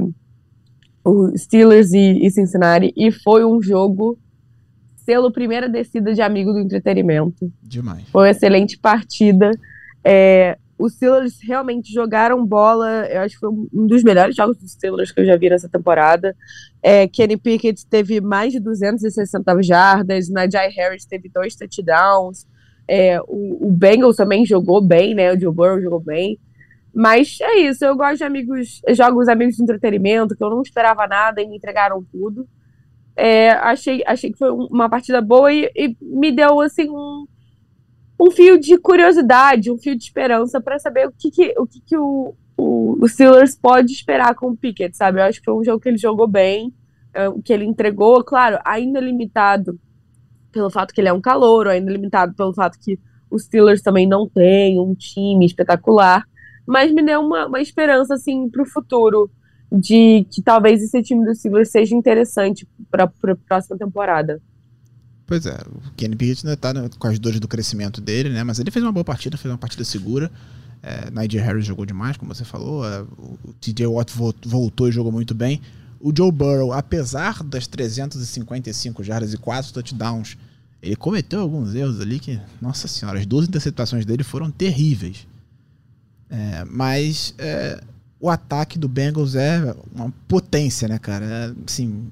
o 1.03 1.37
Steelers 1.37 1.93
e, 1.93 2.25
e 2.25 2.31
Cincinnati, 2.31 2.93
e 2.95 3.11
foi 3.11 3.45
um 3.45 3.61
jogo 3.61 4.17
selo 4.97 5.31
primeira 5.31 5.69
descida 5.69 6.13
de 6.13 6.21
amigo 6.21 6.51
do 6.51 6.59
entretenimento. 6.59 7.51
Demais. 7.61 8.03
Foi 8.09 8.23
uma 8.23 8.31
excelente 8.31 8.77
partida. 8.77 9.51
É, 10.03 10.57
os 10.77 10.93
Steelers 10.93 11.39
realmente 11.41 11.93
jogaram 11.93 12.45
bola. 12.45 13.05
Eu 13.07 13.21
acho 13.21 13.35
que 13.35 13.39
foi 13.39 13.49
um 13.49 13.87
dos 13.87 14.03
melhores 14.03 14.35
jogos 14.35 14.57
dos 14.57 14.71
Steelers 14.71 15.11
que 15.11 15.21
eu 15.21 15.25
já 15.25 15.37
vi 15.37 15.49
nessa 15.49 15.69
temporada. 15.69 16.35
É, 16.81 17.07
Kenny 17.07 17.37
Pickett 17.37 17.85
teve 17.85 18.19
mais 18.19 18.51
de 18.51 18.59
260 18.59 19.61
jardas, 19.63 20.29
Najee 20.29 20.69
Harris 20.75 21.05
teve 21.05 21.29
dois 21.29 21.55
touchdowns. 21.55 22.45
É, 22.87 23.19
o, 23.21 23.67
o 23.67 23.71
Bengals 23.71 24.15
também 24.15 24.45
jogou 24.45 24.81
bem, 24.81 25.15
né? 25.15 25.33
O 25.33 25.39
Joe 25.39 25.53
Burrow 25.53 25.81
jogou 25.81 25.99
bem. 25.99 26.37
Mas 26.95 27.37
é 27.41 27.59
isso, 27.59 27.83
eu 27.83 27.93
gosto 27.93 28.19
de 28.19 28.23
amigos, 28.23 28.81
jogos 28.91 29.27
amigos 29.27 29.57
de 29.57 29.63
entretenimento, 29.63 30.33
que 30.33 30.41
eu 30.41 30.49
não 30.49 30.61
esperava 30.61 31.05
nada 31.05 31.41
e 31.41 31.47
me 31.47 31.57
entregaram 31.57 32.01
tudo. 32.09 32.47
É, 33.17 33.51
achei, 33.51 34.01
achei 34.07 34.31
que 34.31 34.37
foi 34.37 34.49
uma 34.49 34.89
partida 34.89 35.21
boa 35.21 35.51
e, 35.51 35.69
e 35.75 35.97
me 36.01 36.31
deu 36.31 36.61
assim 36.61 36.89
um, 36.89 37.27
um 38.17 38.31
fio 38.31 38.57
de 38.57 38.77
curiosidade, 38.77 39.69
um 39.69 39.77
fio 39.77 39.93
de 39.93 40.05
esperança 40.05 40.61
para 40.61 40.79
saber 40.79 41.05
o 41.05 41.11
que, 41.11 41.29
que 41.29 41.53
o, 41.57 41.67
que, 41.67 41.81
que 41.81 41.97
o, 41.97 42.33
o, 42.57 42.97
o 43.03 43.07
Steelers 43.09 43.57
pode 43.57 43.91
esperar 43.91 44.33
com 44.33 44.51
o 44.51 44.57
Pickett, 44.57 44.95
sabe? 44.95 45.19
Eu 45.19 45.25
acho 45.25 45.39
que 45.39 45.45
foi 45.45 45.53
um 45.53 45.65
jogo 45.65 45.81
que 45.81 45.89
ele 45.89 45.97
jogou 45.97 46.27
bem, 46.29 46.73
é, 47.13 47.25
que 47.43 47.51
ele 47.51 47.65
entregou, 47.65 48.23
claro, 48.23 48.57
ainda 48.63 49.01
limitado 49.01 49.77
pelo 50.49 50.69
fato 50.69 50.93
que 50.93 51.01
ele 51.01 51.09
é 51.09 51.13
um 51.13 51.19
calouro, 51.19 51.69
ainda 51.69 51.91
limitado 51.91 52.33
pelo 52.35 52.53
fato 52.53 52.79
que 52.79 52.97
os 53.29 53.43
Steelers 53.43 53.81
também 53.81 54.07
não 54.07 54.29
têm 54.29 54.79
um 54.79 54.95
time 54.95 55.45
espetacular, 55.45 56.25
mas 56.66 56.93
me 56.93 57.03
deu 57.03 57.22
uma, 57.22 57.47
uma 57.47 57.61
esperança 57.61 58.16
assim 58.16 58.49
o 58.57 58.66
futuro 58.66 59.30
de 59.72 60.26
que 60.32 60.41
talvez 60.41 60.82
esse 60.82 61.01
time 61.01 61.26
do 61.26 61.36
Steelers 61.36 61.72
seja 61.72 61.95
interessante 61.95 62.68
para 62.89 63.05
a 63.05 63.36
próxima 63.47 63.78
temporada. 63.78 64.41
Pois 65.28 65.45
é, 65.45 65.57
o 65.68 65.91
Kenny 65.97 66.16
Pickett 66.16 66.45
ainda 66.45 66.57
tá 66.57 66.74
com 66.99 67.07
as 67.07 67.18
dores 67.18 67.39
do 67.39 67.47
crescimento 67.47 67.99
dele, 67.99 68.30
né? 68.30 68.43
Mas 68.43 68.59
ele 68.59 68.70
fez 68.70 68.84
uma 68.84 68.91
boa 68.91 69.03
partida, 69.03 69.38
fez 69.38 69.51
uma 69.51 69.57
partida 69.57 69.84
segura. 69.84 70.32
É, 70.84 71.09
Nigel 71.09 71.43
Harris 71.43 71.66
jogou 71.66 71.86
demais, 71.86 72.16
como 72.16 72.34
você 72.34 72.45
falou. 72.45 72.86
É, 72.88 73.01
o 73.01 73.53
TJ 73.59 73.88
Watt 73.88 74.13
voltou 74.45 74.88
e 74.88 74.91
jogou 74.91 75.11
muito 75.11 75.34
bem. 75.34 75.61
O 75.99 76.13
Joe 76.16 76.32
Burrow, 76.32 76.72
apesar 76.72 77.41
das 77.43 77.66
355 77.66 79.03
jardas 79.03 79.34
e 79.34 79.38
4 79.38 79.74
touchdowns, 79.74 80.38
Ele 80.84 80.95
cometeu 80.95 81.41
alguns 81.41 81.74
erros 81.74 81.99
ali 81.99 82.20
que, 82.20 82.39
nossa 82.61 82.88
senhora, 82.88 83.18
as 83.18 83.26
duas 83.26 83.47
interceptações 83.47 84.05
dele 84.05 84.24
foram 84.24 84.51
terríveis. 84.51 85.26
É, 86.30 86.65
mas 86.65 87.34
é, 87.38 87.82
o 88.19 88.30
ataque 88.30 88.80
do 88.80 88.88
Bengals 88.88 89.36
é 89.36 89.76
uma 89.93 90.11
potência, 90.28 90.88
né, 90.88 90.97
cara? 90.97 91.26
É, 91.26 91.53
assim, 91.67 92.07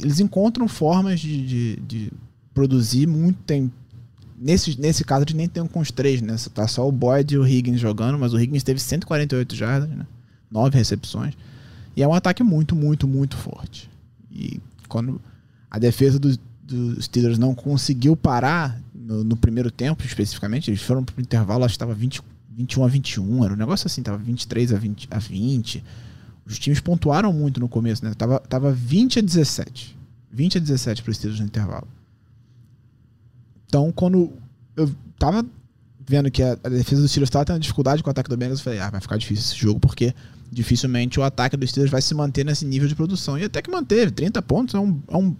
eles 0.00 0.20
encontram 0.20 0.66
formas 0.68 1.20
de, 1.20 1.46
de, 1.46 1.76
de 1.76 2.12
produzir 2.52 3.06
muito. 3.06 3.38
Tem, 3.44 3.72
nesse, 4.36 4.78
nesse 4.78 5.04
caso, 5.04 5.24
eles 5.24 5.34
nem 5.34 5.48
tem 5.48 5.66
com 5.66 5.80
os 5.80 5.90
três, 5.90 6.20
né? 6.20 6.36
Tá 6.52 6.66
só 6.66 6.86
o 6.86 6.92
Boyd 6.92 7.34
e 7.34 7.38
o 7.38 7.46
Higgins 7.46 7.80
jogando, 7.80 8.18
mas 8.18 8.32
o 8.32 8.40
Higgins 8.40 8.62
teve 8.62 8.80
148 8.80 9.54
jardas, 9.54 9.88
né? 9.88 10.06
Nove 10.50 10.76
recepções. 10.76 11.34
E 11.96 12.02
é 12.02 12.08
um 12.08 12.14
ataque 12.14 12.42
muito, 12.42 12.74
muito, 12.74 13.06
muito 13.06 13.36
forte. 13.36 13.90
E 14.30 14.60
quando 14.88 15.20
a 15.70 15.78
defesa 15.78 16.18
do, 16.18 16.36
dos 16.62 17.04
Steelers 17.04 17.38
não 17.38 17.54
conseguiu 17.54 18.16
parar 18.16 18.80
no, 19.08 19.24
no, 19.24 19.36
primeiro 19.36 19.70
tempo, 19.70 20.04
especificamente. 20.04 20.70
Eles 20.70 20.82
foram 20.82 21.02
pro 21.02 21.18
intervalo, 21.20 21.64
acho 21.64 21.72
que 21.72 21.76
estava 21.76 21.94
20, 21.94 22.20
21 22.50 22.84
a 22.84 22.88
21, 22.88 23.44
era 23.44 23.54
um 23.54 23.56
negócio 23.56 23.86
assim, 23.86 24.02
tava 24.02 24.18
23 24.18 24.74
a 24.74 24.78
20, 24.78 25.08
a 25.10 25.18
20. 25.18 25.84
Os 26.44 26.58
times 26.58 26.80
pontuaram 26.80 27.32
muito 27.32 27.58
no 27.58 27.68
começo, 27.68 28.04
né? 28.04 28.12
Tava, 28.14 28.38
tava 28.40 28.70
20 28.70 29.20
a 29.20 29.22
17. 29.22 29.96
20 30.30 30.58
a 30.58 30.60
17 30.60 31.02
para 31.02 31.10
os 31.10 31.16
Steelers 31.16 31.40
no 31.40 31.46
intervalo. 31.46 31.88
Então, 33.66 33.90
quando 33.92 34.30
eu 34.76 34.94
tava 35.18 35.44
vendo 36.06 36.30
que 36.30 36.42
a, 36.42 36.52
a 36.62 36.68
defesa 36.68 37.00
dos 37.00 37.10
Steelers 37.10 37.28
estava 37.28 37.46
tendo 37.46 37.60
dificuldade 37.60 38.02
com 38.02 38.10
o 38.10 38.12
ataque 38.12 38.28
do 38.28 38.36
Bengals, 38.36 38.60
eu 38.60 38.64
falei, 38.64 38.78
ah, 38.78 38.90
vai 38.90 39.00
ficar 39.00 39.16
difícil 39.16 39.44
esse 39.44 39.56
jogo, 39.56 39.80
porque 39.80 40.14
dificilmente 40.50 41.18
o 41.18 41.22
ataque 41.22 41.56
dos 41.56 41.70
Steelers 41.70 41.90
vai 41.90 42.00
se 42.02 42.14
manter 42.14 42.44
nesse 42.44 42.66
nível 42.66 42.88
de 42.88 42.94
produção. 42.94 43.38
E 43.38 43.44
até 43.44 43.62
que 43.62 43.70
manteve, 43.70 44.10
30 44.12 44.40
pontos 44.42 44.74
é 44.74 44.78
um, 44.78 45.00
é 45.08 45.16
um 45.16 45.34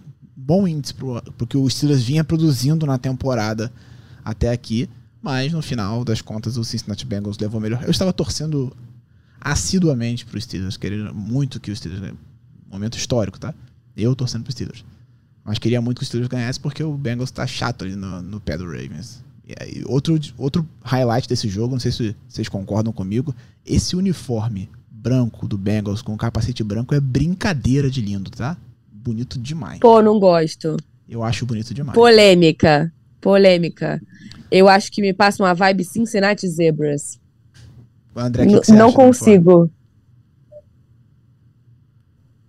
bom 0.49 0.67
índice 0.67 0.95
para 0.95 1.05
o 1.07 1.45
que 1.45 1.55
o 1.55 1.69
Steelers 1.69 2.01
vinha 2.01 2.23
produzindo 2.23 2.83
na 2.87 2.97
temporada 2.97 3.71
até 4.25 4.49
aqui. 4.49 4.89
Mas 5.21 5.53
no 5.53 5.61
final 5.61 6.03
das 6.03 6.21
contas, 6.21 6.57
o 6.57 6.63
Cincinnati 6.63 7.05
Bengals 7.05 7.37
levou 7.37 7.61
melhor. 7.61 7.83
Eu 7.83 7.91
estava 7.91 8.11
torcendo 8.11 8.75
assiduamente 9.39 10.25
para 10.25 10.39
os 10.39 10.43
Steelers, 10.43 10.75
querendo 10.75 11.13
muito 11.13 11.59
que 11.59 11.69
os 11.69 11.77
Steelers. 11.77 12.15
Momento 12.67 12.97
histórico, 12.97 13.39
tá? 13.39 13.53
Eu 13.95 14.15
torcendo 14.15 14.41
para 14.41 14.49
os 14.49 14.55
Steelers. 14.55 14.83
Mas 15.43 15.59
queria 15.59 15.81
muito 15.81 15.99
que 15.99 16.03
os 16.03 16.07
Steelers 16.07 16.29
ganhassem 16.29 16.61
porque 16.61 16.83
o 16.83 16.97
Bengals 16.97 17.29
está 17.29 17.45
chato 17.45 17.83
ali 17.83 17.95
no, 17.95 18.19
no 18.21 18.39
pé 18.39 18.57
do 18.57 18.65
Ravens. 18.65 19.23
E 19.45 19.83
outro, 19.85 20.19
outro 20.35 20.67
highlight 20.83 21.27
desse 21.27 21.47
jogo, 21.47 21.73
não 21.73 21.79
sei 21.79 21.91
se 21.91 22.15
vocês 22.27 22.49
concordam 22.49 22.91
comigo, 22.91 23.35
esse 23.65 23.95
uniforme 23.95 24.69
branco 24.89 25.47
do 25.47 25.57
Bengals 25.57 26.01
com 26.01 26.13
o 26.13 26.17
capacete 26.17 26.63
branco 26.63 26.95
é 26.95 26.99
brincadeira 26.99 27.89
de 27.89 28.01
lindo, 28.01 28.31
tá? 28.31 28.57
Bonito 29.09 29.39
demais. 29.39 29.79
Pô, 29.79 30.01
não 30.01 30.19
gosto. 30.19 30.77
Eu 31.07 31.23
acho 31.23 31.45
bonito 31.45 31.73
demais. 31.73 31.95
Polêmica. 31.95 32.91
Polêmica. 33.19 34.01
Eu 34.51 34.69
acho 34.69 34.91
que 34.91 35.01
me 35.01 35.13
passa 35.13 35.43
uma 35.43 35.53
vibe 35.53 35.83
Cincinnati 35.83 36.47
Zebras. 36.47 37.19
André, 38.15 38.45
que 38.45 38.61
que 38.61 38.71
não 38.71 38.91
consigo. 38.91 39.69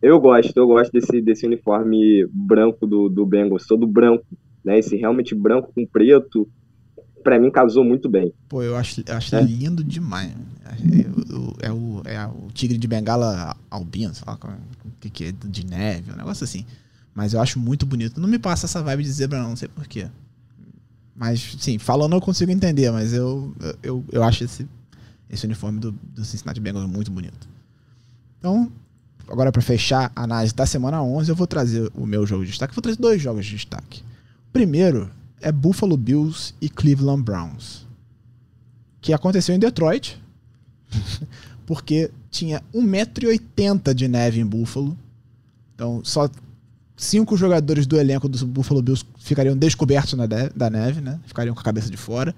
Eu 0.03 0.19
gosto, 0.19 0.57
eu 0.57 0.67
gosto 0.67 0.91
desse, 0.93 1.21
desse 1.21 1.47
uniforme 1.47 2.27
branco 2.33 2.87
do, 2.87 3.09
do 3.09 3.27
Bengals, 3.27 3.67
todo 3.67 3.87
branco, 3.87 4.25
né? 4.65 4.79
Esse 4.79 4.97
realmente 4.97 5.35
branco 5.35 5.71
com 5.75 5.87
preto, 5.87 6.49
para 7.23 7.39
mim 7.39 7.51
casou 7.51 7.85
muito 7.85 8.09
bem. 8.09 8.33
Pô, 8.49 8.63
eu 8.63 8.77
acho, 8.77 9.03
eu 9.07 9.17
acho 9.17 9.35
é. 9.35 9.43
lindo 9.43 9.83
demais. 9.85 10.33
É, 10.65 11.67
é, 11.67 11.73
o, 11.73 12.03
é 12.05 12.27
o 12.27 12.49
tigre 12.53 12.79
de 12.79 12.87
bengala 12.87 13.57
albino, 13.71 14.15
sei 14.15 14.25
lá 14.27 14.35
o 14.35 14.91
que, 15.01 15.11
que 15.11 15.25
é, 15.25 15.33
de 15.33 15.67
neve, 15.67 16.13
um 16.13 16.17
negócio 16.17 16.45
assim. 16.45 16.65
Mas 17.15 17.35
eu 17.35 17.41
acho 17.41 17.59
muito 17.59 17.85
bonito. 17.85 18.21
Não 18.21 18.29
me 18.29 18.39
passa 18.39 18.67
essa 18.67 18.83
vibe 18.83 19.03
de 19.03 19.13
zebra, 19.13 19.41
não, 19.41 19.51
não 19.51 19.57
sei 19.57 19.69
porquê. 19.69 20.09
Mas, 21.15 21.57
sim, 21.59 21.79
falando 21.79 22.15
eu 22.15 22.21
consigo 22.21 22.51
entender, 22.51 22.91
mas 22.91 23.13
eu, 23.13 23.55
eu, 23.83 24.05
eu 24.11 24.23
acho 24.23 24.45
esse, 24.45 24.67
esse 25.29 25.45
uniforme 25.45 25.79
do, 25.79 25.93
do 25.93 26.25
Cincinnati 26.25 26.61
Bengals 26.61 26.87
muito 26.87 27.11
bonito. 27.11 27.49
Então, 28.39 28.73
agora 29.29 29.53
para 29.53 29.61
fechar 29.61 30.11
a 30.17 30.23
análise 30.23 30.55
da 30.55 30.65
semana 30.65 31.03
11, 31.03 31.31
eu 31.31 31.37
vou 31.37 31.47
trazer 31.47 31.91
o 31.95 32.07
meu 32.07 32.27
jogo 32.27 32.45
de 32.45 32.51
destaque. 32.51 32.75
vou 32.75 32.81
trazer 32.81 32.99
dois 32.99 33.21
jogos 33.21 33.45
de 33.45 33.53
destaque. 33.53 34.03
O 34.49 34.53
primeiro 34.53 35.11
é 35.41 35.51
Buffalo 35.51 35.97
Bills 35.97 36.55
e 36.61 36.69
Cleveland 36.69 37.23
Browns. 37.23 37.87
Que 39.01 39.13
aconteceu 39.13 39.55
em 39.55 39.59
Detroit. 39.59 40.21
porque 41.71 42.11
tinha 42.33 42.61
1,80m 42.75 43.95
de 43.95 44.09
neve 44.09 44.41
em 44.41 44.45
Buffalo. 44.45 44.99
Então, 45.73 46.01
só 46.03 46.29
cinco 46.97 47.37
jogadores 47.37 47.87
do 47.87 47.97
elenco 47.97 48.29
do 48.29 48.45
Buffalo 48.45 48.83
Bills 48.83 49.05
ficariam 49.19 49.57
descobertos 49.57 50.15
na 50.15 50.27
da 50.27 50.69
neve, 50.69 51.01
né? 51.01 51.21
Ficariam 51.27 51.55
com 51.55 51.61
a 51.61 51.63
cabeça 51.63 51.89
de 51.89 51.97
fora. 51.97 52.35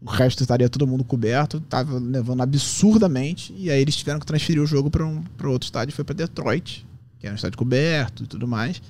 O 0.00 0.08
resto 0.08 0.40
estaria 0.40 0.70
todo 0.70 0.86
mundo 0.86 1.04
coberto, 1.04 1.60
tava 1.60 2.00
nevando 2.00 2.42
absurdamente, 2.42 3.54
e 3.58 3.70
aí 3.70 3.78
eles 3.78 3.94
tiveram 3.94 4.18
que 4.18 4.24
transferir 4.24 4.62
o 4.62 4.66
jogo 4.66 4.90
para 4.90 5.04
um, 5.04 5.22
outro 5.44 5.66
estádio, 5.66 5.94
foi 5.94 6.02
para 6.02 6.14
Detroit, 6.14 6.86
que 7.20 7.26
era 7.26 7.34
um 7.34 7.36
estádio 7.36 7.58
coberto 7.58 8.24
e 8.24 8.26
tudo 8.26 8.48
mais. 8.48 8.80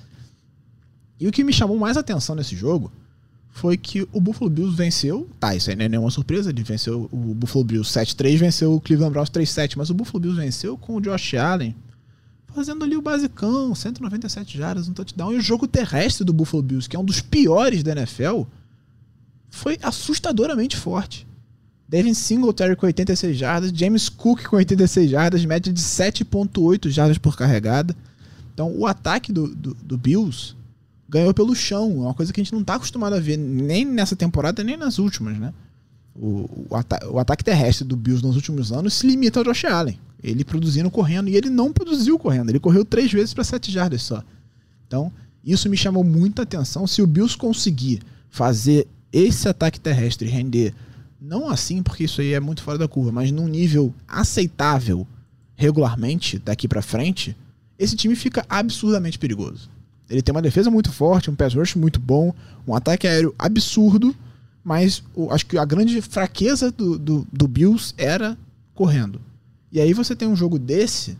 E 1.19 1.27
o 1.27 1.31
que 1.31 1.43
me 1.43 1.51
chamou 1.51 1.77
mais 1.77 1.97
atenção 1.97 2.35
nesse 2.35 2.55
jogo 2.55 2.89
foi 3.53 3.77
que 3.77 4.05
o 4.11 4.19
Buffalo 4.19 4.49
Bills 4.49 4.75
venceu. 4.75 5.29
Tá, 5.39 5.55
isso 5.55 5.69
aí 5.69 5.75
não 5.75 5.85
é 5.85 5.89
nenhuma 5.89 6.09
surpresa. 6.09 6.49
Ele 6.49 6.63
venceu 6.63 7.07
o 7.11 7.33
Buffalo 7.35 7.63
Bills 7.63 7.87
7-3, 7.87 8.37
venceu 8.37 8.73
o 8.73 8.81
Cleveland 8.81 9.13
Browns 9.13 9.29
3-7. 9.29 9.75
Mas 9.77 9.91
o 9.91 9.93
Buffalo 9.93 10.19
Bills 10.19 10.41
venceu 10.41 10.75
com 10.75 10.95
o 10.95 11.01
Josh 11.01 11.35
Allen 11.35 11.73
fazendo 12.53 12.83
ali 12.83 12.95
o 12.95 13.01
basicão, 13.01 13.73
197 13.73 14.57
jardas, 14.57 14.87
um 14.87 14.93
touchdown. 14.93 15.33
E 15.33 15.37
o 15.37 15.41
jogo 15.41 15.67
terrestre 15.67 16.25
do 16.25 16.33
Buffalo 16.33 16.61
Bills, 16.61 16.89
que 16.89 16.95
é 16.95 16.99
um 16.99 17.05
dos 17.05 17.21
piores 17.21 17.83
da 17.83 17.91
NFL, 17.93 18.43
foi 19.49 19.77
assustadoramente 19.81 20.75
forte. 20.75 21.25
Devin 21.87 22.13
Singletary 22.13 22.75
com 22.75 22.87
86 22.87 23.37
jardas, 23.37 23.71
James 23.73 24.09
Cook 24.09 24.45
com 24.45 24.55
86 24.55 25.11
jardas, 25.11 25.45
média 25.45 25.71
de 25.71 25.81
7.8 25.81 26.89
jardas 26.89 27.17
por 27.19 27.37
carregada. 27.37 27.95
Então 28.53 28.75
o 28.75 28.87
ataque 28.87 29.31
do, 29.31 29.47
do, 29.47 29.73
do 29.75 29.97
Bills 29.97 30.55
ganhou 31.13 31.33
pelo 31.33 31.55
chão. 31.55 31.91
É 31.91 32.05
uma 32.07 32.13
coisa 32.13 32.33
que 32.33 32.41
a 32.41 32.43
gente 32.43 32.53
não 32.53 32.61
está 32.61 32.75
acostumado 32.75 33.13
a 33.13 33.19
ver 33.19 33.37
nem 33.37 33.85
nessa 33.85 34.15
temporada, 34.15 34.63
nem 34.63 34.75
nas 34.75 34.97
últimas, 34.97 35.37
né? 35.37 35.53
O, 36.15 36.67
o, 36.69 36.75
ata 36.75 37.07
o, 37.09 37.19
ataque 37.19 37.43
terrestre 37.43 37.87
do 37.87 37.95
Bills 37.95 38.23
nos 38.23 38.35
últimos 38.35 38.71
anos 38.71 38.95
se 38.95 39.07
limita 39.07 39.39
ao 39.39 39.45
Josh 39.45 39.65
Allen. 39.65 39.99
Ele 40.23 40.43
produzindo 40.43 40.89
correndo 40.89 41.29
e 41.29 41.35
ele 41.35 41.49
não 41.49 41.71
produziu 41.71 42.17
correndo. 42.17 42.49
Ele 42.49 42.59
correu 42.59 42.83
três 42.83 43.11
vezes 43.11 43.33
para 43.33 43.43
sete 43.43 43.71
jardas 43.71 44.01
só. 44.01 44.23
Então, 44.87 45.11
isso 45.43 45.69
me 45.69 45.77
chamou 45.77 46.03
muita 46.03 46.43
atenção. 46.43 46.87
Se 46.87 47.01
o 47.01 47.07
Bills 47.07 47.37
conseguir 47.37 48.01
fazer 48.29 48.87
esse 49.11 49.47
ataque 49.47 49.79
terrestre 49.79 50.27
render, 50.27 50.73
não 51.21 51.49
assim, 51.49 51.83
porque 51.83 52.05
isso 52.05 52.21
aí 52.21 52.33
é 52.33 52.39
muito 52.39 52.63
fora 52.63 52.77
da 52.77 52.87
curva, 52.87 53.11
mas 53.11 53.31
num 53.31 53.47
nível 53.47 53.93
aceitável 54.07 55.05
regularmente 55.55 56.39
daqui 56.39 56.67
para 56.67 56.81
frente, 56.81 57.35
esse 57.77 57.95
time 57.95 58.15
fica 58.15 58.45
absurdamente 58.49 59.19
perigoso. 59.19 59.69
Ele 60.09 60.21
tem 60.21 60.33
uma 60.33 60.41
defesa 60.41 60.69
muito 60.69 60.91
forte, 60.91 61.29
um 61.29 61.35
pass 61.35 61.53
rush 61.53 61.75
muito 61.75 61.99
bom, 61.99 62.33
um 62.67 62.75
ataque 62.75 63.07
aéreo 63.07 63.33
absurdo, 63.37 64.15
mas 64.63 65.03
o, 65.15 65.31
acho 65.31 65.45
que 65.45 65.57
a 65.57 65.65
grande 65.65 66.01
fraqueza 66.01 66.71
do, 66.71 66.97
do, 66.97 67.27
do, 67.31 67.47
Bills 67.47 67.93
era 67.97 68.37
correndo. 68.73 69.19
E 69.71 69.79
aí 69.79 69.93
você 69.93 70.15
tem 70.15 70.27
um 70.27 70.35
jogo 70.35 70.59
desse. 70.59 71.17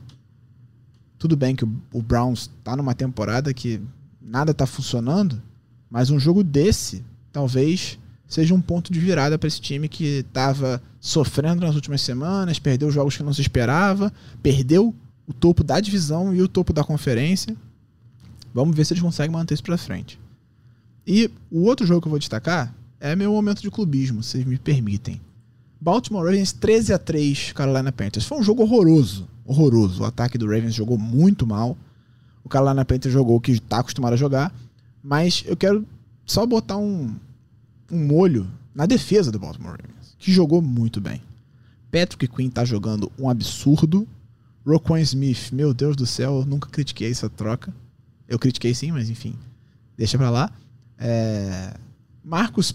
Tudo 1.17 1.35
bem 1.35 1.55
que 1.55 1.65
o, 1.65 1.81
o 1.91 2.01
Browns 2.01 2.49
tá 2.63 2.75
numa 2.75 2.93
temporada 2.93 3.53
que 3.53 3.81
nada 4.21 4.53
tá 4.53 4.65
funcionando, 4.65 5.41
mas 5.89 6.09
um 6.09 6.19
jogo 6.19 6.43
desse 6.43 7.03
talvez 7.31 7.97
seja 8.27 8.53
um 8.53 8.61
ponto 8.61 8.91
de 8.91 8.99
virada 8.99 9.37
para 9.37 9.47
esse 9.47 9.61
time 9.61 9.87
que 9.87 10.19
estava 10.19 10.81
sofrendo 10.99 11.65
nas 11.65 11.75
últimas 11.75 12.01
semanas, 12.01 12.57
perdeu 12.59 12.89
jogos 12.89 13.17
que 13.17 13.23
não 13.23 13.33
se 13.33 13.41
esperava, 13.41 14.11
perdeu 14.41 14.93
o 15.27 15.33
topo 15.33 15.63
da 15.63 15.79
divisão 15.79 16.33
e 16.33 16.41
o 16.41 16.47
topo 16.47 16.73
da 16.73 16.83
conferência. 16.83 17.55
Vamos 18.53 18.75
ver 18.75 18.85
se 18.85 18.93
eles 18.93 19.03
conseguem 19.03 19.31
manter 19.31 19.53
isso 19.53 19.63
pra 19.63 19.77
frente. 19.77 20.19
E 21.05 21.29
o 21.51 21.63
outro 21.63 21.85
jogo 21.85 22.01
que 22.01 22.07
eu 22.07 22.11
vou 22.11 22.19
destacar 22.19 22.73
é 22.99 23.15
meu 23.15 23.31
momento 23.31 23.61
de 23.61 23.69
clubismo, 23.69 24.23
se 24.23 24.45
me 24.45 24.57
permitem. 24.57 25.19
Baltimore 25.81 26.23
Ravens 26.23 26.53
13 26.53 26.93
a 26.93 26.97
3 26.97 27.51
Carolina 27.51 27.91
Panthers. 27.91 28.25
Foi 28.25 28.39
um 28.39 28.43
jogo 28.43 28.63
horroroso. 28.63 29.27
Horroroso. 29.45 30.03
O 30.03 30.05
ataque 30.05 30.37
do 30.37 30.45
Ravens 30.45 30.73
jogou 30.73 30.97
muito 30.97 31.45
mal. 31.45 31.77
O 32.41 32.47
Carolina 32.47 32.85
Panthers 32.85 33.13
jogou 33.13 33.35
o 33.35 33.41
que 33.41 33.51
está 33.51 33.79
acostumado 33.79 34.13
a 34.13 34.17
jogar. 34.17 34.53
Mas 35.03 35.43
eu 35.45 35.57
quero 35.57 35.85
só 36.25 36.45
botar 36.45 36.77
um, 36.77 37.13
um 37.91 38.05
molho 38.05 38.47
na 38.73 38.85
defesa 38.85 39.29
do 39.29 39.39
Baltimore 39.39 39.71
Ravens, 39.71 40.15
que 40.17 40.31
jogou 40.31 40.61
muito 40.61 41.01
bem. 41.01 41.21
Patrick 41.91 42.27
Quinn 42.29 42.49
tá 42.49 42.63
jogando 42.63 43.11
um 43.19 43.29
absurdo. 43.29 44.07
Roquan 44.65 45.01
Smith, 45.01 45.51
meu 45.51 45.73
Deus 45.73 45.97
do 45.97 46.05
céu, 46.05 46.45
nunca 46.47 46.69
critiquei 46.69 47.11
essa 47.11 47.29
troca. 47.29 47.73
Eu 48.27 48.39
critiquei 48.39 48.73
sim, 48.73 48.91
mas 48.91 49.09
enfim, 49.09 49.35
deixa 49.97 50.17
pra 50.17 50.29
lá. 50.29 50.51
É... 50.97 51.73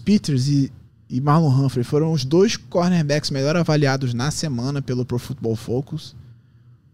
Peters 0.03 0.47
e, 0.47 0.71
e 1.09 1.19
Marlon 1.19 1.49
Humphrey 1.49 1.83
foram 1.83 2.11
os 2.11 2.23
dois 2.23 2.55
cornerbacks 2.55 3.31
melhor 3.31 3.55
avaliados 3.55 4.13
na 4.13 4.29
semana 4.31 4.81
pelo 4.81 5.05
Pro 5.05 5.17
Football 5.17 5.55
Focus. 5.55 6.15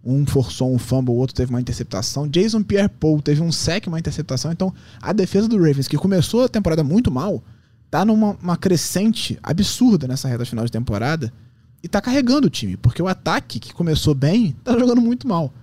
Um 0.03 0.25
forçou 0.25 0.73
um 0.73 0.77
fumble, 0.77 1.13
o 1.13 1.17
outro 1.17 1.35
teve 1.35 1.49
uma 1.49 1.59
interceptação. 1.59 2.27
Jason 2.27 2.61
Pierre-Paul 2.61 3.21
teve 3.21 3.41
um 3.41 3.51
sec, 3.51 3.87
uma 3.87 3.97
interceptação. 3.97 4.51
Então, 4.51 4.71
a 5.01 5.11
defesa 5.11 5.47
do 5.47 5.57
Ravens, 5.57 5.87
que 5.87 5.97
começou 5.97 6.43
a 6.43 6.49
temporada 6.49 6.83
muito 6.83 7.11
mal, 7.11 7.43
tá 7.89 8.05
numa 8.05 8.37
uma 8.41 8.55
crescente 8.55 9.39
absurda 9.41 10.07
nessa 10.07 10.27
reta 10.27 10.45
final 10.45 10.63
de 10.63 10.71
temporada 10.71 11.33
e 11.81 11.87
tá 11.87 12.01
carregando 12.01 12.47
o 12.47 12.49
time, 12.49 12.77
porque 12.77 13.01
o 13.01 13.07
ataque, 13.07 13.59
que 13.59 13.73
começou 13.73 14.13
bem, 14.13 14.55
tá 14.63 14.77
jogando 14.77 15.01
muito 15.01 15.27
mal. 15.27 15.53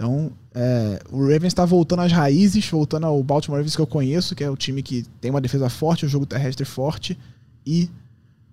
Então, 0.00 0.32
é, 0.54 0.98
o 1.10 1.28
Ravens 1.28 1.52
tá 1.52 1.66
voltando 1.66 2.00
às 2.00 2.10
raízes, 2.10 2.66
voltando 2.70 3.04
ao 3.04 3.22
Baltimore 3.22 3.58
Ravens 3.58 3.76
que 3.76 3.82
eu 3.82 3.86
conheço, 3.86 4.34
que 4.34 4.42
é 4.42 4.48
o 4.48 4.56
time 4.56 4.82
que 4.82 5.04
tem 5.20 5.30
uma 5.30 5.42
defesa 5.42 5.68
forte, 5.68 6.06
um 6.06 6.08
jogo 6.08 6.24
terrestre 6.24 6.64
forte 6.64 7.18
e 7.66 7.90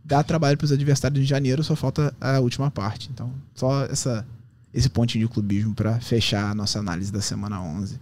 dá 0.03 0.21
trabalho 0.21 0.57
para 0.57 0.65
os 0.65 0.73
adversários 0.73 1.23
em 1.23 1.25
janeiro, 1.25 1.63
só 1.63 1.73
falta 1.73 2.13
a 2.19 2.41
última 2.41 2.69
parte. 2.69 3.09
Então, 3.13 3.31
só 3.55 3.85
essa, 3.85 4.27
esse 4.73 4.89
pontinho 4.89 5.25
de 5.25 5.33
clubismo 5.33 5.73
para 5.73 6.01
fechar 6.01 6.51
a 6.51 6.53
nossa 6.53 6.79
análise 6.79 7.13
da 7.13 7.21
semana 7.21 7.61
11. 7.61 7.97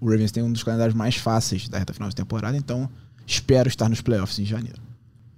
O 0.00 0.08
Ravens 0.08 0.32
tem 0.32 0.42
um 0.42 0.50
dos 0.50 0.62
calendários 0.62 0.96
mais 0.96 1.16
fáceis 1.16 1.68
da 1.68 1.78
reta 1.78 1.92
final 1.92 2.08
de 2.08 2.16
temporada, 2.16 2.56
então 2.56 2.88
espero 3.26 3.68
estar 3.68 3.90
nos 3.90 4.00
playoffs 4.00 4.38
em 4.38 4.46
janeiro. 4.46 4.80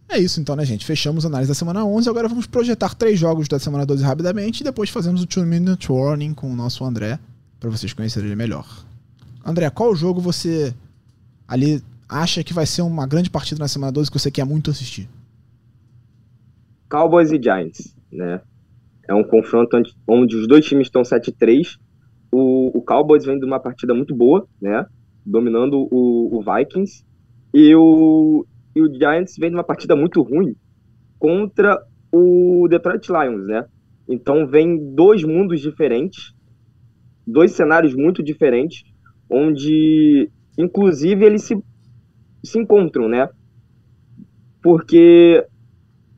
É 0.08 0.18
isso 0.18 0.40
então, 0.40 0.56
né, 0.56 0.64
gente? 0.64 0.86
Fechamos 0.86 1.24
a 1.24 1.28
análise 1.28 1.50
da 1.50 1.54
semana 1.54 1.84
11. 1.84 2.08
Agora 2.08 2.28
vamos 2.28 2.46
projetar 2.46 2.94
três 2.94 3.18
jogos 3.18 3.46
da 3.46 3.58
semana 3.58 3.84
12 3.84 4.02
rapidamente 4.02 4.60
e 4.60 4.64
depois 4.64 4.88
fazemos 4.88 5.22
o 5.22 5.26
2 5.26 5.46
Minute 5.46 5.92
Warning 5.92 6.32
com 6.32 6.50
o 6.50 6.56
nosso 6.56 6.82
André, 6.82 7.18
para 7.60 7.68
vocês 7.68 7.92
conhecerem 7.92 8.28
ele 8.28 8.36
melhor. 8.36 8.66
André, 9.44 9.68
qual 9.68 9.94
jogo 9.94 10.20
você 10.20 10.74
ali 11.46 11.82
acha 12.08 12.42
que 12.42 12.54
vai 12.54 12.64
ser 12.64 12.80
uma 12.82 13.06
grande 13.06 13.28
partida 13.28 13.58
na 13.58 13.68
semana 13.68 13.92
12 13.92 14.10
que 14.10 14.18
você 14.18 14.30
quer 14.30 14.44
muito 14.44 14.70
assistir? 14.70 15.08
Cowboys 16.88 17.30
e 17.30 17.42
Giants, 17.42 17.94
né? 18.10 18.40
É 19.06 19.14
um 19.14 19.22
confronto 19.24 19.76
onde, 19.76 19.94
onde 20.06 20.36
os 20.36 20.48
dois 20.48 20.64
times 20.64 20.86
estão 20.86 21.02
7-3. 21.02 21.78
O, 22.32 22.78
o, 22.78 22.82
Cowboys 22.82 23.24
vem 23.24 23.38
de 23.38 23.44
uma 23.44 23.60
partida 23.60 23.94
muito 23.94 24.14
boa, 24.14 24.46
né? 24.60 24.86
Dominando 25.24 25.86
o, 25.90 26.38
o 26.38 26.42
Vikings. 26.42 27.04
E 27.52 27.74
o, 27.74 28.46
e 28.78 28.82
o 28.82 28.94
Giants 28.94 29.36
vem 29.36 29.50
de 29.50 29.56
uma 29.56 29.64
partida 29.64 29.96
muito 29.96 30.22
ruim 30.22 30.54
contra 31.18 31.84
o 32.12 32.68
Detroit 32.70 33.08
Lions, 33.08 33.44
né? 33.44 33.66
Então 34.08 34.46
vem 34.46 34.94
dois 34.94 35.24
mundos 35.24 35.60
diferentes, 35.60 36.32
dois 37.26 37.50
cenários 37.52 37.92
muito 37.94 38.22
diferentes, 38.22 38.84
onde 39.28 40.30
inclusive 40.56 41.24
eles 41.24 41.42
se, 41.42 41.60
se 42.44 42.58
encontram, 42.58 43.08
né? 43.08 43.28
Porque 44.62 45.44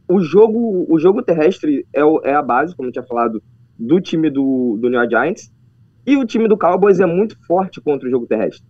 o 0.06 0.20
jogo, 0.20 0.86
o 0.92 0.98
jogo 0.98 1.22
terrestre 1.22 1.86
é, 1.94 2.00
é 2.24 2.34
a 2.34 2.42
base, 2.42 2.76
como 2.76 2.88
eu 2.88 2.92
tinha 2.92 3.06
falado, 3.06 3.42
do 3.78 4.00
time 4.02 4.28
do, 4.28 4.76
do 4.78 4.90
New 4.90 5.00
York 5.00 5.10
Giants. 5.10 5.50
E 6.06 6.16
o 6.16 6.26
time 6.26 6.46
do 6.46 6.58
Cowboys 6.58 7.00
é 7.00 7.06
muito 7.06 7.38
forte 7.46 7.80
contra 7.80 8.06
o 8.06 8.10
jogo 8.10 8.26
terrestre. 8.26 8.66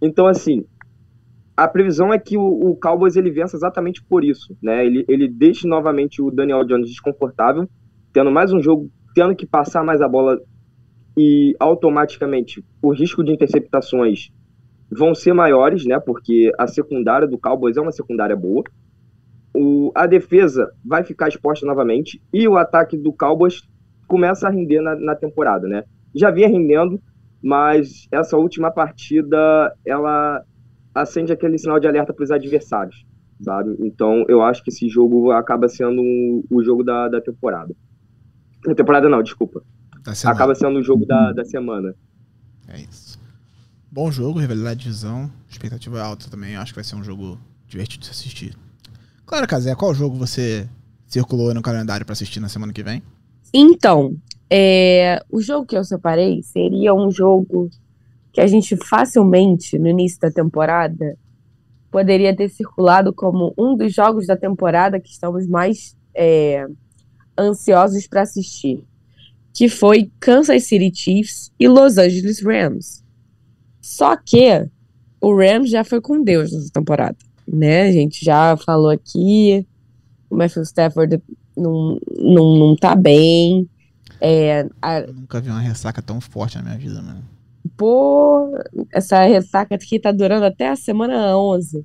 Então, 0.00 0.26
assim, 0.26 0.64
a 1.56 1.66
previsão 1.66 2.12
é 2.12 2.18
que 2.18 2.36
o, 2.36 2.42
o 2.42 2.76
Cowboys 2.76 3.16
ele 3.16 3.30
vença 3.30 3.56
exatamente 3.56 4.02
por 4.04 4.24
isso. 4.24 4.56
Né? 4.62 4.84
Ele, 4.84 5.04
ele 5.08 5.28
deixe 5.28 5.66
novamente 5.66 6.20
o 6.20 6.30
Daniel 6.30 6.64
Jones 6.64 6.88
desconfortável, 6.88 7.68
tendo 8.12 8.30
mais 8.30 8.52
um 8.52 8.60
jogo, 8.60 8.90
tendo 9.14 9.34
que 9.34 9.46
passar 9.46 9.82
mais 9.84 10.02
a 10.02 10.08
bola 10.08 10.38
e 11.16 11.56
automaticamente 11.58 12.62
o 12.82 12.92
risco 12.92 13.24
de 13.24 13.32
interceptações 13.32 14.28
vão 14.90 15.14
ser 15.14 15.32
maiores, 15.32 15.86
né? 15.86 15.98
Porque 15.98 16.52
a 16.58 16.66
secundária 16.66 17.26
do 17.26 17.38
Cowboys 17.38 17.76
é 17.76 17.80
uma 17.80 17.90
secundária 17.90 18.36
boa 18.36 18.62
o, 19.56 19.90
a 19.94 20.06
defesa 20.06 20.70
vai 20.84 21.02
ficar 21.02 21.28
exposta 21.28 21.64
novamente 21.64 22.22
e 22.32 22.46
o 22.46 22.56
ataque 22.56 22.96
do 22.96 23.12
Cowboys 23.12 23.62
começa 24.06 24.46
a 24.46 24.50
render 24.50 24.82
na, 24.82 24.94
na 24.94 25.16
temporada, 25.16 25.66
né? 25.66 25.84
Já 26.14 26.30
vinha 26.30 26.48
rendendo, 26.48 27.00
mas 27.42 28.06
essa 28.12 28.36
última 28.36 28.70
partida 28.70 29.74
ela 29.84 30.42
acende 30.96 31.30
aquele 31.30 31.58
sinal 31.58 31.78
de 31.78 31.86
alerta 31.86 32.12
para 32.12 32.24
os 32.24 32.30
adversários, 32.30 33.04
sabe? 33.42 33.76
Então 33.80 34.24
eu 34.28 34.42
acho 34.42 34.64
que 34.64 34.70
esse 34.70 34.88
jogo 34.88 35.30
acaba 35.30 35.68
sendo 35.68 36.00
um, 36.00 36.42
o 36.50 36.64
jogo 36.64 36.82
da, 36.82 37.08
da 37.08 37.20
temporada. 37.20 37.74
Da 38.64 38.74
temporada 38.74 39.08
não, 39.08 39.22
desculpa. 39.22 39.62
Acaba 40.24 40.54
sendo 40.54 40.78
o 40.78 40.82
jogo 40.82 41.04
da, 41.04 41.32
da 41.32 41.44
semana. 41.44 41.94
É 42.68 42.80
isso. 42.80 43.18
Bom 43.92 44.10
jogo, 44.10 44.38
rivalidade 44.38 44.80
de 44.80 44.88
visão, 44.88 45.30
expectativa 45.48 46.00
alta 46.02 46.30
também. 46.30 46.56
Acho 46.56 46.72
que 46.72 46.76
vai 46.76 46.84
ser 46.84 46.96
um 46.96 47.04
jogo 47.04 47.38
divertido 47.68 48.00
de 48.00 48.06
se 48.06 48.12
assistir. 48.12 48.56
Claro, 49.26 49.46
Casé, 49.46 49.74
qual 49.74 49.92
jogo 49.94 50.16
você 50.16 50.68
circulou 51.06 51.52
no 51.52 51.62
calendário 51.62 52.06
para 52.06 52.12
assistir 52.12 52.40
na 52.40 52.48
semana 52.48 52.72
que 52.72 52.82
vem? 52.82 53.02
Então, 53.52 54.16
é, 54.48 55.22
o 55.30 55.40
jogo 55.40 55.66
que 55.66 55.76
eu 55.76 55.84
separei 55.84 56.42
seria 56.42 56.94
um 56.94 57.10
jogo 57.10 57.68
que 58.36 58.40
a 58.42 58.46
gente 58.46 58.76
facilmente, 58.76 59.78
no 59.78 59.88
início 59.88 60.20
da 60.20 60.30
temporada, 60.30 61.16
poderia 61.90 62.36
ter 62.36 62.50
circulado 62.50 63.10
como 63.10 63.54
um 63.56 63.74
dos 63.74 63.94
jogos 63.94 64.26
da 64.26 64.36
temporada 64.36 65.00
que 65.00 65.08
estamos 65.08 65.46
mais 65.46 65.96
é, 66.14 66.66
ansiosos 67.34 68.06
para 68.06 68.20
assistir, 68.20 68.84
que 69.54 69.70
foi 69.70 70.12
Kansas 70.20 70.64
City 70.64 70.92
Chiefs 70.94 71.50
e 71.58 71.66
Los 71.66 71.96
Angeles 71.96 72.42
Rams. 72.44 73.02
Só 73.80 74.14
que 74.18 74.68
o 75.18 75.34
Rams 75.34 75.70
já 75.70 75.82
foi 75.82 76.02
com 76.02 76.22
Deus 76.22 76.52
nessa 76.52 76.70
temporada 76.70 77.16
né? 77.48 77.84
A 77.84 77.92
gente 77.92 78.22
já 78.22 78.54
falou 78.58 78.90
aqui, 78.90 79.66
o 80.28 80.36
Matthew 80.36 80.62
Stafford 80.64 81.22
não, 81.56 81.98
não, 82.18 82.56
não 82.58 82.76
tá 82.76 82.94
bem. 82.94 83.66
É, 84.20 84.68
a... 84.82 85.00
Nunca 85.00 85.40
vi 85.40 85.48
uma 85.48 85.60
ressaca 85.60 86.02
tão 86.02 86.20
forte 86.20 86.58
na 86.58 86.64
minha 86.64 86.76
vida, 86.76 87.00
mano. 87.00 87.35
Pô, 87.76 88.52
essa 88.92 89.22
ressaca 89.24 89.74
aqui 89.74 89.98
tá 89.98 90.12
durando 90.12 90.44
até 90.44 90.68
a 90.68 90.76
semana 90.76 91.36
11. 91.36 91.84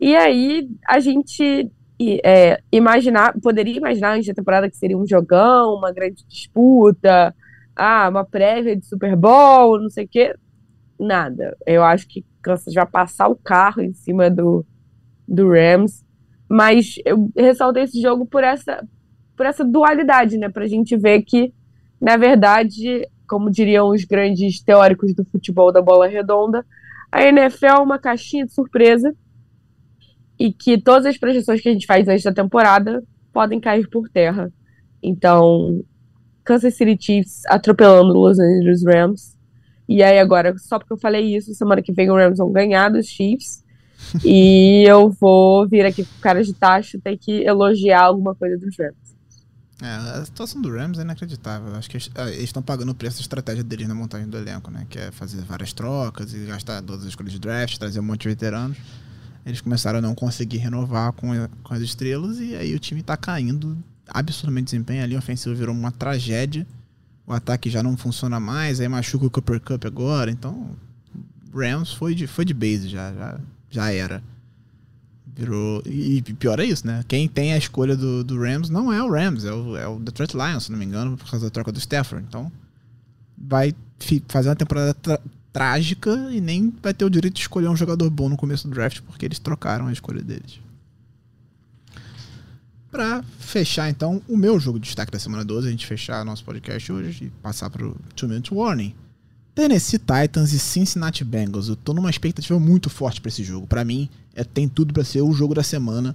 E 0.00 0.16
aí, 0.16 0.68
a 0.86 0.98
gente 1.00 1.70
é, 2.24 2.60
imaginar, 2.70 3.34
poderia 3.40 3.76
imaginar 3.76 4.14
antes 4.14 4.26
da 4.26 4.34
temporada 4.34 4.68
que 4.68 4.76
seria 4.76 4.98
um 4.98 5.06
jogão, 5.06 5.74
uma 5.74 5.92
grande 5.92 6.24
disputa, 6.26 7.34
ah, 7.76 8.08
uma 8.08 8.24
prévia 8.24 8.76
de 8.76 8.84
Super 8.84 9.16
Bowl, 9.16 9.80
não 9.80 9.90
sei 9.90 10.04
o 10.04 10.08
quê. 10.08 10.34
Nada. 10.98 11.56
Eu 11.66 11.82
acho 11.82 12.06
que 12.08 12.24
Kansas 12.40 12.74
vai 12.74 12.86
passar 12.86 13.28
o 13.28 13.36
carro 13.36 13.82
em 13.82 13.92
cima 13.92 14.30
do, 14.30 14.64
do 15.26 15.50
Rams. 15.50 16.04
Mas 16.48 16.96
eu 17.04 17.30
ressaltei 17.36 17.84
esse 17.84 18.00
jogo 18.00 18.26
por 18.26 18.44
essa, 18.44 18.86
por 19.36 19.46
essa 19.46 19.64
dualidade, 19.64 20.36
né? 20.36 20.48
Pra 20.48 20.66
gente 20.66 20.96
ver 20.96 21.22
que, 21.22 21.52
na 22.00 22.16
verdade, 22.16 23.08
como 23.26 23.50
diriam 23.50 23.88
os 23.88 24.04
grandes 24.04 24.60
teóricos 24.60 25.14
do 25.14 25.24
futebol 25.24 25.72
da 25.72 25.80
bola 25.80 26.06
redonda, 26.06 26.64
a 27.10 27.22
NFL 27.22 27.66
é 27.66 27.78
uma 27.78 27.98
caixinha 27.98 28.46
de 28.46 28.52
surpresa 28.52 29.14
e 30.38 30.52
que 30.52 30.80
todas 30.80 31.06
as 31.06 31.18
projeções 31.18 31.60
que 31.60 31.68
a 31.68 31.72
gente 31.72 31.86
faz 31.86 32.08
antes 32.08 32.24
da 32.24 32.32
temporada 32.32 33.02
podem 33.32 33.60
cair 33.60 33.88
por 33.88 34.08
terra. 34.08 34.52
Então, 35.02 35.84
Kansas 36.44 36.74
City 36.74 36.96
Chiefs 36.98 37.42
atropelando 37.46 38.12
Los 38.12 38.38
Angeles 38.38 38.84
Rams. 38.84 39.36
E 39.88 40.02
aí 40.02 40.18
agora, 40.18 40.56
só 40.58 40.78
porque 40.78 40.92
eu 40.92 40.98
falei 40.98 41.36
isso, 41.36 41.54
semana 41.54 41.82
que 41.82 41.92
vem 41.92 42.10
o 42.10 42.14
Rams 42.14 42.38
vão 42.38 42.50
ganhar 42.50 42.88
dos 42.88 43.06
Chiefs 43.06 43.62
e 44.24 44.84
eu 44.86 45.10
vou 45.10 45.68
vir 45.68 45.84
aqui 45.84 46.04
com 46.04 46.20
cara 46.20 46.42
de 46.42 46.54
taxa 46.54 46.98
ter 47.02 47.16
que 47.16 47.42
elogiar 47.44 48.02
alguma 48.02 48.34
coisa 48.34 48.56
dos 48.58 48.76
Rams. 48.78 49.01
É, 49.82 50.20
a 50.20 50.24
situação 50.24 50.62
do 50.62 50.70
Rams 50.70 50.98
é 50.98 51.02
inacreditável. 51.02 51.74
Acho 51.74 51.90
que 51.90 51.96
eles 51.96 52.10
ah, 52.14 52.30
estão 52.30 52.62
pagando 52.62 52.92
o 52.92 52.94
preço 52.94 53.16
da 53.16 53.22
estratégia 53.22 53.64
deles 53.64 53.88
na 53.88 53.94
montagem 53.94 54.28
do 54.28 54.36
elenco, 54.36 54.70
né? 54.70 54.86
Que 54.88 54.98
é 54.98 55.10
fazer 55.10 55.42
várias 55.42 55.72
trocas 55.72 56.32
e 56.32 56.46
gastar 56.46 56.80
todas 56.82 57.02
as 57.02 57.08
escolhas 57.08 57.32
de 57.32 57.38
draft, 57.38 57.76
trazer 57.78 57.98
um 57.98 58.04
monte 58.04 58.22
de 58.22 58.28
veteranos. 58.28 58.78
Eles 59.44 59.60
começaram 59.60 59.98
a 59.98 60.02
não 60.02 60.14
conseguir 60.14 60.58
renovar 60.58 61.12
com, 61.12 61.28
com 61.64 61.74
as 61.74 61.80
estrelas 61.80 62.38
e 62.38 62.54
aí 62.54 62.74
o 62.74 62.78
time 62.78 63.02
tá 63.02 63.16
caindo 63.16 63.76
absurdamente 64.08 64.66
desempenho 64.66 65.02
ali. 65.02 65.16
O 65.16 65.18
ofensivo 65.18 65.54
virou 65.54 65.74
uma 65.74 65.90
tragédia. 65.90 66.64
O 67.26 67.32
ataque 67.32 67.68
já 67.68 67.82
não 67.82 67.96
funciona 67.96 68.38
mais, 68.38 68.78
aí 68.80 68.88
machuca 68.88 69.26
o 69.26 69.30
Cooper 69.30 69.60
Cup 69.60 69.84
agora. 69.84 70.30
Então, 70.30 70.76
Rams 71.52 71.92
foi 71.92 72.14
de, 72.14 72.26
foi 72.26 72.44
de 72.44 72.54
base 72.54 72.88
já, 72.88 73.12
já 73.12 73.40
já 73.72 73.90
era. 73.90 74.22
Virou. 75.34 75.82
E 75.86 76.22
pior 76.22 76.60
é 76.60 76.64
isso, 76.64 76.86
né? 76.86 77.02
Quem 77.08 77.26
tem 77.26 77.52
a 77.52 77.58
escolha 77.58 77.96
do, 77.96 78.22
do 78.22 78.38
Rams 78.38 78.68
não 78.68 78.92
é 78.92 79.02
o 79.02 79.10
Rams, 79.10 79.44
é 79.44 79.52
o, 79.52 79.76
é 79.76 79.88
o 79.88 79.98
Detroit 79.98 80.34
Lions, 80.34 80.64
se 80.64 80.72
não 80.72 80.78
me 80.78 80.84
engano, 80.84 81.16
por 81.16 81.30
causa 81.30 81.46
da 81.46 81.50
troca 81.50 81.72
do 81.72 81.78
Stafford. 81.78 82.26
Então, 82.28 82.52
vai 83.36 83.74
fazer 84.28 84.50
uma 84.50 84.56
temporada 84.56 84.94
trágica 85.52 86.10
e 86.30 86.40
nem 86.40 86.72
vai 86.82 86.92
ter 86.92 87.04
o 87.04 87.10
direito 87.10 87.34
de 87.34 87.40
escolher 87.40 87.68
um 87.68 87.76
jogador 87.76 88.08
bom 88.10 88.28
no 88.28 88.36
começo 88.36 88.68
do 88.68 88.74
draft, 88.74 89.00
porque 89.00 89.24
eles 89.24 89.38
trocaram 89.38 89.86
a 89.86 89.92
escolha 89.92 90.22
deles. 90.22 90.60
Pra 92.90 93.24
fechar, 93.38 93.88
então, 93.88 94.20
o 94.28 94.36
meu 94.36 94.60
jogo 94.60 94.78
de 94.78 94.84
destaque 94.84 95.10
da 95.10 95.18
semana 95.18 95.42
12, 95.42 95.66
a 95.66 95.70
gente 95.70 95.86
fechar 95.86 96.22
nosso 96.26 96.44
podcast 96.44 96.92
hoje 96.92 97.24
e 97.24 97.30
passar 97.42 97.70
pro 97.70 97.96
2 98.14 98.30
Minute 98.30 98.52
Warning. 98.52 98.94
Tennessee 99.54 99.98
Titans 99.98 100.52
e 100.52 100.58
Cincinnati 100.58 101.24
Bengals. 101.24 101.68
Eu 101.68 101.76
tô 101.76 101.94
numa 101.94 102.10
expectativa 102.10 102.58
muito 102.58 102.90
forte 102.90 103.20
para 103.20 103.28
esse 103.28 103.42
jogo. 103.44 103.66
Para 103.66 103.84
mim, 103.84 104.08
é, 104.34 104.44
tem 104.44 104.68
tudo 104.68 104.92
para 104.92 105.04
ser 105.04 105.22
o 105.22 105.32
jogo 105.32 105.54
da 105.54 105.62
semana. 105.62 106.14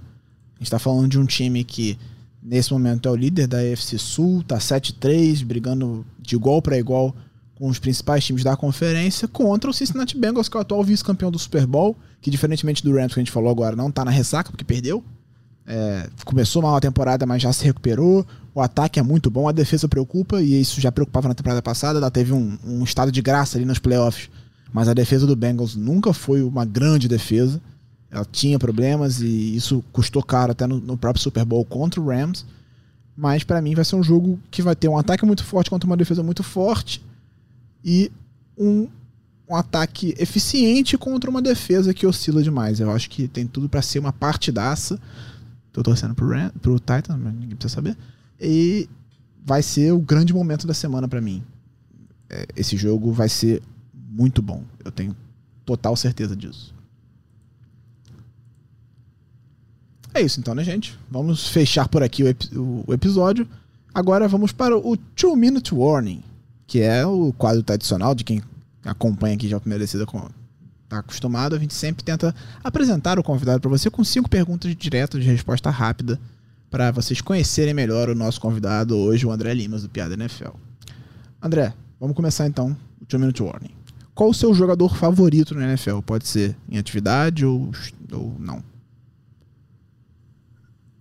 A 0.56 0.58
gente 0.58 0.70
tá 0.70 0.78
falando 0.78 1.08
de 1.08 1.18
um 1.18 1.26
time 1.26 1.62
que 1.64 1.98
nesse 2.42 2.72
momento 2.72 3.08
é 3.08 3.12
o 3.12 3.16
líder 3.16 3.46
da 3.46 3.58
AFC 3.58 3.98
Sul, 3.98 4.42
tá 4.42 4.58
7-3, 4.58 5.44
brigando 5.44 6.04
de 6.20 6.34
igual 6.34 6.60
para 6.62 6.78
igual 6.78 7.14
com 7.54 7.68
os 7.68 7.78
principais 7.78 8.24
times 8.24 8.44
da 8.44 8.56
conferência, 8.56 9.26
contra 9.26 9.68
o 9.68 9.74
Cincinnati 9.74 10.16
Bengals, 10.16 10.48
que 10.48 10.56
é 10.56 10.58
o 10.58 10.60
atual 10.60 10.82
vice-campeão 10.84 11.30
do 11.30 11.38
Super 11.38 11.66
Bowl, 11.66 11.96
que 12.20 12.30
diferentemente 12.30 12.84
do 12.84 12.94
Rams 12.94 13.12
que 13.12 13.18
a 13.18 13.22
gente 13.22 13.32
falou 13.32 13.50
agora, 13.50 13.74
não 13.74 13.90
tá 13.90 14.04
na 14.04 14.12
ressaca, 14.12 14.50
porque 14.50 14.64
perdeu. 14.64 15.02
É, 15.66 16.08
começou 16.24 16.62
mal 16.62 16.76
a 16.76 16.80
temporada, 16.80 17.26
mas 17.26 17.42
já 17.42 17.52
se 17.52 17.64
recuperou. 17.64 18.24
O 18.54 18.60
ataque 18.60 18.98
é 18.98 19.02
muito 19.02 19.28
bom, 19.28 19.48
a 19.48 19.52
defesa 19.52 19.88
preocupa, 19.88 20.40
e 20.40 20.60
isso 20.60 20.80
já 20.80 20.92
preocupava 20.92 21.28
na 21.28 21.34
temporada 21.34 21.60
passada. 21.60 21.98
Ela 21.98 22.10
teve 22.10 22.32
um, 22.32 22.56
um 22.64 22.84
estado 22.84 23.10
de 23.10 23.20
graça 23.20 23.58
ali 23.58 23.64
nos 23.64 23.80
playoffs, 23.80 24.30
mas 24.72 24.88
a 24.88 24.94
defesa 24.94 25.26
do 25.26 25.34
Bengals 25.34 25.74
nunca 25.74 26.12
foi 26.12 26.42
uma 26.42 26.64
grande 26.64 27.08
defesa. 27.08 27.60
Ela 28.10 28.24
tinha 28.24 28.58
problemas 28.58 29.20
e 29.20 29.54
isso 29.54 29.84
custou 29.92 30.22
caro 30.22 30.52
até 30.52 30.66
no, 30.66 30.80
no 30.80 30.96
próprio 30.96 31.22
Super 31.22 31.44
Bowl 31.44 31.64
contra 31.64 32.00
o 32.00 32.06
Rams. 32.06 32.44
Mas 33.16 33.44
para 33.44 33.60
mim 33.60 33.74
vai 33.74 33.84
ser 33.84 33.96
um 33.96 34.02
jogo 34.02 34.38
que 34.50 34.62
vai 34.62 34.76
ter 34.76 34.88
um 34.88 34.96
ataque 34.96 35.26
muito 35.26 35.44
forte 35.44 35.68
contra 35.68 35.86
uma 35.86 35.96
defesa 35.96 36.22
muito 36.22 36.42
forte 36.42 37.04
e 37.84 38.10
um, 38.56 38.88
um 39.48 39.56
ataque 39.56 40.14
eficiente 40.18 40.96
contra 40.96 41.28
uma 41.28 41.42
defesa 41.42 41.92
que 41.92 42.06
oscila 42.06 42.42
demais. 42.42 42.80
Eu 42.80 42.90
acho 42.90 43.10
que 43.10 43.26
tem 43.26 43.46
tudo 43.46 43.68
para 43.68 43.82
ser 43.82 43.98
uma 43.98 44.12
partidaça. 44.12 45.00
Tô 45.72 45.82
torcendo 45.82 46.14
pro, 46.14 46.28
Ram, 46.28 46.50
pro 46.62 46.78
Titan, 46.78 47.16
mas 47.16 47.34
ninguém 47.34 47.56
precisa 47.56 47.74
saber. 47.74 47.96
E 48.40 48.88
vai 49.44 49.62
ser 49.62 49.92
o 49.92 49.98
grande 49.98 50.32
momento 50.32 50.66
da 50.66 50.74
semana 50.74 51.08
para 51.08 51.20
mim. 51.20 51.42
É, 52.30 52.46
esse 52.56 52.76
jogo 52.76 53.12
vai 53.12 53.28
ser 53.28 53.62
muito 53.92 54.40
bom. 54.40 54.62
Eu 54.84 54.92
tenho 54.92 55.16
total 55.64 55.96
certeza 55.96 56.36
disso. 56.36 56.77
É 60.18 60.20
isso 60.20 60.40
então, 60.40 60.52
né, 60.52 60.64
gente? 60.64 60.98
Vamos 61.08 61.46
fechar 61.46 61.86
por 61.86 62.02
aqui 62.02 62.24
o, 62.24 62.28
ep 62.28 62.48
o 62.56 62.92
episódio. 62.92 63.46
Agora 63.94 64.26
vamos 64.26 64.50
para 64.50 64.76
o 64.76 64.96
2 64.96 65.38
Minute 65.38 65.72
Warning, 65.72 66.24
que 66.66 66.80
é 66.80 67.06
o 67.06 67.32
quadro 67.32 67.62
tradicional 67.62 68.16
de 68.16 68.24
quem 68.24 68.42
acompanha 68.84 69.36
aqui 69.36 69.46
já 69.46 69.58
a 69.58 69.60
primeira 69.60 69.84
descida 69.84 70.04
com 70.04 70.28
tá 70.88 70.98
acostumado, 70.98 71.54
a 71.54 71.58
gente 71.60 71.72
sempre 71.72 72.02
tenta 72.02 72.34
apresentar 72.64 73.16
o 73.16 73.22
convidado 73.22 73.60
para 73.60 73.70
você 73.70 73.88
com 73.88 74.02
cinco 74.02 74.28
perguntas 74.28 74.74
diretas 74.74 75.22
de 75.22 75.30
resposta 75.30 75.70
rápida 75.70 76.18
para 76.68 76.90
vocês 76.90 77.20
conhecerem 77.20 77.72
melhor 77.72 78.08
o 78.08 78.14
nosso 78.14 78.40
convidado 78.40 78.96
hoje, 78.96 79.24
o 79.24 79.30
André 79.30 79.54
Limas 79.54 79.82
do 79.82 79.88
Piada 79.88 80.14
NFL. 80.14 80.50
André, 81.40 81.72
vamos 82.00 82.16
começar 82.16 82.44
então 82.48 82.76
o 83.00 83.06
2 83.06 83.20
Minute 83.20 83.40
Warning. 83.40 83.70
Qual 84.16 84.30
o 84.30 84.34
seu 84.34 84.52
jogador 84.52 84.96
favorito 84.96 85.54
no 85.54 85.62
NFL? 85.62 86.00
Pode 86.00 86.26
ser 86.26 86.56
em 86.68 86.76
atividade 86.76 87.46
ou, 87.46 87.70
ou 88.10 88.34
não? 88.36 88.64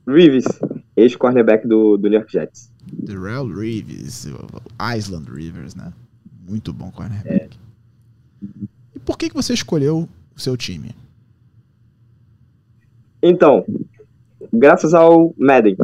Reeves, 0.08 0.46
ex-cornerback 0.96 1.68
do, 1.68 1.98
do 1.98 2.10
New 2.10 2.18
York 2.18 2.32
Jets. 2.32 2.72
Darrell 2.92 3.48
Reeves, 3.48 4.26
Island 4.96 5.30
Rivers, 5.30 5.76
né? 5.76 5.92
Muito 6.48 6.72
bom 6.72 6.90
cornerback. 6.92 7.58
É. 8.42 8.48
E 8.96 9.00
por 9.00 9.18
que, 9.18 9.30
que 9.30 9.36
você 9.36 9.54
escolheu 9.54 10.08
o 10.36 10.40
seu 10.40 10.56
time? 10.56 10.92
Então, 13.22 13.66
graças 14.54 14.94
ao 14.94 15.34
Madden. 15.38 15.76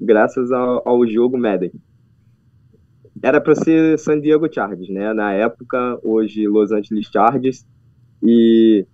Graças 0.00 0.52
ao, 0.52 0.86
ao 0.86 1.06
jogo 1.06 1.38
Madden. 1.38 1.72
Era 3.22 3.40
para 3.40 3.54
ser 3.54 3.98
San 3.98 4.20
Diego 4.20 4.52
Chargers, 4.52 4.90
né? 4.90 5.14
Na 5.14 5.32
época, 5.32 5.98
hoje 6.02 6.46
Los 6.46 6.70
Angeles 6.72 7.08
Chargers. 7.10 7.64
E 8.22 8.86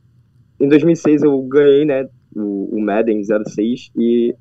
em 0.60 0.68
2006 0.68 1.24
eu 1.24 1.42
ganhei, 1.42 1.84
né? 1.84 2.08
O, 2.36 2.76
o 2.76 2.80
Madden 2.80 3.22
06 3.24 3.90
e 3.96 4.36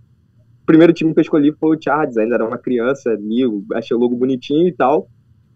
primeiro 0.69 0.93
time 0.93 1.11
que 1.11 1.19
eu 1.19 1.23
escolhi 1.23 1.51
foi 1.53 1.75
o 1.75 1.81
Chargers, 1.81 2.15
ainda 2.15 2.35
era 2.35 2.47
uma 2.47 2.59
criança 2.59 3.09
ali, 3.09 3.41
achei 3.73 3.97
o 3.97 3.99
logo 3.99 4.15
bonitinho 4.15 4.67
e 4.67 4.71
tal. 4.71 5.09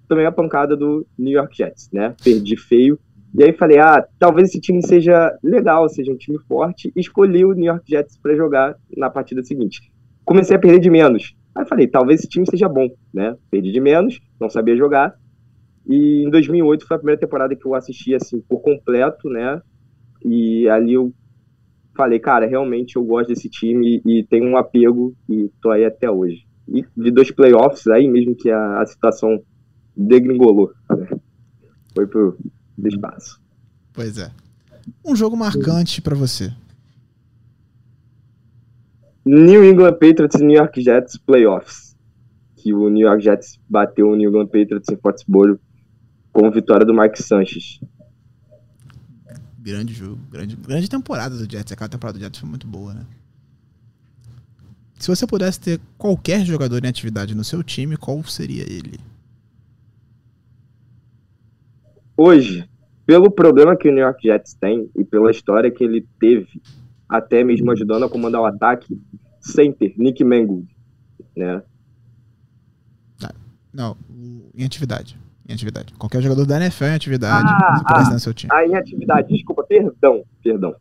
Tomei 0.08 0.26
a 0.26 0.32
pancada 0.32 0.76
do 0.76 1.06
New 1.16 1.34
York 1.34 1.56
Jets, 1.56 1.88
né? 1.94 2.16
Perdi 2.24 2.58
feio. 2.58 2.98
E 3.38 3.44
aí 3.44 3.54
falei, 3.54 3.78
ah, 3.78 4.04
talvez 4.18 4.50
esse 4.50 4.60
time 4.60 4.82
seja 4.82 5.32
legal, 5.44 5.88
seja 5.88 6.12
um 6.12 6.18
time 6.18 6.40
forte. 6.48 6.92
Escolhi 6.96 7.46
o 7.46 7.54
New 7.54 7.66
York 7.66 7.84
Jets 7.88 8.18
para 8.18 8.36
jogar 8.36 8.76
na 8.98 9.08
partida 9.08 9.44
seguinte. 9.44 9.94
Comecei 10.26 10.56
a 10.56 10.60
perder 10.60 10.80
de 10.80 10.90
menos. 10.90 11.36
Aí 11.54 11.64
falei, 11.68 11.86
talvez 11.86 12.20
esse 12.20 12.28
time 12.28 12.48
seja 12.50 12.68
bom, 12.68 12.90
né? 13.14 13.36
Perdi 13.52 13.72
de 13.72 13.80
menos, 13.80 14.20
não 14.40 14.50
sabia 14.50 14.76
jogar. 14.76 15.14
E 15.88 16.24
em 16.24 16.30
2008 16.32 16.88
foi 16.88 16.96
a 16.96 17.00
primeira 17.00 17.22
temporada 17.22 17.56
que 17.56 17.68
eu 17.68 17.76
assisti 17.76 18.16
assim 18.16 18.42
por 18.42 18.62
completo, 18.62 19.30
né? 19.30 19.62
E 20.26 20.68
ali 20.70 20.94
eu 20.94 21.14
falei, 21.96 22.20
cara, 22.20 22.46
realmente 22.46 22.96
eu 22.96 23.04
gosto 23.04 23.30
desse 23.30 23.50
time 23.50 24.02
e 24.06 24.24
tenho 24.24 24.46
um 24.46 24.58
apego 24.58 25.16
e 25.30 25.50
tô 25.62 25.72
aí 25.72 25.86
até 25.86 26.10
hoje. 26.10 26.46
E 26.68 26.86
de 26.96 27.12
dois 27.12 27.32
playoffs 27.32 27.88
aí, 27.88 28.08
mesmo 28.08 28.36
que 28.36 28.50
a, 28.50 28.82
a 28.82 28.86
situação 28.86 29.42
degringolou, 29.96 30.72
né? 30.90 31.10
foi 31.94 32.08
pro 32.08 32.38
espaço. 32.86 33.40
Pois 33.94 34.18
é. 34.18 34.32
Um 35.06 35.16
jogo 35.16 35.38
marcante 35.38 36.02
para 36.02 36.16
você. 36.16 36.52
New 39.26 39.64
England 39.64 39.94
Patriots 39.94 40.40
e 40.40 40.44
New 40.44 40.58
York 40.58 40.82
Jets 40.82 41.18
playoffs. 41.18 41.96
Que 42.56 42.74
o 42.74 42.90
New 42.90 43.06
York 43.08 43.24
Jets 43.24 43.60
bateu 43.70 44.10
o 44.10 44.16
New 44.16 44.30
England 44.30 44.48
Patriots 44.48 44.90
em 44.90 44.98
Foxborough 44.98 45.60
com 46.32 46.50
vitória 46.50 46.86
do 46.86 46.94
Mark 46.94 47.16
Sanchez 47.18 47.80
grande 49.64 49.94
jogo, 49.94 50.20
grande, 50.30 50.56
grande 50.58 50.90
temporada 50.90 51.38
do 51.38 51.50
Jets. 51.50 51.72
Aquela 51.72 51.90
temporada 51.90 52.20
do 52.20 52.22
Jets 52.22 52.40
foi 52.40 52.50
muito 52.50 52.68
boa, 52.68 52.94
né? 52.94 53.06
Se 55.00 55.08
você 55.08 55.26
pudesse 55.26 55.60
ter 55.60 55.82
qualquer 55.98 56.46
jogador 56.46 56.84
em 56.84 56.88
atividade 56.88 57.34
no 57.34 57.44
seu 57.44 57.64
time, 57.64 57.98
qual 57.98 58.22
seria 58.24 58.64
ele? 58.64 59.00
Hoje, 62.16 62.70
pelo 63.06 63.32
problema 63.32 63.76
que 63.76 63.88
o 63.88 63.92
New 63.92 64.04
York 64.04 64.28
Jets 64.28 64.54
tem 64.54 64.90
e 64.96 65.04
pela 65.04 65.32
história 65.32 65.72
que 65.72 65.84
ele 65.84 66.06
teve, 66.20 66.62
até 67.08 67.44
mesmo 67.44 67.72
ajudando 67.72 68.04
a 68.04 68.10
comandar 68.10 68.42
o 68.42 68.46
ataque, 68.46 69.02
center, 69.40 69.94
Nick 69.98 70.24
Mangold, 70.24 70.68
né? 71.36 71.64
Não, 73.74 73.98
em 74.54 74.64
atividade 74.64 75.18
em 75.48 75.54
atividade. 75.54 75.94
Qualquer 75.98 76.22
jogador 76.22 76.46
da 76.46 76.58
NFL 76.58 76.86
em 76.86 76.96
atividade 76.96 77.48
ah, 77.48 77.82
ah, 77.86 78.14
no 78.14 78.20
seu 78.20 78.34
time. 78.34 78.52
Ah, 78.54 78.66
em 78.66 78.76
atividade, 78.76 79.28
desculpa, 79.34 79.64
perdão, 79.64 80.24
perdão. 80.44 80.76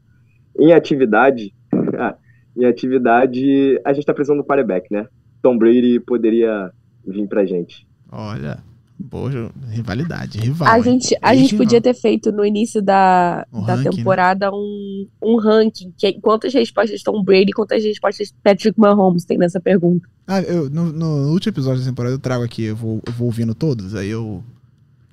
Em 0.59 0.73
atividade, 0.73 1.55
em 2.57 2.65
atividade, 2.65 3.81
a 3.85 3.93
gente 3.93 4.05
tá 4.05 4.15
precisando 4.15 4.39
do 4.39 4.45
quarterback, 4.45 4.93
né? 4.93 5.07
Tom 5.43 5.59
Brady 5.59 5.99
poderia 6.01 6.71
vir 7.07 7.27
pra 7.27 7.45
gente. 7.45 7.87
Olha, 8.11 8.59
boa 9.03 9.53
rivalidade, 9.69 10.39
rival. 10.39 10.69
A 10.69 10.81
gente, 10.81 11.17
a 11.21 11.35
gente 11.35 11.57
podia 11.57 11.81
ter 11.81 11.95
feito 11.95 12.31
no 12.31 12.45
início 12.45 12.81
da, 12.81 13.47
um 13.53 13.65
da 13.65 13.75
ranking, 13.75 13.89
né? 13.89 13.97
temporada 13.97 14.51
né? 14.51 14.57
um, 14.57 15.07
um 15.23 15.37
ranking. 15.37 15.93
Que, 15.97 16.15
quantas 16.21 16.55
respostas 16.55 17.03
Tom 17.03 17.23
Brady 17.23 17.51
e 17.51 17.53
quantas 17.53 17.83
respostas 17.85 18.33
Patrick 18.43 18.79
Mahomes 18.79 19.25
tem 19.25 19.37
nessa 19.37 19.61
pergunta? 19.61 20.09
Ah, 20.27 20.41
eu, 20.41 20.71
no, 20.71 20.93
no 20.93 21.33
último 21.33 21.53
episódio 21.53 21.81
da 21.81 21.89
temporada 21.89 22.15
eu 22.15 22.19
trago 22.19 22.45
aqui, 22.45 22.65
eu 22.65 22.77
vou, 22.77 23.03
eu 23.07 23.13
vou 23.13 23.27
ouvindo 23.27 23.55
todos, 23.55 23.95
aí 23.95 24.09
eu 24.09 24.43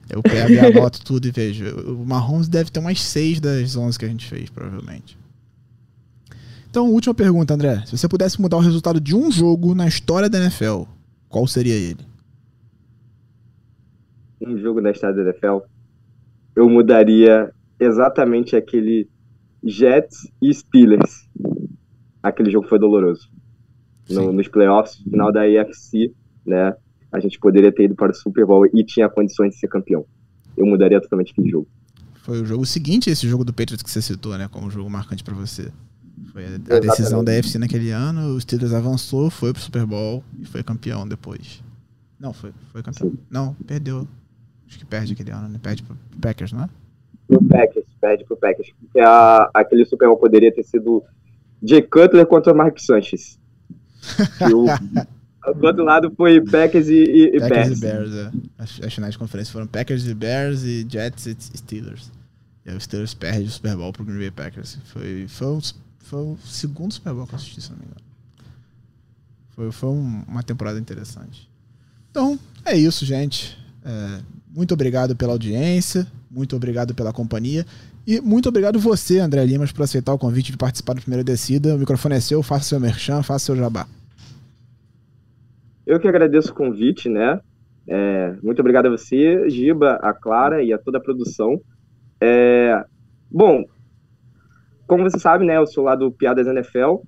eu 0.09 0.23
pego 0.23 0.51
e 0.51 0.59
anoto 0.59 1.01
tudo 1.03 1.27
e 1.27 1.31
vejo. 1.31 1.65
O 1.85 2.05
Mahomes 2.05 2.47
deve 2.47 2.71
ter 2.71 2.79
umas 2.79 3.01
6 3.01 3.39
das 3.39 3.75
11 3.75 3.97
que 3.97 4.05
a 4.05 4.07
gente 4.09 4.25
fez, 4.25 4.49
provavelmente. 4.49 5.17
Então, 6.69 6.91
última 6.91 7.13
pergunta, 7.13 7.53
André. 7.53 7.83
Se 7.85 7.97
você 7.97 8.07
pudesse 8.07 8.39
mudar 8.41 8.57
o 8.57 8.61
resultado 8.61 8.99
de 8.99 9.15
um 9.15 9.31
jogo 9.31 9.73
na 9.73 9.87
história 9.87 10.29
da 10.29 10.39
NFL, 10.39 10.83
qual 11.27 11.47
seria 11.47 11.73
ele? 11.73 12.08
Um 14.41 14.57
jogo 14.57 14.81
na 14.81 14.91
história 14.91 15.15
da 15.15 15.23
NFL, 15.23 15.59
eu 16.55 16.69
mudaria 16.69 17.51
exatamente 17.79 18.55
aquele 18.55 19.09
Jets 19.63 20.31
e 20.41 20.53
Steelers. 20.53 21.27
Aquele 22.21 22.51
jogo 22.51 22.67
foi 22.67 22.79
doloroso. 22.79 23.29
No, 24.09 24.33
nos 24.33 24.47
playoffs, 24.47 24.97
final 25.03 25.31
da 25.31 25.41
AFC, 25.43 26.13
né? 26.45 26.73
a 27.11 27.19
gente 27.19 27.39
poderia 27.39 27.71
ter 27.71 27.85
ido 27.85 27.95
para 27.95 28.11
o 28.11 28.15
Super 28.15 28.45
Bowl 28.45 28.65
e 28.65 28.83
tinha 28.83 29.09
condições 29.09 29.51
de 29.51 29.59
ser 29.59 29.67
campeão. 29.67 30.05
Eu 30.55 30.65
mudaria 30.65 30.99
totalmente 31.01 31.31
aquele 31.31 31.49
jogo. 31.49 31.67
Foi 32.15 32.41
o 32.41 32.45
jogo 32.45 32.65
seguinte, 32.65 33.09
esse 33.09 33.27
jogo 33.27 33.43
do 33.43 33.53
Patriots 33.53 33.81
que 33.81 33.89
você 33.89 34.01
citou, 34.01 34.37
né, 34.37 34.47
como 34.47 34.69
jogo 34.69 34.89
marcante 34.89 35.23
para 35.23 35.33
você. 35.33 35.71
Foi 36.31 36.45
a, 36.45 36.75
a 36.75 36.79
decisão 36.79 37.23
da 37.23 37.33
FC 37.33 37.57
naquele 37.57 37.91
ano, 37.91 38.35
o 38.35 38.41
Steelers 38.41 38.73
avançou, 38.73 39.29
foi 39.29 39.53
pro 39.53 39.61
Super 39.61 39.85
Bowl 39.85 40.23
e 40.39 40.45
foi 40.45 40.61
campeão 40.61 41.07
depois. 41.07 41.63
Não, 42.19 42.33
foi, 42.33 42.51
foi 42.71 42.83
campeão. 42.83 43.09
Sim. 43.09 43.17
Não, 43.29 43.53
perdeu. 43.65 44.07
Acho 44.69 44.79
que 44.79 44.85
perde 44.85 45.13
aquele 45.13 45.31
ano, 45.31 45.49
né? 45.49 45.59
Perde 45.61 45.83
pro 45.83 45.97
Packers, 46.21 46.53
não 46.53 46.63
é? 46.63 46.69
Pro 47.27 47.43
Packers, 47.43 47.85
perde 47.99 48.23
pro 48.23 48.37
Packers. 48.37 48.71
Porque 48.79 48.99
a, 48.99 49.49
aquele 49.53 49.83
Super 49.85 50.07
Bowl 50.07 50.17
poderia 50.17 50.53
ter 50.53 50.63
sido 50.63 51.03
Jay 51.61 51.81
Cutler 51.81 52.25
contra 52.25 52.53
o 52.53 52.55
Mark 52.55 52.77
Sanchez. 52.79 53.39
o, 54.53 54.65
Do 55.53 55.67
outro 55.67 55.83
lado 55.83 56.11
foi 56.15 56.39
Packers 56.41 56.87
e, 56.87 57.03
e, 57.03 57.35
e 57.35 57.39
Packers 57.39 57.79
Bears. 57.79 58.09
e 58.09 58.11
Bears, 58.11 58.13
é. 58.13 58.31
As, 58.57 58.81
as 58.83 58.93
finais 58.93 59.13
de 59.13 59.17
conferência 59.17 59.51
foram 59.51 59.67
Packers 59.67 60.07
e 60.07 60.13
Bears 60.13 60.63
e 60.63 60.85
Jets 60.87 61.25
e 61.25 61.57
Steelers. 61.57 62.11
E 62.65 62.69
aí 62.69 62.75
o 62.75 62.81
Steelers 62.81 63.13
perde 63.13 63.47
o 63.47 63.51
Super 63.51 63.75
Bowl 63.75 63.91
pro 63.91 64.05
Green 64.05 64.19
Bay 64.19 64.31
Packers. 64.31 64.77
Foi, 64.85 65.27
foi, 65.27 65.47
o, 65.47 65.61
foi 65.99 66.19
o 66.19 66.37
segundo 66.45 66.93
Super 66.93 67.13
Bowl 67.13 67.25
que 67.25 67.33
eu 67.33 67.37
assisti, 67.37 67.61
se 67.61 67.71
não 67.71 67.77
me 67.77 67.85
engano. 67.85 68.01
Foi, 69.49 69.71
foi 69.71 69.89
um, 69.89 70.23
uma 70.27 70.43
temporada 70.43 70.79
interessante. 70.79 71.49
Então, 72.11 72.39
é 72.65 72.77
isso, 72.77 73.05
gente. 73.05 73.57
É, 73.83 74.21
muito 74.49 74.73
obrigado 74.73 75.15
pela 75.15 75.33
audiência, 75.33 76.07
muito 76.29 76.55
obrigado 76.55 76.93
pela 76.95 77.13
companhia. 77.13 77.65
E 78.07 78.19
muito 78.19 78.49
obrigado 78.49 78.79
você, 78.79 79.19
André 79.19 79.45
Limas, 79.45 79.71
por 79.71 79.83
aceitar 79.83 80.13
o 80.13 80.17
convite 80.17 80.51
de 80.51 80.57
participar 80.57 80.93
do 80.93 81.01
Primeira 81.01 81.23
Descida. 81.23 81.75
O 81.75 81.77
microfone 81.77 82.15
é 82.15 82.19
seu, 82.19 82.41
faça 82.41 82.65
seu 82.65 82.79
merchan, 82.79 83.21
faça 83.21 83.45
seu 83.45 83.55
jabá. 83.55 83.87
Eu 85.85 85.99
que 85.99 86.07
agradeço 86.07 86.51
o 86.51 86.55
convite, 86.55 87.07
né? 87.07 87.39
É, 87.87 88.35
muito 88.43 88.59
obrigado 88.59 88.87
a 88.87 88.89
você, 88.89 89.49
Giba, 89.49 89.99
a 90.01 90.13
Clara 90.13 90.63
e 90.63 90.73
a 90.73 90.77
toda 90.77 90.97
a 90.97 91.01
produção. 91.01 91.59
É, 92.21 92.83
bom, 93.29 93.63
como 94.87 95.03
você 95.03 95.19
sabe, 95.19 95.45
né, 95.45 95.57
eu 95.57 95.67
sou 95.67 95.83
lá 95.83 95.95
do 95.95 96.11
Piadas 96.11 96.47
NFL. 96.47 97.01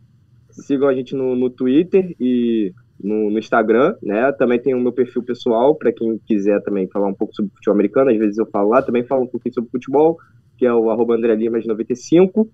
Sigam 0.52 0.88
a 0.88 0.94
gente 0.94 1.16
no, 1.16 1.36
no 1.36 1.50
Twitter 1.50 2.16
e 2.20 2.74
no, 3.04 3.30
no, 3.30 3.40
Instagram, 3.40 3.96
né? 4.02 4.32
Também 4.34 4.60
tem 4.60 4.74
o 4.74 4.80
meu 4.80 4.92
perfil 4.92 5.24
pessoal, 5.24 5.76
para 5.76 5.92
quem 5.92 6.20
quiser 6.26 6.62
também 6.62 6.88
falar 6.88 7.08
um 7.08 7.14
pouco 7.14 7.34
sobre 7.36 7.52
futebol 7.56 7.74
americano. 7.74 8.12
Às 8.12 8.18
vezes 8.18 8.38
eu 8.38 8.46
falo 8.46 8.70
lá, 8.70 8.82
também 8.82 9.04
falo 9.04 9.24
um 9.24 9.28
pouquinho 9.28 9.54
sobre 9.54 9.70
futebol 9.72 10.18
que 10.62 10.66
é 10.68 10.72
o 10.72 10.92
arroba 10.92 11.16
André 11.16 11.34
Limas 11.34 11.66
95. 11.66 12.48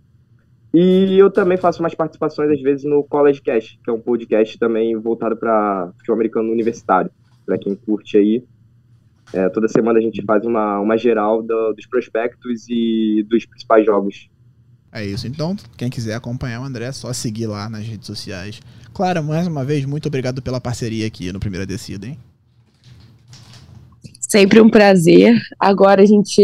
E 0.73 1.19
eu 1.19 1.29
também 1.29 1.57
faço 1.57 1.83
umas 1.83 1.93
participações, 1.93 2.49
às 2.49 2.61
vezes, 2.61 2.85
no 2.85 3.03
College 3.03 3.41
Cast, 3.41 3.77
que 3.83 3.89
é 3.89 3.93
um 3.93 3.99
podcast 3.99 4.57
também 4.57 4.95
voltado 4.95 5.35
para 5.35 5.91
futebol 5.97 6.15
americano 6.15 6.49
universitário, 6.49 7.11
para 7.45 7.57
quem 7.57 7.75
curte 7.75 8.17
aí. 8.17 8.45
É, 9.33 9.49
toda 9.49 9.67
semana 9.67 9.99
a 9.99 10.01
gente 10.01 10.23
faz 10.23 10.45
uma, 10.45 10.79
uma 10.79 10.97
geral 10.97 11.43
do, 11.43 11.73
dos 11.73 11.85
prospectos 11.85 12.65
e 12.69 13.25
dos 13.27 13.45
principais 13.45 13.85
jogos. 13.85 14.29
É 14.97 15.05
isso. 15.05 15.27
Então, 15.27 15.55
quem 15.77 15.89
quiser 15.89 16.15
acompanhar 16.15 16.61
o 16.61 16.63
André, 16.63 16.85
é 16.85 16.91
só 16.91 17.13
seguir 17.13 17.45
lá 17.45 17.69
nas 17.69 17.85
redes 17.85 18.07
sociais. 18.07 18.59
Clara, 18.93 19.21
mais 19.21 19.45
uma 19.45 19.63
vez, 19.63 19.85
muito 19.85 20.07
obrigado 20.07 20.41
pela 20.41 20.59
parceria 20.59 21.05
aqui 21.05 21.31
no 21.31 21.39
Primeira 21.39 21.67
Descida, 21.67 22.07
hein? 22.07 22.17
Sempre 24.19 24.59
um 24.59 24.69
prazer. 24.69 25.39
Agora 25.59 26.01
a 26.01 26.05
gente 26.05 26.41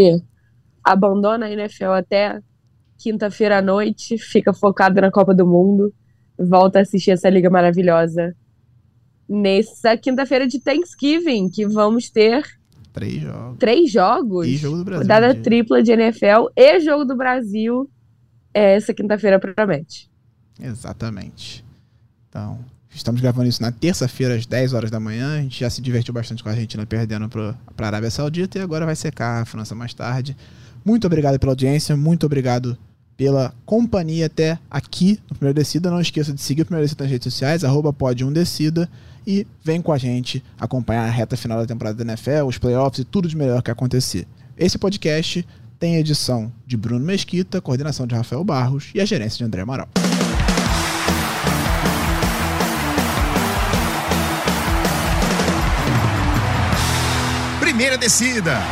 abandona 0.84 1.46
a 1.46 1.50
NFL 1.50 1.90
até 1.96 2.38
quinta-feira 2.96 3.58
à 3.58 3.62
noite, 3.62 4.16
fica 4.16 4.52
focado 4.54 5.00
na 5.00 5.10
Copa 5.10 5.34
do 5.34 5.44
Mundo, 5.44 5.92
volta 6.38 6.78
a 6.78 6.82
assistir 6.82 7.10
essa 7.10 7.28
liga 7.28 7.50
maravilhosa. 7.50 8.36
Nessa 9.28 9.96
quinta-feira 9.96 10.46
de 10.46 10.60
Thanksgiving, 10.60 11.50
que 11.50 11.66
vamos 11.66 12.08
ter 12.08 12.44
três 12.92 13.20
jogos. 13.20 13.58
Três 13.58 13.90
jogos. 13.90 14.46
E 14.46 14.56
jogo 14.56 14.76
do 14.76 14.84
Brasil. 14.84 15.08
Dada 15.08 15.34
tripla 15.34 15.82
de 15.82 15.90
NFL 15.90 16.46
e 16.56 16.78
jogo 16.78 17.04
do 17.04 17.16
Brasil. 17.16 17.90
Essa 18.54 18.94
quinta-feira 18.94 19.38
promete. 19.38 20.08
Exatamente. 20.60 21.64
Então, 22.28 22.58
estamos 22.94 23.20
gravando 23.20 23.48
isso 23.48 23.60
na 23.60 23.72
terça-feira, 23.72 24.34
às 24.34 24.46
10 24.46 24.72
horas 24.72 24.90
da 24.90 25.00
manhã. 25.00 25.38
A 25.38 25.42
gente 25.42 25.60
já 25.60 25.68
se 25.68 25.82
divertiu 25.82 26.14
bastante 26.14 26.42
com 26.42 26.48
a 26.48 26.52
Argentina 26.52 26.86
perdendo 26.86 27.28
para 27.28 27.56
a 27.78 27.86
Arábia 27.86 28.10
Saudita 28.10 28.58
e 28.58 28.62
agora 28.62 28.86
vai 28.86 28.94
secar 28.94 29.42
a 29.42 29.44
França 29.44 29.74
mais 29.74 29.92
tarde. 29.92 30.36
Muito 30.84 31.06
obrigado 31.06 31.38
pela 31.38 31.52
audiência, 31.52 31.96
muito 31.96 32.24
obrigado 32.26 32.78
pela 33.16 33.54
companhia 33.64 34.26
até 34.26 34.58
aqui 34.70 35.20
no 35.28 35.36
Primeiro 35.36 35.58
Descida. 35.58 35.90
Não 35.90 36.00
esqueça 36.00 36.32
de 36.32 36.40
seguir 36.40 36.62
o 36.62 36.64
Primeiro 36.64 36.84
Descida 36.84 37.04
nas 37.04 37.10
redes 37.10 37.32
sociais, 37.32 37.64
arroba 37.64 37.92
pode 37.92 38.24
um 38.24 38.32
Descida, 38.32 38.88
e 39.26 39.46
vem 39.62 39.80
com 39.80 39.92
a 39.92 39.98
gente 39.98 40.44
acompanhar 40.60 41.04
a 41.06 41.10
reta 41.10 41.36
final 41.36 41.58
da 41.58 41.66
temporada 41.66 41.96
da 41.96 42.12
NFL, 42.12 42.46
os 42.46 42.58
playoffs 42.58 42.98
e 43.00 43.04
tudo 43.04 43.28
de 43.28 43.36
melhor 43.36 43.62
que 43.62 43.70
acontecer. 43.70 44.26
Esse 44.56 44.78
podcast 44.78 45.46
tem 45.84 45.96
edição 45.96 46.50
de 46.66 46.78
Bruno 46.78 47.04
Mesquita, 47.04 47.60
coordenação 47.60 48.06
de 48.06 48.14
Rafael 48.14 48.42
Barros 48.42 48.90
e 48.94 49.02
a 49.02 49.04
gerência 49.04 49.36
de 49.36 49.44
André 49.44 49.60
Amaral. 49.60 49.86
Primeira 57.60 57.98
descida. 57.98 58.62